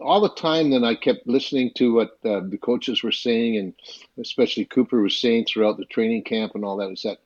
all 0.00 0.20
the 0.20 0.34
time 0.34 0.70
then 0.70 0.84
I 0.84 0.94
kept 0.94 1.26
listening 1.26 1.70
to 1.76 1.94
what 1.94 2.18
uh, 2.24 2.40
the 2.40 2.58
coaches 2.60 3.02
were 3.02 3.12
saying, 3.12 3.56
and 3.56 3.74
especially 4.18 4.64
Cooper 4.64 5.00
was 5.00 5.20
saying 5.20 5.46
throughout 5.46 5.78
the 5.78 5.84
training 5.86 6.24
camp 6.24 6.52
and 6.54 6.64
all 6.64 6.76
that. 6.78 6.90
Is 6.90 7.02
that 7.02 7.18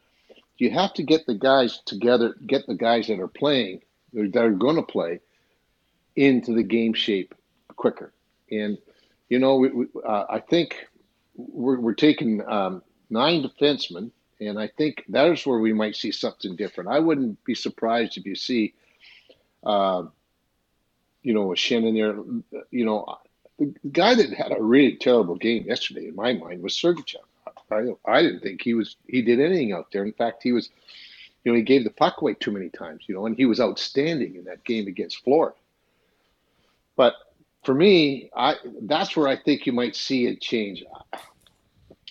you 0.59 0.71
have 0.71 0.93
to 0.95 1.03
get 1.03 1.27
the 1.27 1.35
guys 1.35 1.81
together, 1.87 2.35
get 2.47 2.67
the 2.67 2.75
guys 2.75 3.07
that 3.07 3.21
are 3.21 3.29
playing, 3.29 3.83
that 4.13 4.37
are 4.37 4.51
going 4.51 4.77
to 4.77 4.83
play, 4.83 5.21
into 6.17 6.53
the 6.53 6.65
game 6.65 6.95
shape 6.95 7.35
quicker. 7.77 8.13
And 8.51 8.79
you 9.29 9.39
know, 9.39 9.57
we, 9.57 9.69
we, 9.69 9.87
uh, 10.05 10.25
I 10.29 10.41
think 10.41 10.87
we're, 11.37 11.79
we're 11.79 11.95
taking 11.95 12.43
um, 12.49 12.83
nine 13.11 13.43
defensemen, 13.43 14.11
and 14.41 14.59
I 14.59 14.69
think 14.69 15.05
that 15.09 15.31
is 15.31 15.47
where 15.47 15.59
we 15.59 15.73
might 15.73 15.97
see 15.97 16.11
something 16.13 16.57
different. 16.57 16.91
I 16.91 16.99
wouldn't 16.99 17.43
be 17.45 17.55
surprised 17.55 18.17
if 18.17 18.27
you 18.27 18.35
see, 18.35 18.75
uh, 19.65 20.05
you 21.23 21.35
know, 21.35 21.53
a 21.53 21.57
Shannon 21.57 21.95
there. 21.95 22.17
You 22.71 22.85
know, 22.85 23.19
the 23.59 23.75
guy 23.91 24.15
that 24.15 24.33
had 24.33 24.53
a 24.53 24.63
really 24.63 24.97
terrible 24.97 25.37
game 25.37 25.67
yesterday, 25.67 26.09
in 26.09 26.17
my 26.17 26.33
mind, 26.33 26.63
was 26.63 26.75
Sergachev. 26.75 27.28
I 27.71 27.85
I 28.05 28.23
didn't 28.23 28.41
think 28.41 28.63
he 28.63 28.75
was 28.75 28.97
he 29.07 29.23
did 29.23 29.41
anything 29.41 29.73
out 29.73 29.93
there. 29.93 30.05
In 30.05 30.13
fact, 30.13 30.43
he 30.43 30.53
was, 30.53 30.71
you 31.45 31.53
know, 31.53 31.57
he 31.57 31.63
gave 31.63 31.85
the 31.85 31.91
puck 31.91 32.21
away 32.21 32.35
too 32.35 32.51
many 32.51 32.69
times. 32.69 33.05
You 33.07 33.15
know, 33.15 33.27
and 33.27 33.37
he 33.37 33.47
was 33.47 33.61
outstanding 33.61 34.37
in 34.37 34.45
that 34.45 34.65
game 34.65 34.87
against 34.87 35.23
Florida. 35.25 35.57
But 36.97 37.15
for 37.65 37.75
me, 37.75 38.31
I 38.37 38.57
that's 38.83 39.17
where 39.17 39.29
I 39.29 39.37
think 39.37 39.67
you 39.67 39.73
might 39.73 39.97
see 39.97 40.27
a 40.27 40.37
change. 40.37 40.85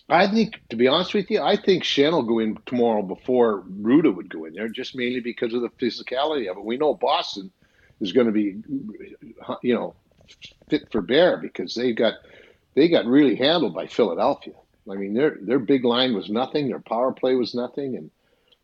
I 0.09 0.27
think, 0.27 0.61
to 0.69 0.77
be 0.77 0.87
honest 0.87 1.13
with 1.13 1.29
you, 1.29 1.41
I 1.41 1.57
think 1.57 1.83
Schenn 1.83 2.13
will 2.13 2.23
go 2.23 2.39
in 2.39 2.57
tomorrow 2.65 3.01
before 3.01 3.63
Rutta 3.63 4.15
would 4.15 4.29
go 4.29 4.45
in 4.45 4.53
there, 4.53 4.69
just 4.69 4.95
mainly 4.95 5.19
because 5.19 5.53
of 5.53 5.61
the 5.61 5.69
physicality 5.69 6.49
of 6.49 6.57
it. 6.57 6.63
We 6.63 6.77
know 6.77 6.93
Boston 6.93 7.51
is 7.99 8.13
going 8.13 8.27
to 8.27 8.31
be, 8.31 8.55
you 9.61 9.73
know, 9.73 9.95
fit 10.69 10.89
for 10.91 11.01
bear 11.01 11.37
because 11.37 11.75
they 11.75 11.91
got 11.91 12.13
they 12.75 12.87
got 12.87 13.05
really 13.05 13.35
handled 13.35 13.73
by 13.73 13.87
Philadelphia. 13.87 14.53
I 14.89 14.95
mean, 14.95 15.13
their 15.13 15.37
their 15.41 15.59
big 15.59 15.83
line 15.83 16.13
was 16.13 16.29
nothing. 16.29 16.67
Their 16.67 16.79
power 16.79 17.11
play 17.11 17.35
was 17.35 17.53
nothing, 17.53 17.95
and 17.95 18.09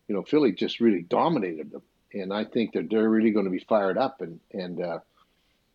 you 0.08 0.14
know, 0.14 0.22
Philly 0.22 0.52
just 0.52 0.80
really 0.80 1.02
dominated 1.02 1.70
them. 1.70 1.82
And 2.12 2.32
I 2.32 2.44
think 2.44 2.72
that 2.74 2.88
they're 2.90 3.08
really 3.08 3.32
going 3.32 3.46
to 3.46 3.50
be 3.50 3.64
fired 3.68 3.98
up. 3.98 4.20
And 4.20 4.40
and 4.52 4.80
uh, 4.80 4.98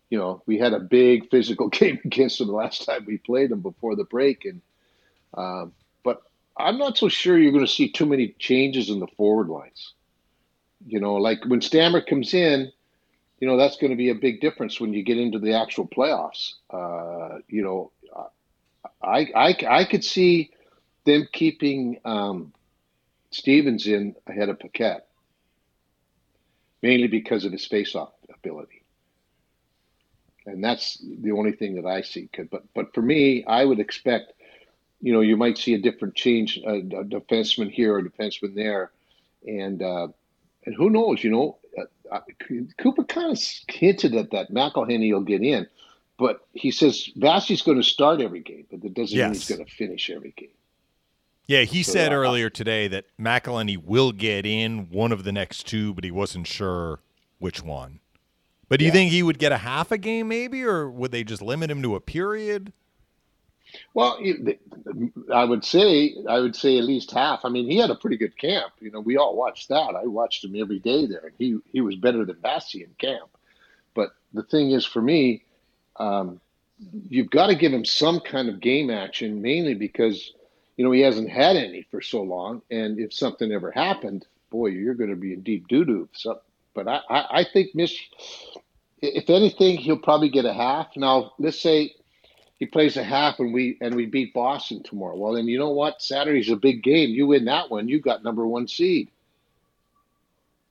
you 0.08 0.18
know, 0.18 0.42
we 0.46 0.58
had 0.58 0.72
a 0.72 0.80
big 0.80 1.30
physical 1.30 1.68
game 1.70 2.00
against 2.04 2.38
them 2.38 2.48
the 2.48 2.54
last 2.54 2.84
time 2.84 3.04
we 3.06 3.18
played 3.18 3.50
them 3.50 3.60
before 3.60 3.96
the 3.96 4.04
break. 4.04 4.44
And 4.44 4.60
uh, 5.34 5.66
but 6.02 6.22
I'm 6.56 6.78
not 6.78 6.98
so 6.98 7.08
sure 7.08 7.38
you're 7.38 7.52
going 7.52 7.66
to 7.66 7.72
see 7.72 7.90
too 7.90 8.06
many 8.06 8.34
changes 8.38 8.90
in 8.90 9.00
the 9.00 9.06
forward 9.06 9.48
lines. 9.48 9.94
You 10.86 11.00
know, 11.00 11.16
like 11.16 11.44
when 11.46 11.60
Stammer 11.60 12.00
comes 12.00 12.32
in, 12.34 12.72
you 13.38 13.48
know 13.48 13.56
that's 13.56 13.76
going 13.76 13.90
to 13.90 13.96
be 13.96 14.10
a 14.10 14.14
big 14.14 14.40
difference 14.40 14.80
when 14.80 14.92
you 14.92 15.02
get 15.02 15.18
into 15.18 15.38
the 15.38 15.54
actual 15.54 15.86
playoffs. 15.86 16.54
Uh, 16.70 17.38
you 17.48 17.62
know, 17.62 17.90
I, 19.02 19.28
I, 19.34 19.56
I 19.68 19.84
could 19.84 20.04
see 20.04 20.50
them 21.04 21.28
keeping 21.32 22.00
um, 22.04 22.52
Stephens 23.30 23.86
in 23.86 24.16
ahead 24.26 24.48
of 24.48 24.58
Paquette, 24.58 25.06
mainly 26.82 27.08
because 27.08 27.44
of 27.44 27.52
his 27.52 27.66
face-off 27.66 28.12
ability, 28.34 28.82
and 30.46 30.62
that's 30.62 30.98
the 31.02 31.32
only 31.32 31.52
thing 31.52 31.76
that 31.76 31.86
I 31.86 32.02
see. 32.02 32.28
Could 32.32 32.50
but 32.50 32.64
but 32.74 32.94
for 32.94 33.02
me, 33.02 33.44
I 33.44 33.64
would 33.64 33.80
expect, 33.80 34.32
you 35.00 35.12
know, 35.12 35.20
you 35.20 35.36
might 35.36 35.58
see 35.58 35.74
a 35.74 35.78
different 35.78 36.14
change, 36.14 36.58
a, 36.58 36.76
a 36.76 37.04
defenseman 37.04 37.70
here, 37.70 37.98
a 37.98 38.02
defenseman 38.02 38.54
there, 38.54 38.90
and 39.46 39.82
uh, 39.82 40.08
and 40.66 40.74
who 40.74 40.90
knows, 40.90 41.22
you 41.22 41.30
know, 41.30 41.58
uh, 41.78 42.14
uh 42.14 42.20
Cooper 42.78 43.04
kind 43.04 43.32
of 43.32 43.42
hinted 43.68 44.14
at 44.14 44.30
that 44.32 44.50
McElhinney 44.50 45.12
will 45.12 45.20
get 45.20 45.42
in. 45.42 45.66
But 46.20 46.46
he 46.52 46.70
says 46.70 47.08
Vasy's 47.16 47.62
going 47.62 47.78
to 47.78 47.82
start 47.82 48.20
every 48.20 48.40
game, 48.40 48.66
but 48.70 48.82
that 48.82 48.92
doesn't 48.92 49.16
yes. 49.16 49.24
mean 49.24 49.32
he's 49.32 49.48
going 49.48 49.64
to 49.64 49.72
finish 49.72 50.10
every 50.10 50.34
game. 50.36 50.50
Yeah, 51.46 51.62
he 51.62 51.82
so, 51.82 51.92
said 51.92 52.12
uh, 52.12 52.16
earlier 52.16 52.50
today 52.50 52.88
that 52.88 53.06
McElhinney 53.18 53.82
will 53.82 54.12
get 54.12 54.44
in 54.44 54.90
one 54.90 55.12
of 55.12 55.24
the 55.24 55.32
next 55.32 55.66
two, 55.66 55.94
but 55.94 56.04
he 56.04 56.10
wasn't 56.10 56.46
sure 56.46 57.00
which 57.38 57.62
one. 57.62 58.00
But 58.68 58.80
do 58.80 58.84
you 58.84 58.92
think 58.92 59.10
he 59.10 59.22
would 59.22 59.38
get 59.38 59.50
a 59.50 59.56
half 59.56 59.90
a 59.90 59.96
game 59.96 60.28
maybe, 60.28 60.62
or 60.62 60.90
would 60.90 61.10
they 61.10 61.24
just 61.24 61.40
limit 61.40 61.70
him 61.70 61.82
to 61.82 61.96
a 61.96 62.00
period? 62.00 62.74
Well, 63.94 64.18
I 65.32 65.44
would 65.44 65.64
say 65.64 66.16
I 66.28 66.38
would 66.38 66.54
say 66.54 66.76
at 66.76 66.84
least 66.84 67.12
half. 67.12 67.40
I 67.44 67.48
mean, 67.48 67.68
he 67.68 67.78
had 67.78 67.90
a 67.90 67.94
pretty 67.94 68.18
good 68.18 68.36
camp. 68.36 68.74
You 68.78 68.90
know, 68.90 69.00
we 69.00 69.16
all 69.16 69.34
watched 69.34 69.70
that. 69.70 69.94
I 69.96 70.04
watched 70.04 70.44
him 70.44 70.54
every 70.54 70.80
day 70.80 71.06
there, 71.06 71.24
and 71.24 71.34
he 71.38 71.58
he 71.72 71.80
was 71.80 71.96
better 71.96 72.26
than 72.26 72.36
Vasy 72.42 72.84
in 72.84 72.90
camp. 72.98 73.30
But 73.94 74.10
the 74.34 74.42
thing 74.42 74.72
is, 74.72 74.84
for 74.84 75.00
me, 75.00 75.44
um, 75.96 76.40
you've 77.08 77.30
got 77.30 77.48
to 77.48 77.54
give 77.54 77.72
him 77.72 77.84
some 77.84 78.20
kind 78.20 78.48
of 78.48 78.60
game 78.60 78.90
action, 78.90 79.42
mainly 79.42 79.74
because 79.74 80.32
you 80.80 80.84
know, 80.86 80.92
he 80.92 81.02
hasn't 81.02 81.28
had 81.28 81.56
any 81.56 81.82
for 81.90 82.00
so 82.00 82.22
long. 82.22 82.62
And 82.70 82.98
if 82.98 83.12
something 83.12 83.52
ever 83.52 83.70
happened, 83.70 84.26
boy, 84.48 84.68
you're 84.68 84.94
going 84.94 85.10
to 85.10 85.16
be 85.16 85.34
in 85.34 85.42
deep 85.42 85.68
doo 85.68 85.84
doo. 85.84 86.08
So, 86.14 86.40
but 86.72 86.88
I, 86.88 87.02
I, 87.10 87.26
I 87.40 87.44
think 87.44 87.74
Mish, 87.74 88.08
if 89.02 89.28
anything, 89.28 89.76
he'll 89.76 89.98
probably 89.98 90.30
get 90.30 90.46
a 90.46 90.54
half. 90.54 90.96
Now, 90.96 91.34
let's 91.38 91.60
say 91.60 91.94
he 92.58 92.64
plays 92.64 92.96
a 92.96 93.04
half 93.04 93.40
and 93.40 93.52
we 93.52 93.76
and 93.82 93.94
we 93.94 94.06
beat 94.06 94.32
Boston 94.32 94.82
tomorrow. 94.82 95.16
Well, 95.16 95.34
then 95.34 95.48
you 95.48 95.58
know 95.58 95.68
what? 95.68 96.00
Saturday's 96.00 96.48
a 96.48 96.56
big 96.56 96.82
game. 96.82 97.10
You 97.10 97.26
win 97.26 97.44
that 97.44 97.70
one, 97.70 97.86
you 97.86 98.00
got 98.00 98.24
number 98.24 98.46
one 98.46 98.66
seed, 98.66 99.10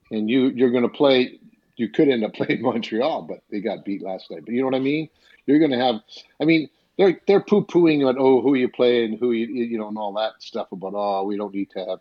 and 0.09 0.27
you 0.27 0.47
you're 0.47 0.71
going 0.71 0.81
to 0.81 0.89
play. 0.89 1.39
You 1.79 1.89
could 1.89 2.09
end 2.09 2.23
up 2.23 2.33
playing 2.35 2.61
Montreal, 2.61 3.23
but 3.23 3.41
they 3.49 3.61
got 3.61 3.85
beat 3.85 4.01
last 4.01 4.29
night. 4.29 4.45
But 4.45 4.53
you 4.53 4.61
know 4.61 4.67
what 4.67 4.75
I 4.75 4.79
mean? 4.79 5.09
You're 5.45 5.59
going 5.59 5.71
to 5.71 5.77
have. 5.77 5.95
I 6.39 6.45
mean, 6.45 6.69
they're 6.97 7.19
they're 7.27 7.41
poo 7.41 7.65
pooing 7.65 8.07
on 8.07 8.17
oh 8.19 8.41
who 8.41 8.55
you 8.55 8.69
play 8.69 9.05
and 9.05 9.17
who 9.17 9.31
you 9.31 9.47
you 9.47 9.77
know 9.77 9.87
and 9.87 9.97
all 9.97 10.13
that 10.13 10.33
stuff 10.43 10.71
about 10.71 10.93
oh 10.95 11.23
we 11.23 11.37
don't 11.37 11.53
need 11.53 11.71
to 11.71 11.85
have 11.85 11.99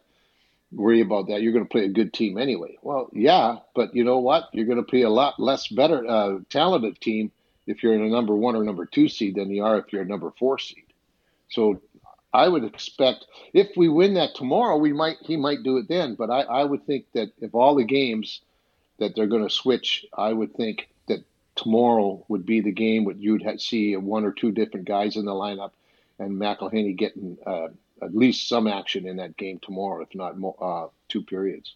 worry 0.72 1.00
about 1.00 1.28
that. 1.28 1.40
You're 1.40 1.52
going 1.52 1.64
to 1.64 1.70
play 1.70 1.84
a 1.84 1.88
good 1.88 2.12
team 2.12 2.36
anyway. 2.36 2.76
Well, 2.82 3.08
yeah, 3.12 3.56
but 3.74 3.94
you 3.94 4.04
know 4.04 4.18
what? 4.18 4.48
You're 4.52 4.66
going 4.66 4.78
to 4.78 4.82
play 4.82 5.02
a 5.02 5.10
lot 5.10 5.40
less 5.40 5.68
better 5.68 6.06
uh, 6.06 6.38
talented 6.50 7.00
team 7.00 7.32
if 7.66 7.82
you're 7.82 7.94
in 7.94 8.02
a 8.02 8.08
number 8.08 8.34
one 8.34 8.56
or 8.56 8.64
number 8.64 8.86
two 8.86 9.08
seed 9.08 9.36
than 9.36 9.50
you 9.50 9.64
are 9.64 9.78
if 9.78 9.92
you're 9.92 10.02
a 10.02 10.06
number 10.06 10.32
four 10.38 10.58
seed. 10.58 10.84
So 11.50 11.80
I 12.32 12.48
would 12.48 12.64
expect 12.64 13.26
if 13.54 13.68
we 13.76 13.88
win 13.88 14.14
that 14.14 14.34
tomorrow, 14.34 14.76
we 14.76 14.92
might 14.92 15.16
he 15.22 15.36
might 15.36 15.62
do 15.62 15.78
it 15.78 15.88
then. 15.88 16.14
But 16.14 16.30
I, 16.30 16.40
I 16.42 16.64
would 16.64 16.86
think 16.86 17.06
that 17.14 17.32
if 17.38 17.54
all 17.54 17.74
the 17.74 17.84
games 17.84 18.40
that 18.98 19.14
they're 19.14 19.26
going 19.26 19.46
to 19.46 19.54
switch, 19.54 20.06
I 20.16 20.32
would 20.32 20.54
think 20.54 20.88
that 21.06 21.24
tomorrow 21.54 22.24
would 22.28 22.46
be 22.46 22.60
the 22.60 22.72
game 22.72 23.04
where 23.04 23.16
you'd 23.16 23.60
see 23.60 23.96
one 23.96 24.24
or 24.24 24.32
two 24.32 24.52
different 24.52 24.86
guys 24.86 25.16
in 25.16 25.24
the 25.24 25.32
lineup, 25.32 25.72
and 26.18 26.32
McElhinney 26.32 26.96
getting 26.96 27.38
uh, 27.46 27.68
at 28.02 28.14
least 28.14 28.48
some 28.48 28.66
action 28.66 29.06
in 29.06 29.16
that 29.16 29.36
game 29.36 29.58
tomorrow, 29.62 30.02
if 30.02 30.14
not 30.14 30.38
more, 30.38 30.56
uh, 30.60 30.88
two 31.08 31.22
periods. 31.22 31.74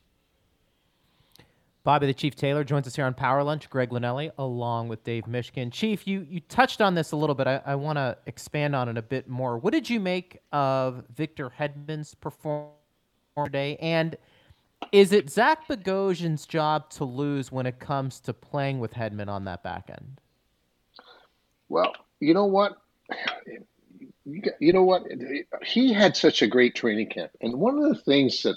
Bobby 1.84 2.06
the 2.06 2.14
Chief 2.14 2.36
Taylor 2.36 2.62
joins 2.62 2.86
us 2.86 2.94
here 2.94 3.04
on 3.04 3.14
Power 3.14 3.42
Lunch. 3.42 3.68
Greg 3.68 3.90
Linelli, 3.90 4.30
along 4.38 4.86
with 4.86 5.02
Dave 5.02 5.24
Mishkin. 5.24 5.72
Chief, 5.72 6.06
you 6.06 6.24
you 6.30 6.38
touched 6.38 6.80
on 6.80 6.94
this 6.94 7.10
a 7.10 7.16
little 7.16 7.34
bit. 7.34 7.48
I, 7.48 7.60
I 7.66 7.74
want 7.74 7.96
to 7.98 8.16
expand 8.26 8.76
on 8.76 8.88
it 8.88 8.96
a 8.96 9.02
bit 9.02 9.28
more. 9.28 9.58
What 9.58 9.72
did 9.72 9.90
you 9.90 9.98
make 9.98 10.38
of 10.52 11.02
Victor 11.12 11.50
Hedman's 11.58 12.14
performance 12.14 12.76
today? 13.44 13.76
And 13.80 14.16
is 14.90 15.12
it 15.12 15.30
Zach 15.30 15.68
Bogosian's 15.68 16.46
job 16.46 16.90
to 16.90 17.04
lose 17.04 17.52
when 17.52 17.66
it 17.66 17.78
comes 17.78 18.20
to 18.20 18.32
playing 18.32 18.80
with 18.80 18.94
Hedman 18.94 19.28
on 19.28 19.44
that 19.44 19.62
back 19.62 19.88
end? 19.88 20.20
Well, 21.68 21.92
you 22.20 22.34
know 22.34 22.46
what? 22.46 22.78
You 24.24 24.72
know 24.72 24.84
what? 24.84 25.04
He 25.64 25.92
had 25.92 26.16
such 26.16 26.42
a 26.42 26.46
great 26.46 26.74
training 26.74 27.08
camp, 27.08 27.32
and 27.40 27.54
one 27.54 27.78
of 27.78 27.88
the 27.88 28.00
things 28.02 28.42
that 28.42 28.56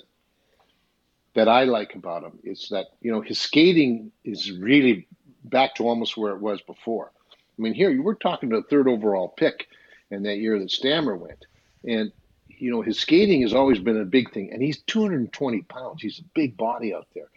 that 1.34 1.48
I 1.48 1.66
like 1.66 1.96
about 1.96 2.24
him 2.24 2.40
is 2.44 2.70
that 2.70 2.88
you 3.02 3.12
know 3.12 3.22
his 3.22 3.40
skating 3.40 4.12
is 4.24 4.52
really 4.52 5.08
back 5.44 5.76
to 5.76 5.88
almost 5.88 6.18
where 6.18 6.34
it 6.34 6.42
was 6.42 6.62
before. 6.62 7.12
I 7.58 7.62
mean, 7.62 7.74
here 7.74 7.90
you 7.90 8.04
were 8.04 8.16
talking 8.16 8.50
to 8.50 8.58
a 8.58 8.64
third 8.64 8.88
overall 8.88 9.30
pick 9.30 9.68
in 10.12 10.24
that 10.24 10.38
year 10.38 10.60
that 10.60 10.72
Stammer 10.72 11.16
went, 11.16 11.46
and 11.84 12.12
you 12.58 12.72
know, 12.72 12.82
his 12.82 13.00
skating 13.00 13.42
has 13.42 13.54
always 13.54 13.80
been 13.80 14.00
a 14.00 14.06
big 14.06 14.32
thing, 14.32 14.52
and 14.52 14.62
he's 14.62 14.82
220 14.84 15.62
pounds. 15.64 16.02
He's 16.02 16.20
a 16.20 16.24
big 16.34 16.58
body 16.58 16.94
out 16.94 17.08
there. 17.14 17.30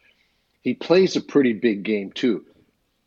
He 0.62 0.74
plays 0.74 1.16
a 1.16 1.20
pretty 1.20 1.52
big 1.52 1.82
game 1.82 2.12
too. 2.12 2.44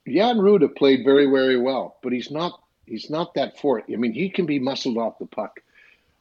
Jan 0.07 0.37
Rutta 0.37 0.75
played 0.75 1.03
very, 1.03 1.27
very 1.27 1.57
well, 1.57 1.97
but 2.01 2.11
he's 2.11 2.31
not 2.31 2.59
he's 2.85 3.09
not 3.09 3.35
that 3.35 3.59
fort. 3.59 3.85
I 3.91 3.95
mean, 3.95 4.13
he 4.13 4.29
can 4.29 4.45
be 4.45 4.59
muscled 4.59 4.97
off 4.97 5.19
the 5.19 5.25
puck 5.25 5.61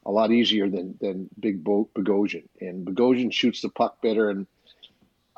a 0.05 0.11
lot 0.11 0.31
easier 0.31 0.69
than 0.69 0.97
than 1.01 1.31
Big 1.39 1.65
Bo- 1.65 1.89
Bogosian, 1.95 2.49
and 2.61 2.87
Bogosian 2.87 3.33
shoots 3.33 3.63
the 3.63 3.69
puck 3.69 4.01
better. 4.03 4.31
And 4.31 4.47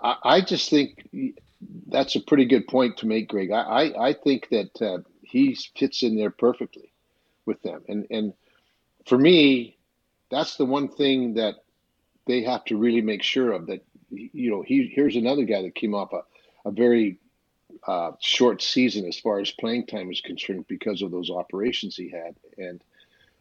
I, 0.02 0.16
I, 0.22 0.40
just 0.40 0.70
think 0.70 1.08
that's 1.86 2.16
a 2.16 2.20
pretty 2.20 2.46
good 2.46 2.66
point 2.66 2.98
to 2.98 3.06
make, 3.06 3.28
Greg. 3.28 3.50
I 3.50 3.62
I, 3.62 4.08
I 4.08 4.12
think 4.12 4.48
that 4.50 4.82
uh, 4.82 4.98
he 5.22 5.56
fits 5.76 6.02
in 6.02 6.16
there 6.16 6.30
perfectly 6.30 6.92
with 7.46 7.62
them, 7.62 7.82
and 7.88 8.06
and 8.10 8.34
for 9.06 9.18
me, 9.18 9.76
that's 10.32 10.56
the 10.56 10.64
one 10.64 10.88
thing 10.88 11.34
that 11.34 11.56
they 12.26 12.42
have 12.42 12.64
to 12.64 12.76
really 12.76 13.02
make 13.02 13.22
sure 13.22 13.52
of 13.52 13.66
that 13.66 13.84
you 14.10 14.50
know 14.50 14.62
he 14.62 14.90
here's 14.92 15.16
another 15.16 15.44
guy 15.44 15.62
that 15.62 15.74
came 15.74 15.94
off 15.94 16.12
a, 16.12 16.22
a 16.68 16.70
very 16.72 17.18
uh, 17.86 18.12
short 18.20 18.62
season 18.62 19.06
as 19.06 19.18
far 19.18 19.40
as 19.40 19.50
playing 19.50 19.86
time 19.86 20.10
is 20.10 20.20
concerned 20.20 20.66
because 20.68 21.02
of 21.02 21.10
those 21.10 21.30
operations 21.30 21.96
he 21.96 22.10
had. 22.10 22.36
And 22.58 22.80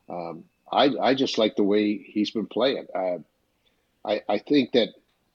um, 0.10 0.44
I, 0.72 0.90
I 1.02 1.16
just 1.16 1.38
like 1.38 1.56
the 1.56 1.64
way 1.64 1.98
he's 1.98 2.32
been 2.32 2.48
playing. 2.48 2.88
Uh, 2.94 3.18
I, 4.06 4.22
I 4.28 4.38
think 4.40 4.72
that 4.72 4.90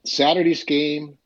Saturday's 0.05 0.65
game 0.65 1.19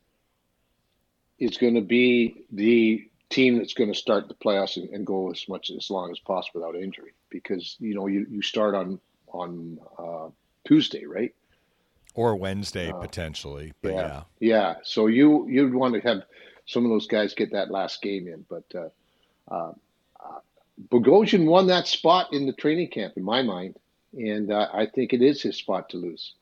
is 1.39 1.57
going 1.57 1.75
to 1.75 1.81
be 1.81 2.43
the 2.51 3.07
team 3.29 3.57
that's 3.57 3.73
going 3.73 3.91
to 3.91 3.97
start 3.97 4.27
the 4.27 4.35
playoffs 4.35 4.77
and, 4.77 4.89
and 4.89 5.07
go 5.07 5.31
as 5.31 5.47
much 5.47 5.71
as 5.71 5.89
long 5.89 6.11
as 6.11 6.19
possible 6.19 6.61
without 6.61 6.75
injury 6.75 7.13
because 7.29 7.77
you 7.79 7.95
know 7.95 8.07
you, 8.07 8.27
you 8.29 8.41
start 8.41 8.75
on 8.75 8.99
on 9.31 9.79
uh, 9.97 10.29
Tuesday, 10.65 11.05
right? 11.05 11.33
Or 12.13 12.35
Wednesday 12.35 12.91
uh, 12.91 12.97
potentially, 12.97 13.73
but 13.81 13.93
yeah. 13.93 13.97
yeah, 13.97 14.23
yeah. 14.39 14.73
So 14.83 15.07
you 15.07 15.47
you'd 15.47 15.73
want 15.73 15.93
to 15.95 16.01
have 16.01 16.23
some 16.65 16.85
of 16.85 16.91
those 16.91 17.07
guys 17.07 17.33
get 17.33 17.51
that 17.51 17.71
last 17.71 18.01
game 18.01 18.27
in, 18.27 18.45
but 18.49 18.63
uh, 18.75 18.89
uh, 19.53 19.71
uh 20.19 20.39
Bogosian 20.89 21.45
won 21.45 21.67
that 21.67 21.87
spot 21.87 22.33
in 22.33 22.45
the 22.45 22.53
training 22.53 22.89
camp, 22.89 23.13
in 23.15 23.23
my 23.23 23.41
mind, 23.41 23.75
and 24.13 24.51
uh, 24.51 24.67
I 24.73 24.85
think 24.85 25.13
it 25.13 25.21
is 25.21 25.41
his 25.41 25.57
spot 25.57 25.89
to 25.89 25.97
lose. 25.97 26.33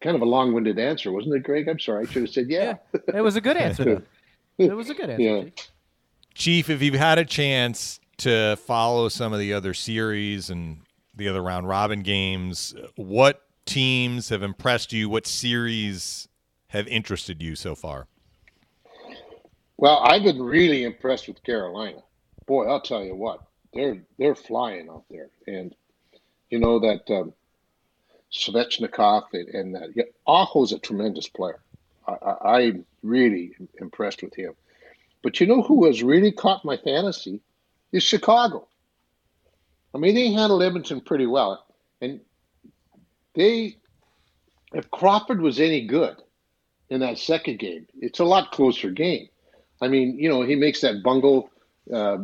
Kind 0.00 0.16
of 0.16 0.22
a 0.22 0.26
long-winded 0.26 0.78
answer, 0.78 1.10
wasn't 1.10 1.36
it, 1.36 1.42
Greg? 1.42 1.68
I'm 1.68 1.78
sorry, 1.78 2.06
I 2.06 2.10
should 2.10 2.22
have 2.22 2.30
said 2.30 2.50
yeah. 2.50 2.74
yeah 2.92 3.16
it 3.16 3.22
was 3.22 3.36
a 3.36 3.40
good 3.40 3.56
answer. 3.56 4.02
it 4.58 4.76
was 4.76 4.90
a 4.90 4.94
good 4.94 5.08
answer. 5.08 5.22
Yeah. 5.22 5.44
Chief, 6.34 6.68
if 6.68 6.82
you've 6.82 6.94
had 6.94 7.18
a 7.18 7.24
chance 7.24 8.00
to 8.18 8.56
follow 8.56 9.08
some 9.08 9.32
of 9.32 9.38
the 9.38 9.52
other 9.52 9.72
series 9.72 10.50
and 10.50 10.78
the 11.16 11.28
other 11.28 11.42
round 11.42 11.68
robin 11.68 12.02
games. 12.02 12.74
What 12.96 13.42
teams 13.66 14.28
have 14.28 14.42
impressed 14.42 14.92
you? 14.92 15.08
What 15.08 15.26
series 15.26 16.28
have 16.68 16.86
interested 16.88 17.42
you 17.42 17.54
so 17.56 17.74
far? 17.74 18.06
Well, 19.76 20.00
I've 20.04 20.22
been 20.22 20.42
really 20.42 20.84
impressed 20.84 21.28
with 21.28 21.42
Carolina. 21.42 22.02
Boy, 22.46 22.66
I'll 22.66 22.80
tell 22.80 23.04
you 23.04 23.14
what, 23.14 23.40
they're 23.72 24.02
they're 24.18 24.34
flying 24.34 24.88
out 24.88 25.04
there, 25.10 25.30
and 25.46 25.74
you 26.50 26.58
know 26.58 26.78
that 26.80 27.10
um, 27.10 27.32
Svechnikov 28.32 29.24
and, 29.32 29.48
and 29.48 29.74
that 29.74 29.90
yeah, 29.94 30.04
a 30.26 30.78
tremendous 30.78 31.28
player. 31.28 31.60
I, 32.06 32.60
am 32.60 32.84
really 33.02 33.56
impressed 33.80 34.22
with 34.22 34.34
him. 34.34 34.54
But 35.22 35.40
you 35.40 35.46
know 35.46 35.62
who 35.62 35.86
has 35.86 36.02
really 36.02 36.32
caught 36.32 36.64
my 36.64 36.76
fantasy 36.76 37.40
is 37.92 38.02
Chicago. 38.02 38.68
I 39.94 39.98
mean, 39.98 40.14
they 40.14 40.32
handled 40.32 40.62
Edmonton 40.62 41.00
pretty 41.00 41.26
well. 41.26 41.64
And 42.00 42.20
they, 43.34 43.76
if 44.72 44.90
Crawford 44.90 45.40
was 45.40 45.60
any 45.60 45.86
good 45.86 46.16
in 46.90 47.00
that 47.00 47.18
second 47.18 47.58
game, 47.58 47.86
it's 48.00 48.18
a 48.18 48.24
lot 48.24 48.52
closer 48.52 48.90
game. 48.90 49.28
I 49.80 49.88
mean, 49.88 50.18
you 50.18 50.28
know, 50.28 50.42
he 50.42 50.56
makes 50.56 50.80
that 50.80 51.02
bungle 51.02 51.50
uh, 51.92 52.18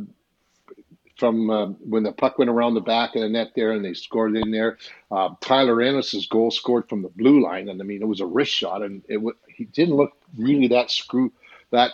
from 1.16 1.50
uh, 1.50 1.66
when 1.80 2.02
the 2.02 2.12
puck 2.12 2.38
went 2.38 2.50
around 2.50 2.74
the 2.74 2.80
back 2.80 3.14
of 3.14 3.22
the 3.22 3.28
net 3.28 3.52
there 3.54 3.72
and 3.72 3.84
they 3.84 3.94
scored 3.94 4.36
in 4.36 4.50
there. 4.50 4.78
Uh, 5.10 5.30
Tyler 5.40 5.80
Ennis's 5.82 6.26
goal 6.26 6.50
scored 6.50 6.88
from 6.88 7.02
the 7.02 7.08
blue 7.10 7.42
line. 7.42 7.68
And 7.68 7.80
I 7.80 7.84
mean, 7.84 8.02
it 8.02 8.08
was 8.08 8.20
a 8.20 8.26
wrist 8.26 8.52
shot 8.52 8.82
and 8.82 9.02
it 9.08 9.16
w- 9.16 9.36
he 9.48 9.64
didn't 9.64 9.96
look 9.96 10.12
really 10.36 10.68
that 10.68 10.90
screw, 10.90 11.32
that 11.70 11.92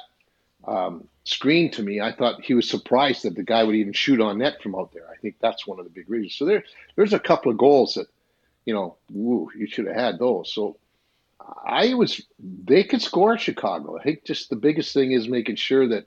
um, 0.66 1.08
screen 1.24 1.70
to 1.72 1.82
me, 1.82 2.00
I 2.00 2.12
thought 2.12 2.42
he 2.42 2.54
was 2.54 2.68
surprised 2.68 3.22
that 3.24 3.34
the 3.34 3.42
guy 3.42 3.62
would 3.62 3.74
even 3.74 3.92
shoot 3.92 4.20
on 4.20 4.38
net 4.38 4.62
from 4.62 4.74
out 4.74 4.92
there. 4.92 5.08
I 5.10 5.16
think 5.16 5.36
that's 5.40 5.66
one 5.66 5.78
of 5.78 5.84
the 5.84 5.90
big 5.90 6.08
reasons. 6.08 6.34
So 6.34 6.44
there, 6.44 6.64
there's 6.96 7.12
a 7.12 7.18
couple 7.18 7.50
of 7.50 7.58
goals 7.58 7.94
that, 7.94 8.06
you 8.64 8.74
know, 8.74 8.96
woo, 9.10 9.50
you 9.56 9.66
should 9.66 9.86
have 9.86 9.96
had 9.96 10.18
those. 10.18 10.52
So 10.52 10.76
I 11.64 11.94
was, 11.94 12.20
they 12.38 12.82
could 12.84 13.02
score 13.02 13.38
Chicago. 13.38 13.98
I 13.98 14.02
think 14.02 14.24
just 14.24 14.50
the 14.50 14.56
biggest 14.56 14.92
thing 14.92 15.12
is 15.12 15.28
making 15.28 15.56
sure 15.56 15.86
that 15.88 16.06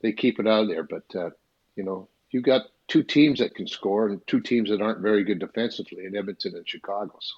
they 0.00 0.12
keep 0.12 0.40
it 0.40 0.46
out 0.46 0.62
of 0.62 0.68
there. 0.68 0.82
But, 0.82 1.14
uh, 1.14 1.30
you 1.76 1.84
know, 1.84 2.08
you've 2.30 2.44
got 2.44 2.62
two 2.88 3.02
teams 3.04 3.38
that 3.38 3.54
can 3.54 3.68
score 3.68 4.08
and 4.08 4.26
two 4.26 4.40
teams 4.40 4.70
that 4.70 4.82
aren't 4.82 5.00
very 5.00 5.22
good 5.22 5.38
defensively 5.38 6.06
in 6.06 6.16
Edmonton 6.16 6.56
and 6.56 6.68
Chicago. 6.68 7.16
So 7.20 7.34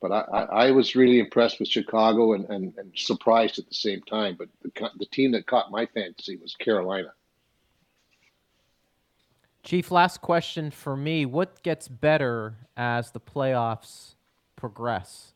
But 0.00 0.12
I, 0.12 0.20
I, 0.20 0.42
I 0.66 0.70
was 0.70 0.94
really 0.94 1.18
impressed 1.18 1.58
with 1.58 1.68
Chicago 1.68 2.34
and, 2.34 2.48
and, 2.48 2.72
and 2.78 2.92
surprised 2.94 3.58
at 3.58 3.68
the 3.68 3.74
same 3.74 4.00
time. 4.02 4.36
But 4.38 4.48
the, 4.62 4.90
the 4.98 5.06
team 5.06 5.32
that 5.32 5.46
caught 5.46 5.70
my 5.70 5.86
fantasy 5.86 6.36
was 6.36 6.54
Carolina. 6.54 7.12
Chief, 9.64 9.90
last 9.90 10.20
question 10.20 10.70
for 10.70 10.96
me. 10.96 11.26
What 11.26 11.62
gets 11.62 11.88
better 11.88 12.54
as 12.76 13.10
the 13.10 13.20
playoffs 13.20 14.14
progress? 14.56 15.32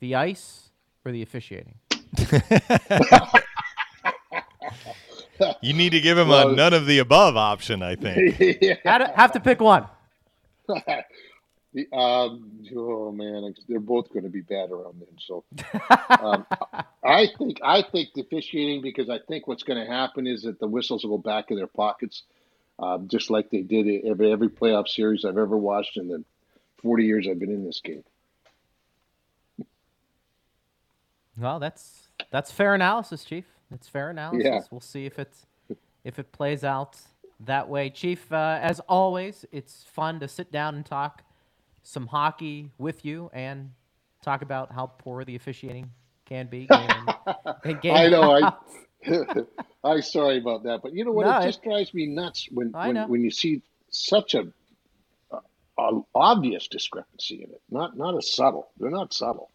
The 0.00 0.14
ice 0.14 0.70
or 1.04 1.12
the 1.12 1.22
officiating? 1.22 1.74
you 5.60 5.74
need 5.74 5.90
to 5.90 6.00
give 6.00 6.16
him 6.18 6.28
well, 6.28 6.48
a 6.50 6.56
none 6.56 6.72
of 6.72 6.86
the 6.86 6.98
above 6.98 7.36
option, 7.36 7.82
I 7.82 7.94
think. 7.94 8.38
yeah. 8.60 8.76
have 9.14 9.32
to 9.32 9.40
pick 9.40 9.60
one. 9.60 9.86
um, 11.92 12.50
oh 12.74 13.12
man, 13.12 13.54
they're 13.68 13.80
both 13.80 14.10
going 14.12 14.24
to 14.24 14.30
be 14.30 14.40
bad 14.40 14.70
around 14.70 15.00
then. 15.00 15.18
So 15.18 15.44
um, 16.20 16.46
I 17.04 17.28
think 17.38 17.60
I 17.62 17.82
think 17.82 18.14
the 18.14 18.22
officiating 18.22 18.82
because 18.82 19.10
I 19.10 19.18
think 19.18 19.46
what's 19.46 19.62
going 19.62 19.84
to 19.84 19.90
happen 19.90 20.26
is 20.26 20.42
that 20.42 20.58
the 20.58 20.66
whistles 20.66 21.04
will 21.04 21.18
go 21.18 21.22
back 21.22 21.50
in 21.50 21.56
their 21.56 21.66
pockets 21.66 22.22
um, 22.78 23.08
just 23.08 23.30
like 23.30 23.50
they 23.50 23.62
did 23.62 24.04
every 24.04 24.32
every 24.32 24.48
playoff 24.48 24.88
series 24.88 25.24
I've 25.24 25.38
ever 25.38 25.56
watched 25.56 25.96
in 25.96 26.08
the 26.08 26.24
40 26.82 27.04
years 27.04 27.26
I've 27.28 27.38
been 27.38 27.50
in 27.50 27.64
this 27.64 27.80
game. 27.80 28.04
Well, 31.36 31.58
that's 31.58 32.08
that's 32.30 32.50
fair 32.50 32.74
analysis, 32.74 33.24
Chief. 33.24 33.44
It's 33.70 33.88
fair 33.88 34.10
analysis. 34.10 34.44
Yeah. 34.44 34.60
We'll 34.70 34.80
see 34.80 35.06
if 35.06 35.18
it's 35.18 35.46
if 36.04 36.18
it 36.18 36.32
plays 36.32 36.64
out 36.64 36.96
that 37.40 37.68
way, 37.68 37.90
Chief. 37.90 38.32
Uh, 38.32 38.58
as 38.62 38.80
always, 38.88 39.44
it's 39.52 39.84
fun 39.84 40.18
to 40.20 40.28
sit 40.28 40.50
down 40.50 40.74
and 40.74 40.84
talk 40.84 41.22
some 41.88 42.06
hockey 42.06 42.70
with 42.76 43.04
you 43.04 43.30
and 43.32 43.70
talk 44.22 44.42
about 44.42 44.70
how 44.70 44.86
poor 44.86 45.24
the 45.24 45.34
officiating 45.36 45.90
can 46.26 46.46
be. 46.46 46.66
Game, 47.64 47.78
game 47.80 47.94
I 47.94 48.08
know. 48.08 48.32
I, 48.32 48.52
I'm 49.84 50.02
sorry 50.02 50.38
about 50.38 50.64
that, 50.64 50.80
but 50.82 50.92
you 50.92 51.04
know 51.04 51.12
what? 51.12 51.26
No, 51.26 51.38
it 51.38 51.44
just 51.44 51.62
drives 51.62 51.94
me 51.94 52.06
nuts 52.06 52.48
when 52.50 52.72
when, 52.72 53.08
when, 53.08 53.22
you 53.22 53.30
see 53.30 53.62
such 53.90 54.34
a, 54.34 54.48
a, 55.78 56.00
obvious 56.14 56.68
discrepancy 56.68 57.36
in 57.36 57.50
it. 57.50 57.62
Not 57.70 57.96
not 57.96 58.16
a 58.16 58.22
subtle. 58.22 58.68
They're 58.76 58.90
not 58.90 59.14
subtle. 59.14 59.50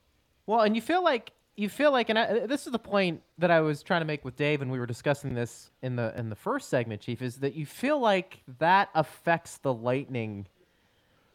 Well, 0.48 0.62
and 0.62 0.76
you 0.76 0.82
feel 0.82 1.04
like 1.04 1.32
you 1.56 1.70
feel 1.70 1.92
like, 1.92 2.10
and 2.10 2.18
I, 2.18 2.48
this 2.48 2.66
is 2.66 2.72
the 2.72 2.80
point 2.80 3.22
that 3.38 3.52
I 3.52 3.62
was 3.62 3.84
trying 3.84 4.02
to 4.02 4.06
make 4.06 4.26
with 4.26 4.36
Dave, 4.38 4.62
and 4.62 4.72
we 4.72 4.80
were 4.80 4.88
discussing 4.88 5.36
this 5.36 5.70
in 5.82 5.98
the 5.98 6.18
in 6.18 6.30
the 6.30 6.36
first 6.36 6.70
segment, 6.70 7.02
Chief, 7.02 7.22
is 7.22 7.38
that 7.38 7.54
you 7.54 7.66
feel 7.66 8.00
like 8.00 8.42
that 8.60 8.90
affects 8.96 9.58
the 9.58 9.74
Lightning 9.74 10.48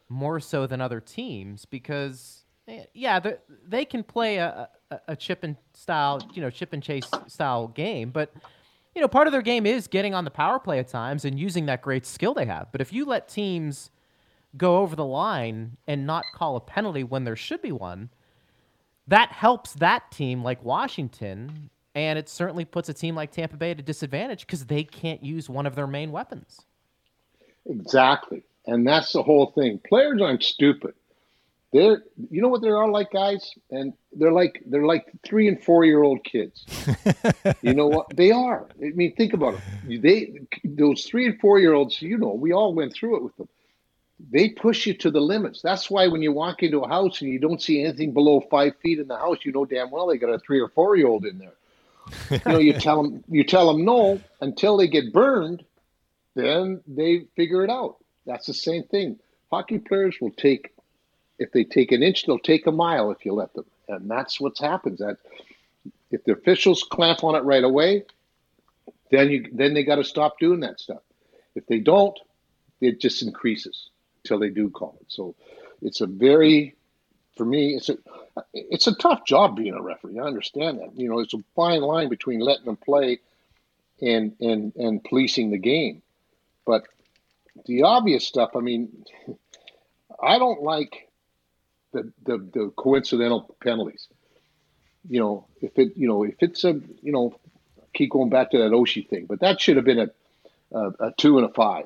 more 0.09 0.39
so 0.39 0.67
than 0.67 0.81
other 0.81 0.99
teams 0.99 1.65
because 1.65 2.43
eh, 2.67 2.83
yeah, 2.93 3.19
they 3.67 3.85
can 3.85 4.03
play 4.03 4.37
a, 4.37 4.67
a, 4.91 4.99
a 5.09 5.15
chip 5.15 5.43
and 5.43 5.55
style, 5.73 6.19
you 6.33 6.41
know, 6.41 6.49
chip 6.49 6.73
and 6.73 6.83
chase 6.83 7.09
style 7.27 7.67
game, 7.67 8.09
but 8.09 8.33
you 8.95 9.01
know, 9.01 9.07
part 9.07 9.27
of 9.27 9.33
their 9.33 9.41
game 9.41 9.65
is 9.65 9.87
getting 9.87 10.13
on 10.13 10.25
the 10.25 10.31
power 10.31 10.59
play 10.59 10.79
at 10.79 10.87
times 10.87 11.23
and 11.23 11.39
using 11.39 11.67
that 11.67 11.81
great 11.81 12.05
skill 12.05 12.33
they 12.33 12.45
have. 12.45 12.71
But 12.71 12.81
if 12.81 12.91
you 12.91 13.05
let 13.05 13.29
teams 13.29 13.91
go 14.57 14.79
over 14.79 14.95
the 14.95 15.05
line 15.05 15.77
and 15.87 16.07
not 16.07 16.25
call 16.33 16.55
a 16.55 16.59
penalty 16.59 17.03
when 17.03 17.23
there 17.23 17.35
should 17.35 17.61
be 17.61 17.71
one, 17.71 18.09
that 19.07 19.31
helps 19.31 19.73
that 19.73 20.11
team 20.11 20.43
like 20.43 20.63
Washington, 20.63 21.69
and 21.95 22.19
it 22.19 22.29
certainly 22.29 22.65
puts 22.65 22.89
a 22.89 22.93
team 22.93 23.15
like 23.15 23.31
Tampa 23.31 23.57
Bay 23.57 23.71
at 23.71 23.79
a 23.79 23.83
disadvantage 23.83 24.41
because 24.41 24.65
they 24.65 24.83
can't 24.83 25.23
use 25.23 25.49
one 25.49 25.65
of 25.65 25.75
their 25.75 25.87
main 25.87 26.11
weapons. 26.11 26.65
Exactly. 27.65 28.43
And 28.69 28.85
that's 28.85 29.13
the 29.13 29.23
whole 29.23 29.47
thing. 29.47 29.79
Players 29.79 30.21
aren't 30.21 30.43
stupid. 30.43 30.93
They're 31.73 32.03
you 32.29 32.41
know 32.41 32.49
what 32.49 32.61
they 32.61 32.69
are 32.69 32.89
like 32.89 33.11
guys? 33.11 33.51
And 33.71 33.93
they're 34.13 34.31
like 34.31 34.61
they're 34.65 34.85
like 34.85 35.11
three 35.23 35.47
and 35.47 35.61
four 35.61 35.85
year 35.85 36.03
old 36.03 36.23
kids. 36.23 36.65
You 37.61 37.73
know 37.73 37.87
what? 37.87 38.15
They 38.15 38.31
are. 38.31 38.67
I 38.81 38.89
mean 38.91 39.15
think 39.15 39.33
about 39.33 39.55
it. 39.87 40.01
They 40.01 40.41
those 40.63 41.05
three 41.05 41.25
and 41.25 41.39
four 41.39 41.59
year 41.59 41.73
olds 41.73 42.01
you 42.01 42.17
know 42.17 42.33
we 42.33 42.51
all 42.53 42.73
went 42.73 42.93
through 42.93 43.17
it 43.17 43.23
with 43.23 43.35
them. 43.37 43.49
They 44.31 44.49
push 44.49 44.85
you 44.85 44.93
to 44.95 45.11
the 45.11 45.21
limits. 45.21 45.61
That's 45.61 45.89
why 45.89 46.07
when 46.07 46.21
you 46.21 46.31
walk 46.31 46.61
into 46.63 46.79
a 46.79 46.87
house 46.87 47.21
and 47.21 47.31
you 47.31 47.39
don't 47.39 47.61
see 47.61 47.83
anything 47.83 48.13
below 48.13 48.41
five 48.51 48.75
feet 48.81 48.99
in 48.99 49.07
the 49.07 49.17
house 49.17 49.39
you 49.43 49.51
know 49.51 49.65
damn 49.65 49.91
well 49.91 50.07
they 50.07 50.17
got 50.17 50.29
a 50.29 50.39
three 50.39 50.59
or 50.59 50.69
four 50.69 50.95
year 50.95 51.07
old 51.07 51.25
in 51.25 51.39
there. 51.39 51.57
You 52.31 52.51
know 52.51 52.59
you 52.59 52.73
tell 52.87 53.01
them 53.03 53.23
you 53.29 53.43
tell 53.43 53.67
them 53.71 53.83
no 53.83 54.19
until 54.41 54.77
they 54.77 54.87
get 54.87 55.11
burned 55.13 55.63
then 56.35 56.81
they 56.87 57.25
figure 57.35 57.63
it 57.63 57.69
out 57.69 57.97
that's 58.29 58.47
the 58.47 58.53
same 58.53 58.83
thing 58.83 59.19
hockey 59.51 59.79
players 59.79 60.17
will 60.21 60.31
take 60.31 60.71
if 61.39 61.51
they 61.53 61.63
take 61.63 61.91
an 61.91 62.03
inch, 62.03 62.25
they'll 62.25 62.37
take 62.37 62.67
a 62.67 62.71
mile 62.71 63.11
if 63.11 63.25
you 63.25 63.33
let 63.33 63.53
them. 63.53 63.65
And 63.87 64.11
that's 64.11 64.39
what 64.39 64.57
happens. 64.57 64.99
That 64.99 65.17
if 66.11 66.23
the 66.25 66.33
officials 66.33 66.83
clamp 66.83 67.23
on 67.23 67.35
it 67.35 67.43
right 67.43 67.63
away, 67.63 68.03
then 69.09 69.29
you 69.29 69.49
then 69.51 69.73
they 69.73 69.83
got 69.83 69.95
to 69.95 70.03
stop 70.03 70.37
doing 70.39 70.59
that 70.59 70.79
stuff. 70.79 71.01
If 71.55 71.65
they 71.65 71.79
don't, 71.79 72.17
it 72.81 72.99
just 72.99 73.23
increases 73.23 73.89
until 74.23 74.39
they 74.39 74.49
do 74.49 74.69
call 74.69 74.97
it. 75.01 75.07
So 75.07 75.35
it's 75.81 76.01
a 76.01 76.07
very 76.07 76.75
for 77.37 77.45
me, 77.45 77.75
it's 77.75 77.89
a 77.89 77.97
it's 78.53 78.87
a 78.87 78.95
tough 78.95 79.25
job 79.25 79.55
being 79.55 79.73
a 79.73 79.81
referee. 79.81 80.19
I 80.19 80.23
understand 80.23 80.79
that. 80.79 80.95
You 80.95 81.09
know, 81.09 81.19
it's 81.19 81.33
a 81.33 81.43
fine 81.55 81.81
line 81.81 82.09
between 82.09 82.41
letting 82.41 82.65
them 82.65 82.77
play 82.77 83.19
and 84.01 84.35
and 84.41 84.75
and 84.75 85.03
policing 85.03 85.51
the 85.51 85.57
game. 85.57 86.01
But 86.65 86.83
the 87.65 87.83
obvious 87.83 88.25
stuff, 88.25 88.51
I 88.55 88.59
mean, 88.59 89.05
I 90.21 90.37
don't 90.37 90.61
like 90.61 91.09
the, 91.93 92.11
the, 92.23 92.37
the 92.37 92.73
coincidental 92.75 93.55
penalties. 93.63 94.07
You 95.07 95.19
know, 95.19 95.47
if 95.61 95.77
it 95.79 95.95
you 95.95 96.07
know 96.07 96.23
if 96.23 96.35
it's 96.39 96.63
a 96.65 96.79
you 97.01 97.11
know 97.11 97.39
keep 97.93 98.11
going 98.11 98.29
back 98.29 98.51
to 98.51 98.57
that 98.59 98.71
Oshie 98.71 99.07
thing, 99.07 99.25
but 99.25 99.39
that 99.39 99.61
should 99.61 99.77
have 99.77 99.85
been 99.85 99.99
a 99.99 100.09
a, 100.71 100.89
a 100.99 101.13
two 101.17 101.37
and 101.37 101.49
a 101.49 101.53
five 101.53 101.85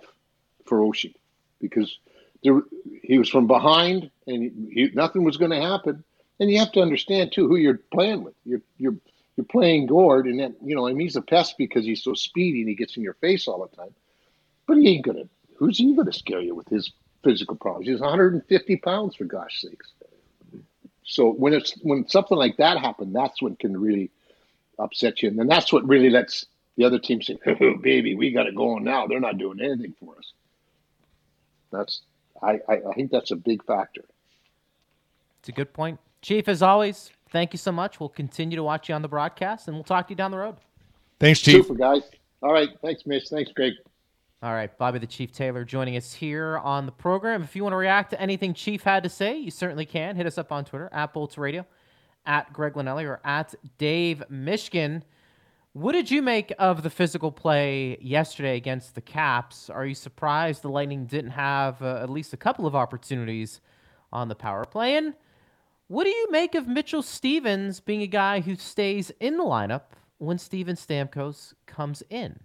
for 0.66 0.80
Oshie 0.80 1.16
because 1.62 1.98
there 2.44 2.62
he 3.04 3.18
was 3.18 3.30
from 3.30 3.48
behind 3.48 4.10
and 4.28 4.70
he, 4.72 4.92
nothing 4.94 5.24
was 5.24 5.38
going 5.38 5.52
to 5.52 5.62
happen. 5.62 6.04
And 6.40 6.50
you 6.50 6.60
have 6.60 6.72
to 6.74 6.82
understand 6.82 7.32
too 7.32 7.48
who 7.48 7.56
you're 7.56 7.80
playing 7.94 8.24
with. 8.24 8.34
You're 8.44 8.62
you're 8.78 8.96
you're 9.36 9.46
playing 9.46 9.88
Gourde, 9.88 10.28
and 10.28 10.40
then 10.40 10.56
you 10.64 10.76
know, 10.76 10.88
I 10.88 10.94
mean, 10.94 11.02
he's 11.02 11.16
a 11.16 11.22
pest 11.22 11.56
because 11.58 11.86
he's 11.86 12.04
so 12.04 12.14
speedy 12.14 12.62
and 12.62 12.70
he 12.70 12.76
gets 12.76 12.98
in 12.98 13.04
your 13.04 13.14
face 13.16 13.48
all 13.48 13.68
the 13.68 13.76
time. 13.76 13.94
But 14.68 14.78
he 14.78 14.90
ain't 14.90 15.06
gonna. 15.06 15.30
Who's 15.64 15.78
he 15.78 15.96
gonna 15.96 16.12
scare 16.12 16.42
you 16.42 16.56
with 16.56 16.68
his 16.68 16.92
physical 17.24 17.56
problems. 17.56 17.88
He's 17.88 18.02
150 18.02 18.76
pounds 18.78 19.16
for 19.16 19.24
gosh 19.24 19.62
sakes. 19.62 19.94
So 21.06 21.32
when 21.32 21.54
it's 21.54 21.72
when 21.84 22.06
something 22.10 22.38
like 22.38 22.58
that 22.58 22.80
happens, 22.80 23.14
that's 23.14 23.42
what 23.42 23.58
can 23.60 23.80
really 23.80 24.12
upset 24.78 25.22
you, 25.22 25.30
and 25.30 25.40
then 25.40 25.48
that's 25.48 25.72
what 25.72 25.88
really 25.88 26.10
lets 26.10 26.48
the 26.76 26.84
other 26.84 27.00
team 27.00 27.22
say, 27.22 27.38
oh, 27.62 27.78
"Baby, 27.78 28.14
we 28.14 28.32
got 28.32 28.46
it 28.46 28.56
going 28.56 28.84
now. 28.84 29.08
They're 29.08 29.22
not 29.22 29.38
doing 29.38 29.62
anything 29.62 29.94
for 30.02 30.18
us." 30.18 30.34
That's 31.72 32.02
I, 32.42 32.60
I, 32.68 32.82
I 32.90 32.94
think 32.94 33.10
that's 33.10 33.32
a 33.32 33.38
big 33.38 33.64
factor. 33.64 34.04
It's 35.40 35.48
a 35.48 35.54
good 35.54 35.72
point, 35.72 35.98
Chief. 36.22 36.50
As 36.50 36.62
always, 36.62 37.10
thank 37.30 37.54
you 37.54 37.58
so 37.58 37.72
much. 37.72 38.02
We'll 38.02 38.10
continue 38.10 38.58
to 38.58 38.64
watch 38.64 38.90
you 38.90 38.96
on 38.96 39.02
the 39.02 39.08
broadcast, 39.08 39.70
and 39.70 39.78
we'll 39.78 39.86
talk 39.86 40.08
to 40.08 40.12
you 40.12 40.18
down 40.18 40.32
the 40.32 40.40
road. 40.40 40.58
Thanks, 41.22 41.40
Chief. 41.40 41.66
Super 41.66 41.80
guys. 41.80 42.02
All 42.42 42.52
right, 42.52 42.68
thanks, 42.82 43.06
Mitch. 43.06 43.30
Thanks, 43.30 43.54
Greg. 43.54 43.76
All 44.44 44.54
right, 44.54 44.78
Bobby 44.78 45.00
the 45.00 45.08
Chief 45.08 45.32
Taylor 45.32 45.64
joining 45.64 45.96
us 45.96 46.12
here 46.12 46.58
on 46.58 46.86
the 46.86 46.92
program. 46.92 47.44
If 47.44 47.56
you 47.56 47.64
want 47.64 47.72
to 47.72 47.78
react 47.78 48.10
to 48.10 48.20
anything 48.20 48.54
Chief 48.54 48.84
had 48.84 49.04
to 49.04 49.10
say, 49.10 49.38
you 49.38 49.50
certainly 49.50 49.86
can. 49.86 50.18
Hit 50.18 50.26
us 50.26 50.38
up 50.38 50.52
on 50.52 50.66
Twitter 50.66 50.90
at 50.92 51.14
Bolts 51.14 51.38
Radio, 51.38 51.66
at 52.26 52.52
Greg 52.52 52.74
Linelli, 52.74 53.06
or 53.06 53.22
at 53.24 53.56
Dave 53.78 54.22
Mishkin. 54.30 55.04
What 55.72 55.94
did 55.94 56.12
you 56.12 56.22
make 56.22 56.52
of 56.60 56.84
the 56.84 56.90
physical 56.90 57.32
play 57.32 57.98
yesterday 58.02 58.58
against 58.58 58.96
the 58.96 59.02
Caps? 59.02 59.70
Are 59.70 59.86
you 59.86 59.96
surprised 59.96 60.62
the 60.62 60.68
Lightning 60.68 61.06
didn't 61.06 61.32
have 61.32 61.82
uh, 61.82 62.02
at 62.04 62.10
least 62.10 62.34
a 62.34 62.38
couple 62.38 62.68
of 62.68 62.76
opportunities 62.76 63.62
on 64.12 64.28
the 64.28 64.36
power 64.36 64.66
play? 64.66 64.98
And 64.98 65.14
what 65.88 66.04
do 66.04 66.10
you 66.10 66.28
make 66.32 66.54
of 66.54 66.68
Mitchell 66.68 67.02
Stephens 67.02 67.80
being 67.80 68.02
a 68.02 68.08
guy 68.08 68.42
who 68.42 68.58
stays 68.58 69.10
in 69.22 69.38
the 69.38 69.46
lineup 69.46 69.84
when 70.18 70.38
Steven 70.38 70.76
Stamkos 70.76 71.54
comes 71.66 72.04
in? 72.10 72.42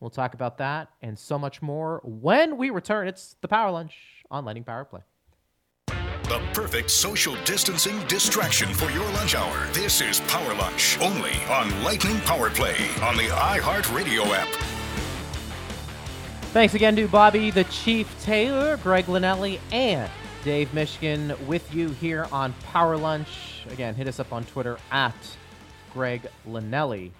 We'll 0.00 0.10
talk 0.10 0.34
about 0.34 0.58
that 0.58 0.90
and 1.02 1.18
so 1.18 1.38
much 1.38 1.60
more 1.60 2.00
when 2.04 2.56
we 2.56 2.70
return. 2.70 3.08
It's 3.08 3.36
the 3.40 3.48
Power 3.48 3.70
Lunch 3.70 3.94
on 4.30 4.44
Lightning 4.44 4.64
Power 4.64 4.84
Play. 4.84 5.00
The 5.88 6.40
perfect 6.52 6.90
social 6.90 7.34
distancing 7.44 7.98
distraction 8.06 8.72
for 8.74 8.90
your 8.90 9.10
lunch 9.12 9.34
hour. 9.34 9.66
This 9.72 10.00
is 10.00 10.20
Power 10.20 10.54
Lunch, 10.54 10.98
only 11.00 11.32
on 11.48 11.82
Lightning 11.82 12.18
Power 12.20 12.50
Play 12.50 12.76
on 13.02 13.16
the 13.16 13.24
iHeartRadio 13.24 14.26
app. 14.26 14.48
Thanks 16.52 16.74
again 16.74 16.94
to 16.96 17.08
Bobby 17.08 17.50
the 17.50 17.64
Chief 17.64 18.14
Taylor, 18.22 18.76
Greg 18.78 19.06
Linelli, 19.06 19.58
and 19.72 20.10
Dave 20.44 20.68
Mishkin 20.72 21.38
with 21.46 21.74
you 21.74 21.90
here 21.90 22.26
on 22.30 22.52
Power 22.62 22.96
Lunch. 22.96 23.64
Again, 23.70 23.94
hit 23.94 24.06
us 24.06 24.20
up 24.20 24.32
on 24.32 24.44
Twitter 24.44 24.78
at 24.90 25.14
Greg 25.92 26.26
Linelli 26.46 27.10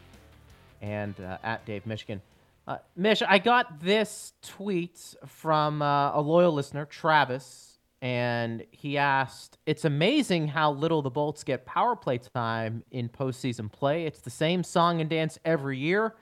and 0.81 1.19
uh, 1.21 1.39
at 1.43 1.65
Dave 1.65 1.85
Mishkin. 1.85 2.21
Uh, 2.69 2.77
Mish, 2.95 3.23
I 3.27 3.39
got 3.39 3.81
this 3.81 4.35
tweet 4.43 5.15
from 5.25 5.81
uh, 5.81 6.13
a 6.13 6.21
loyal 6.21 6.53
listener, 6.53 6.85
Travis, 6.85 7.79
and 8.03 8.63
he 8.73 8.99
asked, 8.99 9.57
It's 9.65 9.87
amazing 9.87 10.49
how 10.49 10.73
little 10.73 11.01
the 11.01 11.09
Bolts 11.09 11.45
get 11.45 11.65
power 11.65 11.97
play 11.97 12.19
time 12.19 12.85
in 12.91 13.09
postseason 13.09 13.73
play. 13.73 14.05
It's 14.05 14.21
the 14.21 14.29
same 14.29 14.63
song 14.63 15.01
and 15.01 15.09
dance 15.09 15.39
every 15.47 15.79
year. 15.79 16.17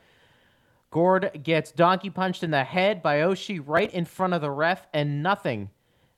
Gourde 0.92 1.42
gets 1.42 1.72
donkey 1.72 2.10
punched 2.10 2.44
in 2.44 2.52
the 2.52 2.62
head 2.62 3.02
by 3.02 3.18
Oshie 3.22 3.60
right 3.66 3.92
in 3.92 4.04
front 4.04 4.32
of 4.32 4.40
the 4.40 4.52
ref, 4.52 4.86
and 4.94 5.24
nothing. 5.24 5.70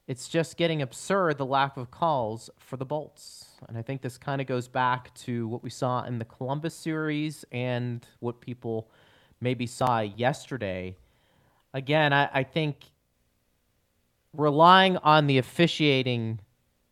It's 0.06 0.28
just 0.28 0.58
getting 0.58 0.82
absurd 0.82 1.38
the 1.38 1.46
lack 1.46 1.78
of 1.78 1.90
calls 1.90 2.50
for 2.58 2.76
the 2.76 2.84
Bolts. 2.84 3.46
And 3.66 3.78
I 3.78 3.82
think 3.82 4.02
this 4.02 4.18
kind 4.18 4.42
of 4.42 4.46
goes 4.46 4.68
back 4.68 5.14
to 5.20 5.48
what 5.48 5.62
we 5.62 5.70
saw 5.70 6.04
in 6.04 6.18
the 6.18 6.26
Columbus 6.26 6.74
series 6.74 7.46
and 7.50 8.06
what 8.20 8.42
people 8.42 8.90
maybe 9.40 9.66
saw 9.66 10.00
yesterday. 10.00 10.96
Again, 11.72 12.12
I, 12.12 12.28
I 12.32 12.42
think 12.42 12.76
relying 14.32 14.96
on 14.98 15.26
the 15.26 15.38
officiating 15.38 16.40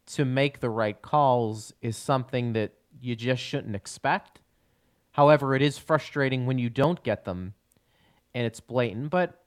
to 0.06 0.24
make 0.24 0.60
the 0.60 0.70
right 0.70 1.00
calls 1.00 1.72
is 1.80 1.96
something 1.96 2.52
that 2.52 2.72
you 3.00 3.16
just 3.16 3.42
shouldn't 3.42 3.74
expect. 3.74 4.40
However, 5.12 5.54
it 5.54 5.62
is 5.62 5.78
frustrating 5.78 6.46
when 6.46 6.58
you 6.58 6.70
don't 6.70 7.02
get 7.02 7.24
them 7.24 7.54
and 8.34 8.46
it's 8.46 8.60
blatant. 8.60 9.10
But 9.10 9.42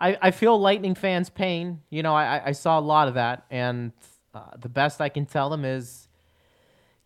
I, 0.00 0.16
I 0.22 0.30
feel 0.30 0.58
Lightning 0.58 0.94
fans' 0.94 1.28
pain. 1.28 1.80
You 1.90 2.02
know, 2.02 2.14
I, 2.14 2.46
I 2.46 2.52
saw 2.52 2.78
a 2.78 2.80
lot 2.80 3.08
of 3.08 3.14
that. 3.14 3.44
And 3.50 3.92
uh, 4.32 4.56
the 4.58 4.68
best 4.68 5.00
I 5.00 5.08
can 5.08 5.26
tell 5.26 5.50
them 5.50 5.64
is 5.64 6.08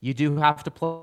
you 0.01 0.13
do 0.15 0.37
have 0.37 0.63
to 0.65 0.71
play 0.71 0.99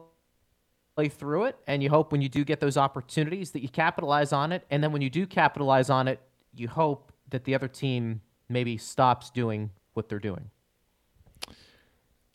play 0.99 1.07
through 1.07 1.45
it 1.45 1.55
and 1.65 1.81
you 1.81 1.89
hope 1.89 2.11
when 2.11 2.21
you 2.21 2.27
do 2.27 2.43
get 2.43 2.59
those 2.59 2.75
opportunities 2.75 3.51
that 3.51 3.61
you 3.61 3.69
capitalize 3.69 4.33
on 4.33 4.51
it 4.51 4.65
and 4.69 4.83
then 4.83 4.91
when 4.91 5.01
you 5.01 5.09
do 5.09 5.25
capitalize 5.25 5.89
on 5.89 6.09
it 6.09 6.19
you 6.53 6.67
hope 6.67 7.13
that 7.29 7.45
the 7.45 7.55
other 7.55 7.69
team 7.69 8.19
maybe 8.49 8.77
stops 8.77 9.29
doing 9.29 9.69
what 9.93 10.09
they're 10.09 10.19
doing. 10.19 10.49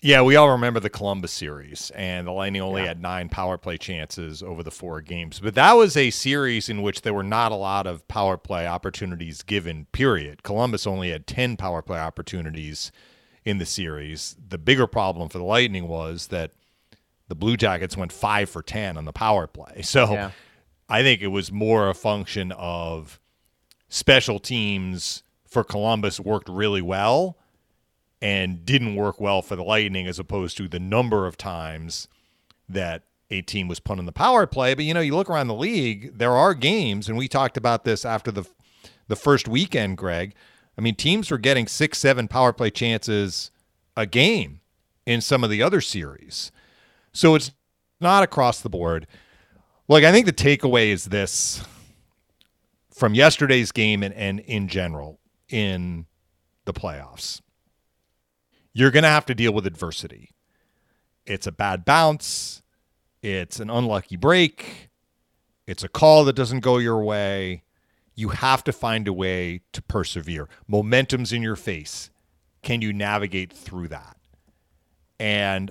Yeah, 0.01 0.23
we 0.23 0.37
all 0.37 0.51
remember 0.51 0.81
the 0.81 0.91
Columbus 0.91 1.33
series, 1.33 1.91
and 1.95 2.27
the 2.27 2.31
Lightning 2.31 2.61
only 2.61 2.83
yeah. 2.83 2.89
had 2.89 3.01
nine 3.01 3.31
power 3.31 3.57
play 3.59 3.79
chances 3.79 4.43
over 4.43 4.62
the 4.62 4.71
four 4.71 5.01
games. 5.01 5.41
But 5.41 5.55
that 5.55 5.73
was 5.75 5.97
a 5.97 6.11
series 6.11 6.69
in 6.69 6.83
which 6.83 7.03
there 7.03 7.15
were 7.15 7.23
not 7.23 7.53
a 7.53 7.57
lot 7.57 7.87
of 7.87 8.07
power 8.07 8.37
play 8.37 8.67
opportunities 8.67 9.43
given, 9.43 9.87
period. 9.93 10.43
Columbus 10.43 10.87
only 10.87 11.11
had 11.11 11.27
10 11.27 11.57
power 11.57 11.81
play 11.81 11.99
opportunities 11.99 12.93
in 13.45 13.59
the 13.59 13.67
series. 13.67 14.37
The 14.47 14.59
bigger 14.59 14.87
problem 14.87 15.31
for 15.31 15.39
the 15.39 15.45
Lightning 15.45 15.89
was 15.89 16.27
that 16.27 16.53
the 17.29 17.35
Blue 17.35 17.57
Jackets 17.57 17.97
went 17.97 18.12
five 18.12 18.49
for 18.49 18.62
10 18.62 18.97
on 18.97 19.05
the 19.05 19.12
power 19.12 19.47
play. 19.47 19.83
So 19.83 20.12
yeah. 20.12 20.31
I 20.89 21.03
think 21.03 21.22
it 21.22 21.29
was 21.29 21.51
more 21.51 21.89
a 21.89 21.95
function 21.95 22.53
of 22.53 23.20
special 23.89 24.39
teams 24.39 25.22
for 25.47 25.64
Columbus 25.64 26.20
worked 26.20 26.49
really 26.49 26.83
well 26.83 27.39
and 28.20 28.64
didn't 28.64 28.97
work 28.97 29.20
well 29.20 29.43
for 29.43 29.57
the 29.57 29.62
Lightning 29.62 30.07
as 30.07 30.18
opposed 30.18 30.57
to 30.57 30.68
the 30.68 30.81
number 30.81 31.27
of 31.27 31.37
times 31.37 32.09
that 32.68 33.03
a 33.31 33.43
team 33.43 33.68
was 33.68 33.81
put 33.81 33.99
on 33.99 34.07
the 34.07 34.12
power 34.12 34.47
play. 34.47 34.75
But 34.75 34.85
you 34.85 34.95
know, 34.95 35.01
you 35.01 35.14
look 35.14 35.31
around 35.31 35.49
the 35.49 35.55
league, 35.55 36.18
there 36.18 36.33
are 36.33 36.55
games, 36.55 37.09
and 37.09 37.16
we 37.16 37.29
talked 37.29 37.57
about 37.57 37.85
this 37.85 38.05
after 38.05 38.31
the 38.31 38.45
the 39.07 39.16
first 39.16 39.47
weekend, 39.47 39.99
Greg. 39.99 40.35
I 40.79 40.81
mean, 40.81 40.95
teams 40.95 41.31
were 41.31 41.39
getting 41.39 41.66
six, 41.66 41.99
seven 41.99 42.27
power 42.27 42.53
play 42.53 42.70
chances 42.70 43.51
a 43.97 44.07
game 44.07 44.61
in 45.07 45.20
some 45.20 45.45
of 45.45 45.51
the 45.51 45.62
other 45.62 45.81
series. 45.81 46.51
So 47.15 47.35
it's 47.37 47.53
not 48.01 48.23
across 48.23 48.61
the 48.61 48.69
board. 48.69 49.07
Like, 49.89 50.05
I 50.05 50.12
think 50.12 50.27
the 50.27 50.33
takeaway 50.33 50.89
is 50.89 51.07
this 51.07 51.65
from 52.93 53.15
yesterday's 53.15 53.73
game 53.73 54.03
and, 54.03 54.12
and 54.15 54.41
in 54.41 54.69
general 54.69 55.19
in 55.49 56.07
the 56.65 56.73
playoffs. 56.73 57.41
You're 58.73 58.91
going 58.91 59.05
to 59.05 59.09
have 59.09 59.27
to 59.27 59.35
deal 59.35 59.53
with 59.53 59.67
adversity. 59.67 60.31
It's 61.25 61.47
a 61.47 61.53
bad 61.53 61.85
bounce, 61.85 62.62
it's 63.23 63.59
an 63.61 63.71
unlucky 63.71 64.17
break, 64.17 64.91
it's 65.67 65.83
a 65.83 65.89
call 65.89 66.25
that 66.25 66.37
doesn't 66.37 66.61
go 66.61 66.79
your 66.79 67.03
way. 67.03 67.62
You 68.15 68.29
have 68.29 68.62
to 68.65 68.73
find 68.73 69.09
a 69.09 69.12
way 69.12 69.62
to 69.73 69.83
persevere. 69.83 70.49
Momentum's 70.69 71.33
in 71.33 71.43
your 71.43 71.57
face. 71.57 72.11
Can 72.62 72.81
you 72.81 72.93
navigate 72.93 73.53
through 73.53 73.89
that? 73.89 74.17
And 75.19 75.71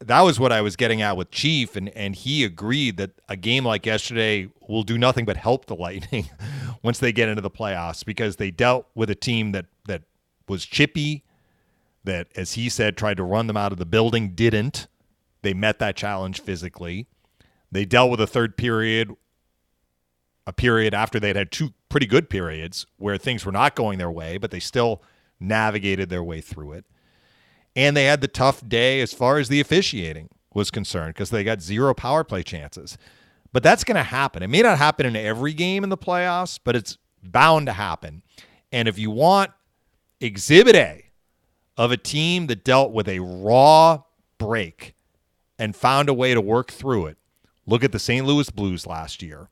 that 0.00 0.20
was 0.20 0.38
what 0.38 0.52
I 0.52 0.60
was 0.60 0.76
getting 0.76 1.02
at 1.02 1.16
with 1.16 1.30
Chief, 1.30 1.74
and 1.76 1.88
and 1.90 2.14
he 2.14 2.44
agreed 2.44 2.96
that 2.98 3.10
a 3.28 3.36
game 3.36 3.64
like 3.64 3.84
yesterday 3.84 4.48
will 4.68 4.82
do 4.84 4.96
nothing 4.96 5.24
but 5.24 5.36
help 5.36 5.66
the 5.66 5.74
Lightning 5.74 6.30
once 6.82 6.98
they 6.98 7.12
get 7.12 7.28
into 7.28 7.42
the 7.42 7.50
playoffs 7.50 8.04
because 8.04 8.36
they 8.36 8.50
dealt 8.50 8.86
with 8.94 9.10
a 9.10 9.14
team 9.14 9.52
that 9.52 9.66
that 9.86 10.02
was 10.46 10.64
chippy, 10.64 11.24
that 12.04 12.28
as 12.36 12.52
he 12.52 12.68
said 12.68 12.96
tried 12.96 13.16
to 13.16 13.24
run 13.24 13.48
them 13.48 13.56
out 13.56 13.72
of 13.72 13.78
the 13.78 13.86
building, 13.86 14.30
didn't. 14.34 14.86
They 15.42 15.54
met 15.54 15.78
that 15.78 15.96
challenge 15.96 16.40
physically. 16.40 17.06
They 17.70 17.84
dealt 17.84 18.10
with 18.10 18.20
a 18.20 18.26
third 18.26 18.56
period, 18.56 19.14
a 20.46 20.52
period 20.52 20.94
after 20.94 21.20
they'd 21.20 21.36
had 21.36 21.52
two 21.52 21.74
pretty 21.88 22.06
good 22.06 22.30
periods 22.30 22.86
where 22.96 23.18
things 23.18 23.44
were 23.44 23.52
not 23.52 23.74
going 23.74 23.98
their 23.98 24.10
way, 24.10 24.38
but 24.38 24.50
they 24.50 24.60
still 24.60 25.02
navigated 25.38 26.08
their 26.08 26.22
way 26.22 26.40
through 26.40 26.72
it 26.72 26.84
and 27.78 27.96
they 27.96 28.06
had 28.06 28.20
the 28.20 28.26
tough 28.26 28.68
day 28.68 29.00
as 29.00 29.14
far 29.14 29.38
as 29.38 29.48
the 29.48 29.60
officiating 29.60 30.28
was 30.52 30.68
concerned 30.68 31.14
because 31.14 31.30
they 31.30 31.44
got 31.44 31.62
zero 31.62 31.94
power 31.94 32.24
play 32.24 32.42
chances. 32.42 32.98
But 33.52 33.62
that's 33.62 33.84
going 33.84 33.94
to 33.94 34.02
happen. 34.02 34.42
It 34.42 34.48
may 34.48 34.62
not 34.62 34.78
happen 34.78 35.06
in 35.06 35.14
every 35.14 35.54
game 35.54 35.84
in 35.84 35.88
the 35.88 35.96
playoffs, 35.96 36.58
but 36.62 36.74
it's 36.74 36.98
bound 37.22 37.66
to 37.66 37.72
happen. 37.72 38.24
And 38.72 38.88
if 38.88 38.98
you 38.98 39.12
want 39.12 39.52
exhibit 40.20 40.74
A 40.74 41.04
of 41.76 41.92
a 41.92 41.96
team 41.96 42.48
that 42.48 42.64
dealt 42.64 42.90
with 42.90 43.08
a 43.08 43.20
raw 43.20 44.02
break 44.38 44.96
and 45.56 45.76
found 45.76 46.08
a 46.08 46.14
way 46.14 46.34
to 46.34 46.40
work 46.40 46.72
through 46.72 47.06
it, 47.06 47.16
look 47.64 47.84
at 47.84 47.92
the 47.92 48.00
St. 48.00 48.26
Louis 48.26 48.50
Blues 48.50 48.88
last 48.88 49.22
year. 49.22 49.50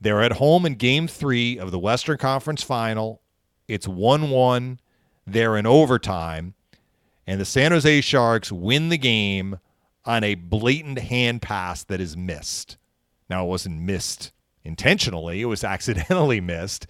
They're 0.00 0.22
at 0.22 0.32
home 0.32 0.64
in 0.64 0.76
game 0.76 1.06
three 1.06 1.58
of 1.58 1.70
the 1.70 1.78
Western 1.78 2.16
Conference 2.16 2.62
final. 2.62 3.20
It's 3.68 3.86
1 3.86 4.30
1. 4.30 4.80
They're 5.26 5.58
in 5.58 5.66
overtime 5.66 6.54
and 7.26 7.40
the 7.40 7.44
San 7.44 7.72
Jose 7.72 8.00
Sharks 8.02 8.52
win 8.52 8.88
the 8.88 8.98
game 8.98 9.58
on 10.04 10.22
a 10.22 10.36
blatant 10.36 10.98
hand 10.98 11.42
pass 11.42 11.82
that 11.84 12.00
is 12.00 12.16
missed. 12.16 12.76
Now, 13.28 13.44
it 13.44 13.48
wasn't 13.48 13.80
missed 13.80 14.32
intentionally, 14.64 15.42
it 15.42 15.46
was 15.46 15.64
accidentally 15.64 16.40
missed. 16.40 16.86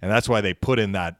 And 0.00 0.10
that's 0.10 0.28
why 0.28 0.40
they 0.40 0.54
put 0.54 0.78
in 0.78 0.92
that 0.92 1.16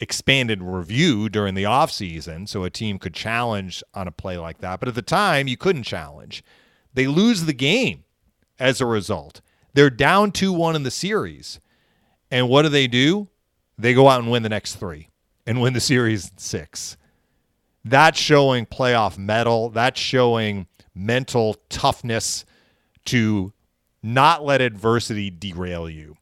expanded 0.00 0.62
review 0.62 1.28
during 1.28 1.54
the 1.54 1.64
offseason 1.64 2.48
so 2.48 2.64
a 2.64 2.70
team 2.70 2.98
could 2.98 3.14
challenge 3.14 3.82
on 3.94 4.06
a 4.06 4.12
play 4.12 4.38
like 4.38 4.58
that. 4.58 4.80
But 4.80 4.88
at 4.88 4.94
the 4.94 5.02
time, 5.02 5.48
you 5.48 5.56
couldn't 5.56 5.82
challenge. 5.82 6.44
They 6.94 7.06
lose 7.06 7.44
the 7.44 7.52
game 7.52 8.04
as 8.58 8.80
a 8.80 8.86
result. 8.86 9.40
They're 9.74 9.90
down 9.90 10.32
2 10.32 10.52
1 10.52 10.76
in 10.76 10.82
the 10.82 10.90
series. 10.90 11.60
And 12.30 12.48
what 12.48 12.62
do 12.62 12.68
they 12.68 12.86
do? 12.86 13.28
They 13.78 13.92
go 13.92 14.08
out 14.08 14.22
and 14.22 14.30
win 14.30 14.42
the 14.42 14.48
next 14.48 14.76
three 14.76 15.10
and 15.46 15.60
win 15.60 15.74
the 15.74 15.80
series 15.80 16.32
six 16.36 16.96
that's 17.88 18.18
showing 18.18 18.66
playoff 18.66 19.16
mettle. 19.16 19.70
That's 19.70 20.00
showing 20.00 20.66
mental 20.92 21.54
toughness 21.68 22.44
to 23.06 23.52
not 24.02 24.44
let 24.44 24.60
adversity 24.60 25.30
derail 25.30 25.88
you. 25.88 26.16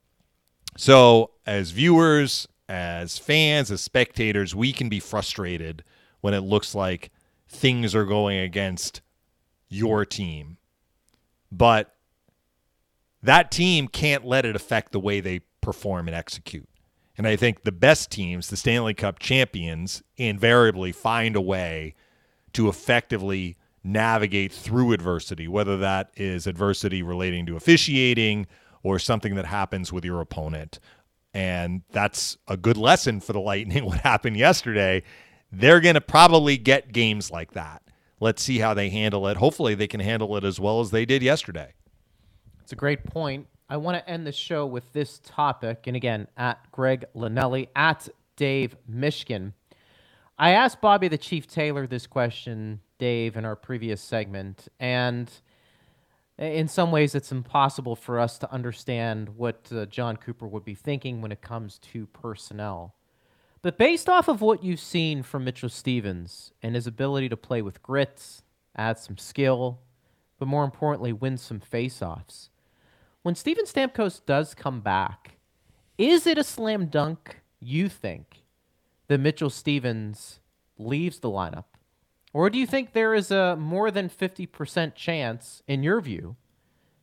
So, 0.76 1.30
as 1.46 1.70
viewers, 1.70 2.46
as 2.68 3.16
fans, 3.16 3.70
as 3.70 3.80
spectators, 3.80 4.54
we 4.54 4.72
can 4.72 4.88
be 4.90 5.00
frustrated 5.00 5.84
when 6.20 6.34
it 6.34 6.40
looks 6.40 6.74
like 6.74 7.10
things 7.48 7.94
are 7.94 8.04
going 8.04 8.38
against 8.38 9.00
your 9.70 10.04
team. 10.04 10.58
But 11.50 11.94
that 13.22 13.50
team 13.50 13.88
can't 13.88 14.26
let 14.26 14.44
it 14.44 14.54
affect 14.54 14.92
the 14.92 15.00
way 15.00 15.20
they 15.20 15.40
perform 15.62 16.08
and 16.08 16.14
execute. 16.14 16.68
And 17.16 17.26
I 17.26 17.36
think 17.36 17.62
the 17.62 17.72
best 17.72 18.10
teams, 18.10 18.48
the 18.48 18.56
Stanley 18.56 18.94
Cup 18.94 19.18
champions, 19.18 20.02
invariably 20.16 20.92
find 20.92 21.36
a 21.36 21.40
way 21.40 21.94
to 22.54 22.68
effectively 22.68 23.56
navigate 23.84 24.52
through 24.52 24.92
adversity, 24.92 25.46
whether 25.46 25.76
that 25.76 26.10
is 26.16 26.46
adversity 26.46 27.02
relating 27.02 27.46
to 27.46 27.56
officiating 27.56 28.46
or 28.82 28.98
something 28.98 29.34
that 29.34 29.46
happens 29.46 29.92
with 29.92 30.04
your 30.04 30.20
opponent. 30.20 30.80
And 31.32 31.82
that's 31.90 32.36
a 32.48 32.56
good 32.56 32.76
lesson 32.76 33.20
for 33.20 33.32
the 33.32 33.40
Lightning, 33.40 33.84
what 33.86 34.00
happened 34.00 34.36
yesterday. 34.36 35.02
They're 35.52 35.80
going 35.80 35.94
to 35.94 36.00
probably 36.00 36.56
get 36.56 36.92
games 36.92 37.30
like 37.30 37.52
that. 37.52 37.82
Let's 38.20 38.42
see 38.42 38.58
how 38.58 38.74
they 38.74 38.88
handle 38.90 39.26
it. 39.28 39.36
Hopefully, 39.36 39.74
they 39.74 39.86
can 39.86 40.00
handle 40.00 40.36
it 40.36 40.44
as 40.44 40.58
well 40.58 40.80
as 40.80 40.90
they 40.90 41.04
did 41.04 41.22
yesterday. 41.22 41.74
It's 42.62 42.72
a 42.72 42.76
great 42.76 43.04
point. 43.04 43.46
I 43.68 43.76
want 43.78 43.96
to 43.96 44.10
end 44.10 44.26
the 44.26 44.32
show 44.32 44.66
with 44.66 44.92
this 44.92 45.20
topic. 45.24 45.86
And 45.86 45.96
again, 45.96 46.28
at 46.36 46.70
Greg 46.70 47.04
Linelli, 47.14 47.68
at 47.74 48.08
Dave 48.36 48.76
Mishkin. 48.90 49.52
I 50.38 50.50
asked 50.50 50.80
Bobby 50.80 51.08
the 51.08 51.18
Chief 51.18 51.46
Taylor 51.46 51.86
this 51.86 52.06
question, 52.06 52.80
Dave, 52.98 53.36
in 53.36 53.44
our 53.44 53.56
previous 53.56 54.00
segment. 54.00 54.68
And 54.80 55.30
in 56.38 56.66
some 56.66 56.90
ways, 56.90 57.14
it's 57.14 57.30
impossible 57.30 57.94
for 57.94 58.18
us 58.18 58.38
to 58.38 58.52
understand 58.52 59.30
what 59.36 59.68
uh, 59.72 59.86
Jon 59.86 60.16
Cooper 60.16 60.48
would 60.48 60.64
be 60.64 60.74
thinking 60.74 61.20
when 61.20 61.30
it 61.30 61.40
comes 61.40 61.78
to 61.92 62.06
personnel. 62.06 62.94
But 63.62 63.78
based 63.78 64.08
off 64.08 64.28
of 64.28 64.40
what 64.40 64.62
you've 64.62 64.80
seen 64.80 65.22
from 65.22 65.44
Mitchell 65.44 65.68
Stephens 65.68 66.52
and 66.62 66.74
his 66.74 66.86
ability 66.86 67.28
to 67.30 67.36
play 67.36 67.62
with 67.62 67.82
grits, 67.82 68.42
add 68.76 68.98
some 68.98 69.16
skill, 69.16 69.80
but 70.38 70.48
more 70.48 70.64
importantly, 70.64 71.12
win 71.12 71.38
some 71.38 71.60
faceoffs, 71.60 72.48
when 73.24 73.34
Steven 73.34 73.64
Stamkos 73.64 74.20
does 74.24 74.54
come 74.54 74.82
back, 74.82 75.38
is 75.96 76.26
it 76.26 76.36
a 76.36 76.44
slam 76.44 76.86
dunk, 76.86 77.40
you 77.58 77.88
think, 77.88 78.44
that 79.08 79.18
Mitchell 79.18 79.48
Stephens 79.48 80.40
leaves 80.76 81.20
the 81.20 81.30
lineup? 81.30 81.64
Or 82.34 82.50
do 82.50 82.58
you 82.58 82.66
think 82.66 82.92
there 82.92 83.14
is 83.14 83.30
a 83.30 83.56
more 83.56 83.90
than 83.90 84.10
50% 84.10 84.94
chance, 84.94 85.62
in 85.66 85.82
your 85.82 86.02
view, 86.02 86.36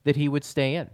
that 0.04 0.16
he 0.16 0.30
would 0.30 0.44
stay 0.44 0.76
in? 0.76 0.92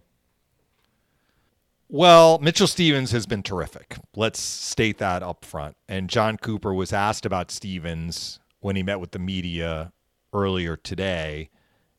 Well, 1.89 2.39
Mitchell 2.39 2.67
Stephens 2.67 3.11
has 3.11 3.25
been 3.25 3.43
terrific. 3.43 3.97
Let's 4.15 4.39
state 4.39 4.97
that 4.99 5.23
up 5.23 5.43
front. 5.43 5.75
And 5.89 6.09
Jon 6.09 6.37
Cooper 6.37 6.73
was 6.73 6.93
asked 6.93 7.25
about 7.25 7.51
Stephens 7.51 8.39
when 8.61 8.77
he 8.77 8.83
met 8.83 9.01
with 9.01 9.11
the 9.11 9.19
media 9.19 9.91
earlier 10.33 10.77
today. 10.77 11.49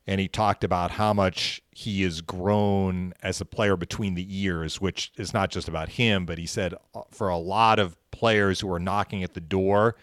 And 0.07 0.19
he 0.19 0.27
talked 0.27 0.63
about 0.63 0.91
how 0.91 1.13
much 1.13 1.61
he 1.71 2.01
has 2.01 2.21
grown 2.21 3.13
as 3.21 3.41
a 3.41 3.45
player 3.45 3.77
between 3.77 4.15
the 4.15 4.25
ears, 4.29 4.81
which 4.81 5.11
is 5.17 5.33
not 5.33 5.51
just 5.51 5.67
about 5.67 5.89
him, 5.89 6.25
but 6.25 6.37
he 6.37 6.47
said 6.47 6.73
uh, 6.95 7.01
for 7.11 7.29
a 7.29 7.37
lot 7.37 7.77
of 7.77 7.95
players 8.11 8.59
who 8.59 8.71
are 8.71 8.79
knocking 8.79 9.23
at 9.23 9.33
the 9.33 9.41
door, 9.41 9.95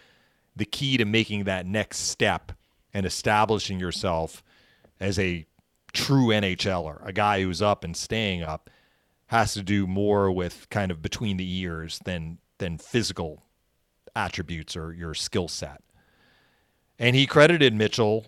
the 0.54 0.64
key 0.64 0.96
to 0.96 1.04
making 1.04 1.44
that 1.44 1.66
next 1.66 1.98
step 1.98 2.52
and 2.94 3.04
establishing 3.04 3.80
yourself 3.80 4.42
as 5.00 5.18
a 5.18 5.44
true 5.92 6.28
NHLer, 6.28 7.04
a 7.04 7.12
guy 7.12 7.42
who's 7.42 7.60
up 7.60 7.82
and 7.82 7.96
staying 7.96 8.42
up, 8.42 8.70
has 9.26 9.54
to 9.54 9.62
do 9.62 9.86
more 9.86 10.30
with 10.30 10.68
kind 10.70 10.90
of 10.90 11.02
between 11.02 11.36
the 11.36 11.58
ears 11.58 12.00
than 12.04 12.38
than 12.58 12.78
physical 12.78 13.42
attributes 14.14 14.76
or 14.76 14.92
your 14.92 15.14
skill 15.14 15.48
set. 15.48 15.82
And 16.98 17.14
he 17.14 17.26
credited 17.26 17.74
Mitchell 17.74 18.26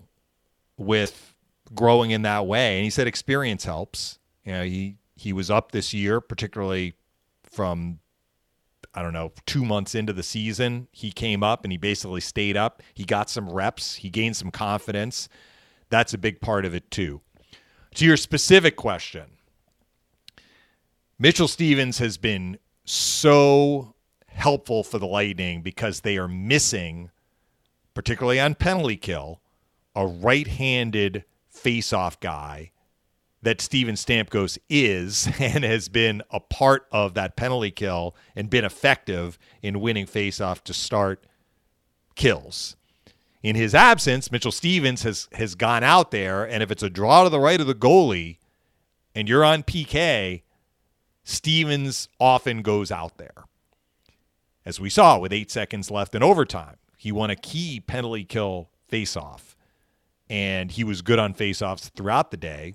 with 0.77 1.28
growing 1.75 2.11
in 2.11 2.23
that 2.23 2.47
way. 2.47 2.77
And 2.77 2.85
he 2.85 2.91
said 2.91 3.07
experience 3.07 3.65
helps. 3.65 4.19
You 4.45 4.53
know, 4.53 4.65
he 4.65 4.97
he 5.17 5.33
was 5.33 5.51
up 5.51 5.73
this 5.73 5.93
year, 5.93 6.21
particularly 6.21 6.95
from 7.43 8.01
I 8.95 9.03
don't 9.03 9.13
know, 9.13 9.33
two 9.47 9.65
months 9.65 9.95
into 9.95 10.13
the 10.13 10.23
season. 10.23 10.89
He 10.93 11.13
came 11.13 11.43
up 11.43 11.65
and 11.65 11.71
he 11.71 11.79
basically 11.79 12.21
stayed 12.21 12.57
up. 12.57 12.83
He 12.95 13.05
got 13.05 13.31
some 13.31 13.49
reps. 13.49 13.97
He 13.97 14.11
gained 14.11 14.37
some 14.37 14.51
confidence. 14.51 15.29
That's 15.91 16.15
a 16.15 16.19
big 16.19 16.41
part 16.41 16.65
of 16.65 16.75
it 16.75 16.91
too. 16.91 17.21
To 17.97 18.05
your 18.05 18.17
specific 18.17 18.77
question, 18.77 19.25
Mitchell 21.19 21.49
Stephens 21.49 21.99
has 21.99 22.17
been 22.17 22.59
so 22.85 23.95
helpful 24.29 24.85
for 24.85 24.99
the 24.99 25.07
Lightning 25.07 25.63
because 25.63 26.01
they 26.01 26.17
are 26.17 26.29
missing, 26.29 27.11
particularly 27.95 28.41
on 28.41 28.55
penalty 28.55 28.97
kill, 28.97 29.41
a 29.95 30.07
right 30.07 30.47
handed 30.47 31.25
face-off 31.59 32.21
guy 32.21 32.71
that 33.43 33.61
Steven 33.61 33.95
Stamkos 33.95 34.59
is 34.69 35.29
and 35.39 35.65
has 35.65 35.89
been 35.89 36.23
a 36.31 36.41
part 36.41 36.87
of 36.91 37.15
that 37.15 37.37
penalty 37.37 37.71
kill 37.71 38.17
and 38.35 38.51
been 38.51 38.65
effective 38.65 39.39
in 39.63 39.81
winning 39.81 40.07
face-off 40.07 40.65
to 40.65 40.75
start 40.75 41.25
kills. 42.15 42.77
In 43.43 43.55
his 43.55 43.75
absence, 43.75 44.33
Mitchell 44.33 44.51
Stephens 44.51 45.05
has 45.05 45.29
has 45.33 45.55
gone 45.55 45.85
out 45.85 46.11
there, 46.11 46.45
and 46.45 46.61
if 46.63 46.73
it's 46.73 46.83
a 46.83 46.91
draw 46.91 47.23
to 47.23 47.31
the 47.31 47.39
right 47.39 47.61
of 47.61 47.69
the 47.69 47.75
goalie 47.75 48.39
and 49.15 49.29
you're 49.29 49.45
on 49.45 49.63
PK, 49.63 50.43
Stephens 51.23 52.09
often 52.19 52.63
goes 52.63 52.91
out 52.91 53.17
there. 53.17 53.45
As 54.65 54.81
we 54.81 54.91
saw 54.91 55.19
with 55.19 55.33
eight 55.33 55.51
seconds 55.53 55.91
left 55.91 56.15
in 56.17 56.23
overtime, 56.23 56.77
he 56.97 57.13
won 57.13 57.31
a 57.31 57.37
key 57.37 57.79
penalty 57.79 58.25
kill 58.25 58.71
face-off 58.89 59.48
and 60.31 60.71
he 60.71 60.85
was 60.85 61.03
good 61.03 61.19
on 61.19 61.35
faceoffs 61.35 61.91
throughout 61.91 62.31
the 62.31 62.37
day 62.37 62.75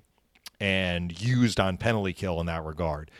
and 0.60 1.20
used 1.20 1.60
on 1.60 1.76
penalty 1.76 2.12
kill 2.12 2.40
in 2.40 2.46
that 2.46 2.64
regard. 2.64 3.10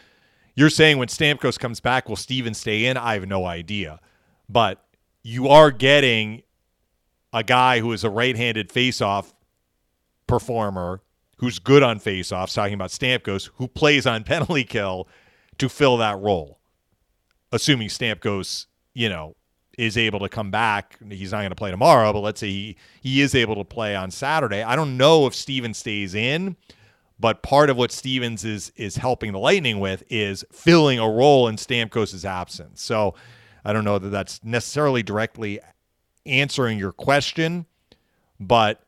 You're 0.55 0.71
saying 0.71 0.99
when 0.99 1.09
Stamkos 1.09 1.59
comes 1.59 1.81
back, 1.81 2.09
will 2.09 2.17
Steven 2.17 2.55
stay 2.55 2.87
in? 2.87 2.97
I 2.97 3.15
have 3.15 3.27
no 3.27 3.45
idea. 3.45 4.01
But 4.49 4.85
you 5.23 5.49
are 5.49 5.71
getting 5.71 6.43
a 7.33 7.43
guy 7.43 7.81
who 7.81 7.93
is 7.93 8.05
a 8.05 8.11
right-handed 8.11 8.69
faceoff 8.69 9.33
performer 10.27 11.03
who's 11.39 11.59
good 11.59 11.83
on 11.83 11.99
faceoffs, 11.99 12.55
talking 12.55 12.75
about 12.75 12.91
Stamkos, 12.91 13.51
who 13.57 13.67
plays 13.67 14.07
on 14.07 14.23
penalty 14.25 14.65
kill 14.65 15.09
to 15.59 15.69
fill 15.69 15.97
that 15.97 16.19
role. 16.21 16.59
Assuming 17.51 17.89
Stamkos, 17.89 18.67
you 18.95 19.09
know, 19.09 19.37
is 19.79 19.97
able 19.97 20.21
to 20.21 20.29
come 20.29 20.51
back. 20.51 20.99
He's 21.09 21.33
not 21.33 21.39
going 21.39 21.51
to 21.51 21.57
play 21.57 21.71
tomorrow, 21.71 22.13
but 22.13 22.21
let's 22.21 22.41
say 22.41 22.49
he, 22.49 22.77
he 23.01 23.21
is 23.21 23.35
able 23.35 23.57
to 23.57 23.65
play 23.65 23.95
on 23.95 24.11
Saturday. 24.11 24.63
I 24.63 24.77
don't 24.77 24.97
know 24.97 25.27
if 25.27 25.35
Steven 25.35 25.75
stays 25.75 26.15
in, 26.15 26.57
but 27.19 27.43
part 27.43 27.71
of 27.71 27.77
what 27.77 27.93
Stephens 27.93 28.45
is 28.45 28.73
is 28.77 28.97
helping 28.97 29.33
the 29.33 29.39
Lightning 29.39 29.81
with 29.81 30.03
is 30.11 30.45
filling 30.53 30.99
a 30.99 31.09
role 31.09 31.49
in 31.49 31.57
Stamkos' 31.57 32.25
absence. 32.25 32.83
So 32.83 33.15
I 33.65 33.73
don't 33.73 33.85
know 33.85 33.99
that 33.99 34.09
that's 34.09 34.43
necessarily 34.45 35.03
directly 35.03 35.61
answering 36.27 36.79
your 36.79 36.93
question, 36.93 37.67
but 38.41 38.83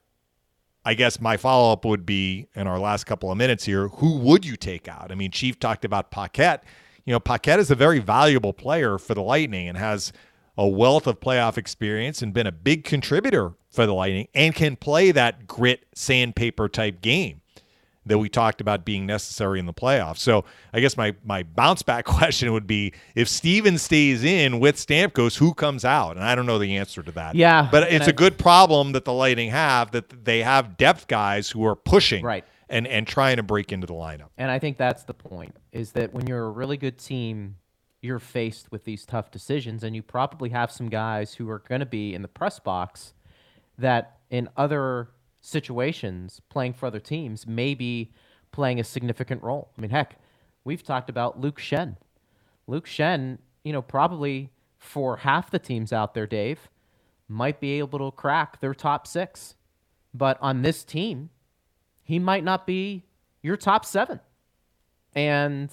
I 0.85 0.95
guess 0.95 1.21
my 1.21 1.37
follow 1.37 1.73
up 1.73 1.85
would 1.85 2.07
be 2.07 2.47
in 2.55 2.67
our 2.67 2.79
last 2.79 3.05
couple 3.05 3.31
of 3.31 3.39
minutes 3.39 3.65
here 3.65 3.89
who 3.89 4.19
would 4.19 4.45
you 4.45 4.57
take 4.57 4.89
out? 4.89 5.11
I 5.11 5.15
mean, 5.15 5.31
Chief 5.31 5.59
talked 5.59 5.85
about 5.85 6.11
Paquette. 6.11 6.65
You 7.05 7.13
know, 7.13 7.21
Paquette 7.21 7.61
is 7.61 7.71
a 7.71 7.75
very 7.75 8.01
valuable 8.01 8.53
player 8.53 8.99
for 8.99 9.15
the 9.15 9.23
Lightning 9.23 9.69
and 9.69 9.79
has 9.79 10.13
a 10.59 10.67
wealth 10.67 11.07
of 11.07 11.21
playoff 11.21 11.59
experience 11.59 12.23
and 12.23 12.33
been 12.33 12.47
a 12.47 12.53
big 12.53 12.85
contributor 12.85 13.55
for 13.71 13.87
the 13.87 13.95
Lightning 13.95 14.29
and 14.35 14.55
can 14.55 14.77
play 14.77 15.13
that 15.13 15.47
grit 15.47 15.87
sandpaper 15.95 16.69
type 16.69 17.01
game 17.01 17.43
that 18.07 18.19
we 18.19 18.29
talked 18.29 18.61
about 18.61 18.85
being 18.85 19.05
necessary 19.05 19.59
in 19.59 19.67
the 19.67 19.75
playoffs. 19.75 20.19
So 20.19 20.45
I 20.73 20.81
guess 20.81 20.97
my 20.97 21.15
my 21.25 21.43
bounce 21.43 21.83
back 21.83 22.05
question 22.07 22.53
would 22.53 22.67
be 22.67 22.95
if 23.15 23.29
Steven 23.29 23.79
stays 23.79 24.25
in 24.25 24.61
with 24.61 24.77
Stamkos, 24.77 25.37
who 25.37 25.53
comes 25.53 25.85
out? 25.85 26.17
And 26.17 26.25
I 26.25 26.35
don't 26.35 26.47
know 26.47 26.59
the 26.59 26.77
answer 26.77 27.03
to 27.03 27.13
that. 27.13 27.35
Yeah. 27.35 27.69
But 27.71 27.93
it's 27.93 28.07
a 28.07 28.13
good 28.13 28.39
problem 28.39 28.93
that 28.93 29.05
the 29.05 29.13
Lightning 29.13 29.51
have 29.51 29.91
that 29.91 30.25
they 30.25 30.43
have 30.43 30.77
depth 30.77 31.09
guys 31.09 31.51
who 31.51 31.65
are 31.67 31.77
pushing 31.77 32.25
right. 32.25 32.45
and, 32.69 32.87
and 32.87 33.07
trying 33.07 33.37
to 33.37 33.43
break 33.43 33.73
into 33.73 33.87
the 33.87 33.95
lineup. 33.95 34.29
And 34.39 34.51
I 34.51 34.59
think 34.59 34.79
that's 34.79 35.03
the 35.03 35.15
point, 35.15 35.55
is 35.73 35.93
that 35.93 36.15
when 36.15 36.27
you're 36.27 36.45
a 36.45 36.51
really 36.51 36.77
good 36.77 36.99
team 36.99 37.57
you're 38.07 38.19
faced 38.19 38.73
with 38.73 38.85
these 38.85 39.05
tough 39.05 39.31
decisions, 39.31 39.83
and 39.83 39.95
you 39.95 40.03
probably 40.03 40.51
have 40.51 40.71
some 40.71 40.89
guys 40.89 41.35
who 41.35 41.51
are 41.51 41.59
going 41.59 41.81
to 41.81 41.87
be 41.87 42.15
in 42.15 42.23
the 42.23 42.29
press 42.29 42.59
box 42.59 43.13
that 43.77 44.19
in 44.31 44.49
other 44.57 45.09
situations 45.41 46.41
playing 46.49 46.73
for 46.73 46.87
other 46.87 47.01
teams 47.01 47.47
may 47.47 47.75
be 47.75 48.13
playing 48.53 48.81
a 48.81 48.85
significant 48.85 49.43
role. 49.43 49.71
I 49.77 49.81
mean, 49.81 49.91
heck, 49.91 50.19
we've 50.65 50.83
talked 50.83 51.11
about 51.11 51.41
Luke 51.41 51.59
Schenn. 51.61 51.97
Luke 52.67 52.87
Schenn, 52.87 53.39
you 53.63 53.73
know, 53.73 53.83
probably 53.83 54.51
for 54.79 55.19
half 55.19 55.51
the 55.51 55.59
teams 55.59 55.93
out 55.93 56.15
there, 56.15 56.27
Dave, 56.27 56.69
might 57.29 57.61
be 57.61 57.79
able 57.79 57.99
to 57.99 58.11
crack 58.17 58.61
their 58.61 58.75
top 58.75 59.07
six. 59.07 59.55
But 60.15 60.39
on 60.41 60.63
this 60.63 60.85
team, 60.85 61.31
he 62.03 62.19
might 62.19 62.45
not 62.45 62.67
be 62.67 63.05
your 63.43 63.57
top 63.57 63.85
seven. 63.85 64.21
And 65.15 65.71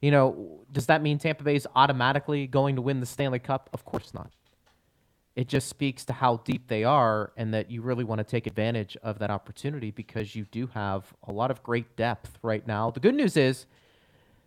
you 0.00 0.10
know, 0.10 0.60
does 0.72 0.86
that 0.86 1.02
mean 1.02 1.18
Tampa 1.18 1.44
Bay 1.44 1.56
is 1.56 1.68
automatically 1.74 2.46
going 2.46 2.76
to 2.76 2.82
win 2.82 3.00
the 3.00 3.06
Stanley 3.06 3.38
Cup? 3.38 3.68
Of 3.72 3.84
course 3.84 4.14
not. 4.14 4.30
It 5.36 5.48
just 5.48 5.68
speaks 5.68 6.04
to 6.06 6.12
how 6.12 6.38
deep 6.38 6.68
they 6.68 6.84
are 6.84 7.32
and 7.36 7.54
that 7.54 7.70
you 7.70 7.82
really 7.82 8.04
want 8.04 8.18
to 8.18 8.24
take 8.24 8.46
advantage 8.46 8.96
of 9.02 9.18
that 9.20 9.30
opportunity 9.30 9.90
because 9.90 10.34
you 10.34 10.44
do 10.50 10.66
have 10.68 11.14
a 11.26 11.32
lot 11.32 11.50
of 11.50 11.62
great 11.62 11.96
depth 11.96 12.38
right 12.42 12.66
now. 12.66 12.90
The 12.90 13.00
good 13.00 13.14
news 13.14 13.36
is, 13.36 13.66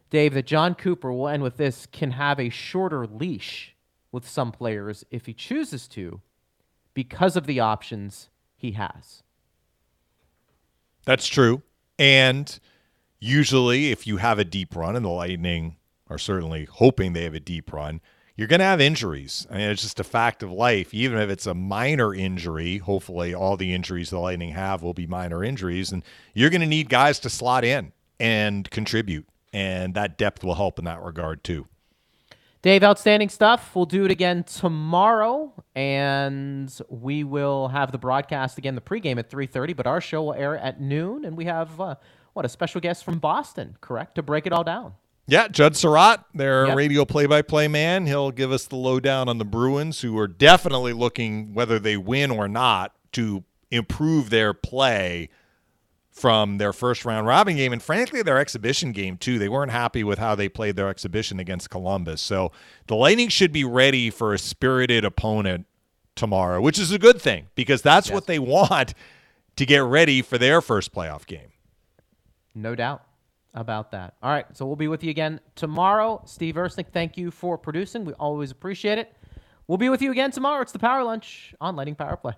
Dave, 0.10 0.34
that 0.34 0.46
Jon 0.46 0.76
Cooper 0.76 1.12
will 1.12 1.28
end 1.28 1.42
with 1.42 1.58
this 1.58 1.86
can 1.86 2.12
have 2.12 2.40
a 2.40 2.50
shorter 2.50 3.08
leash 3.08 3.76
with 4.12 4.28
some 4.28 4.52
players 4.52 5.04
if 5.10 5.26
he 5.26 5.34
chooses 5.34 5.88
to 5.90 6.22
because 6.94 7.36
of 7.36 7.48
the 7.48 7.60
options 7.60 8.30
he 8.56 8.72
has. 8.72 9.24
That's 11.06 11.28
true. 11.28 11.64
And 11.98 12.60
usually 13.24 13.92
if 13.92 14.06
you 14.06 14.18
have 14.18 14.38
a 14.38 14.44
deep 14.44 14.76
run 14.76 14.96
and 14.96 15.06
the 15.06 15.10
Lightning 15.10 15.78
are 16.10 16.18
certainly 16.18 16.66
hoping 16.66 17.14
they 17.14 17.24
have 17.24 17.34
a 17.34 17.40
deep 17.40 17.72
run, 17.72 18.02
you're 18.36 18.48
going 18.48 18.60
to 18.60 18.66
have 18.66 18.82
injuries. 18.82 19.48
I 19.50 19.58
mean, 19.58 19.70
it's 19.70 19.82
just 19.82 20.00
a 20.00 20.04
fact 20.04 20.44
of 20.44 20.52
life. 20.52 20.94
Even 20.94 21.20
if 21.20 21.30
it's 21.30 21.46
a 21.46 21.54
minor 21.54 22.14
injury, 22.14 22.80
hopefully 22.80 23.34
all 23.34 23.56
the 23.56 23.74
injuries 23.74 24.10
the 24.10 24.20
Lightning 24.20 24.52
have 24.52 24.84
will 24.84 24.94
be 24.94 25.08
minor 25.08 25.44
injuries, 25.44 25.92
and 25.92 26.04
you're 26.34 26.50
going 26.50 26.62
to 26.62 26.68
need 26.68 26.90
guys 26.90 27.20
to 27.20 27.30
slot 27.30 27.64
in 27.64 27.94
and 28.20 28.70
contribute, 28.72 29.28
and 29.54 29.94
that 29.94 30.18
depth 30.18 30.44
will 30.44 30.56
help 30.56 30.78
in 30.78 30.86
that 30.86 31.02
regard 31.02 31.44
too. 31.44 31.68
Dave, 32.62 32.84
outstanding 32.84 33.30
stuff. 33.30 33.76
We'll 33.76 33.86
do 33.86 34.06
it 34.06 34.12
again 34.12 34.44
tomorrow, 34.44 35.54
and 35.76 36.74
we 36.90 37.24
will 37.24 37.68
have 37.68 37.92
the 37.92 37.98
broadcast 37.98 38.58
again, 38.58 38.76
the 38.76 38.82
pregame 38.82 39.18
at 39.18 39.30
3:30. 39.30 39.74
But 39.74 39.86
our 39.86 40.02
show 40.02 40.24
will 40.24 40.34
air 40.34 40.58
at 40.58 40.82
noon, 40.82 41.24
and 41.24 41.38
we 41.38 41.46
have. 41.46 41.80
Uh, 41.80 41.96
what 42.34 42.46
a 42.46 42.50
special 42.50 42.82
guest 42.82 43.04
from 43.04 43.20
Boston, 43.20 43.78
correct? 43.82 44.16
To 44.16 44.24
break 44.24 44.46
it 44.46 44.54
all 44.54 44.64
down. 44.64 44.94
Yeah, 45.26 45.48
Judd 45.48 45.74
Sirott, 45.74 46.26
their 46.34 46.68
Yep. 46.68 46.76
radio 46.76 47.06
play-by-play 47.06 47.70
man. 47.70 48.08
He'll 48.08 48.32
give 48.32 48.52
us 48.52 48.66
the 48.66 48.76
lowdown 48.76 49.30
on 49.30 49.38
the 49.38 49.46
Bruins, 49.46 50.02
who 50.02 50.18
are 50.20 50.28
definitely 50.28 50.92
looking, 50.92 51.54
whether 51.54 51.80
they 51.80 51.96
win 51.96 52.30
or 52.30 52.48
not, 52.50 52.94
to 53.14 53.44
improve 53.72 54.30
their 54.30 54.54
play 54.54 55.30
from 56.12 56.58
their 56.60 56.72
first 56.74 57.06
round 57.06 57.26
robin 57.26 57.56
game 57.56 57.74
and 57.74 57.82
frankly 57.82 58.22
their 58.22 58.38
exhibition 58.38 58.92
game 58.92 59.18
too. 59.18 59.40
They 59.40 59.50
weren't 59.50 59.72
happy 59.72 60.04
with 60.04 60.20
how 60.20 60.36
they 60.36 60.48
played 60.48 60.76
their 60.76 60.88
exhibition 60.90 61.40
against 61.40 61.70
Columbus. 61.72 62.22
So 62.22 62.52
the 62.86 62.96
Lightning 62.96 63.30
should 63.30 63.52
be 63.52 63.64
ready 63.64 64.10
for 64.12 64.32
a 64.34 64.38
spirited 64.38 65.04
opponent 65.06 65.66
tomorrow, 66.16 66.62
which 66.62 66.78
is 66.78 66.92
a 66.92 67.00
good 67.00 67.20
thing 67.20 67.48
because 67.56 67.82
that's 67.82 68.12
what 68.12 68.28
they 68.28 68.38
want 68.40 68.94
to 69.56 69.66
get 69.66 69.82
ready 69.84 70.22
for 70.22 70.38
their 70.38 70.62
first 70.62 70.94
playoff 70.94 71.26
game. 71.26 71.53
No 72.56 72.76
doubt 72.76 73.04
about 73.54 73.92
that. 73.92 74.16
All 74.22 74.32
right, 74.32 74.46
so 74.54 74.66
we'll 74.66 74.76
be 74.76 74.88
with 74.88 75.04
you 75.04 75.12
again 75.12 75.40
tomorrow. 75.56 76.22
Steve 76.26 76.56
Ersnick, 76.56 76.88
thank 76.92 77.18
you 77.18 77.32
for 77.32 77.58
producing. 77.58 78.06
We 78.06 78.14
always 78.14 78.52
appreciate 78.52 78.98
it. 78.98 79.16
We'll 79.68 79.78
be 79.78 79.90
with 79.90 80.02
you 80.02 80.12
again 80.12 80.32
tomorrow. 80.32 80.62
It's 80.62 80.72
the 80.72 80.80
Power 80.80 81.04
Lunch 81.04 81.56
on 81.62 81.76
Lightning 81.76 81.96
Power 81.96 82.18
Play. 82.18 82.34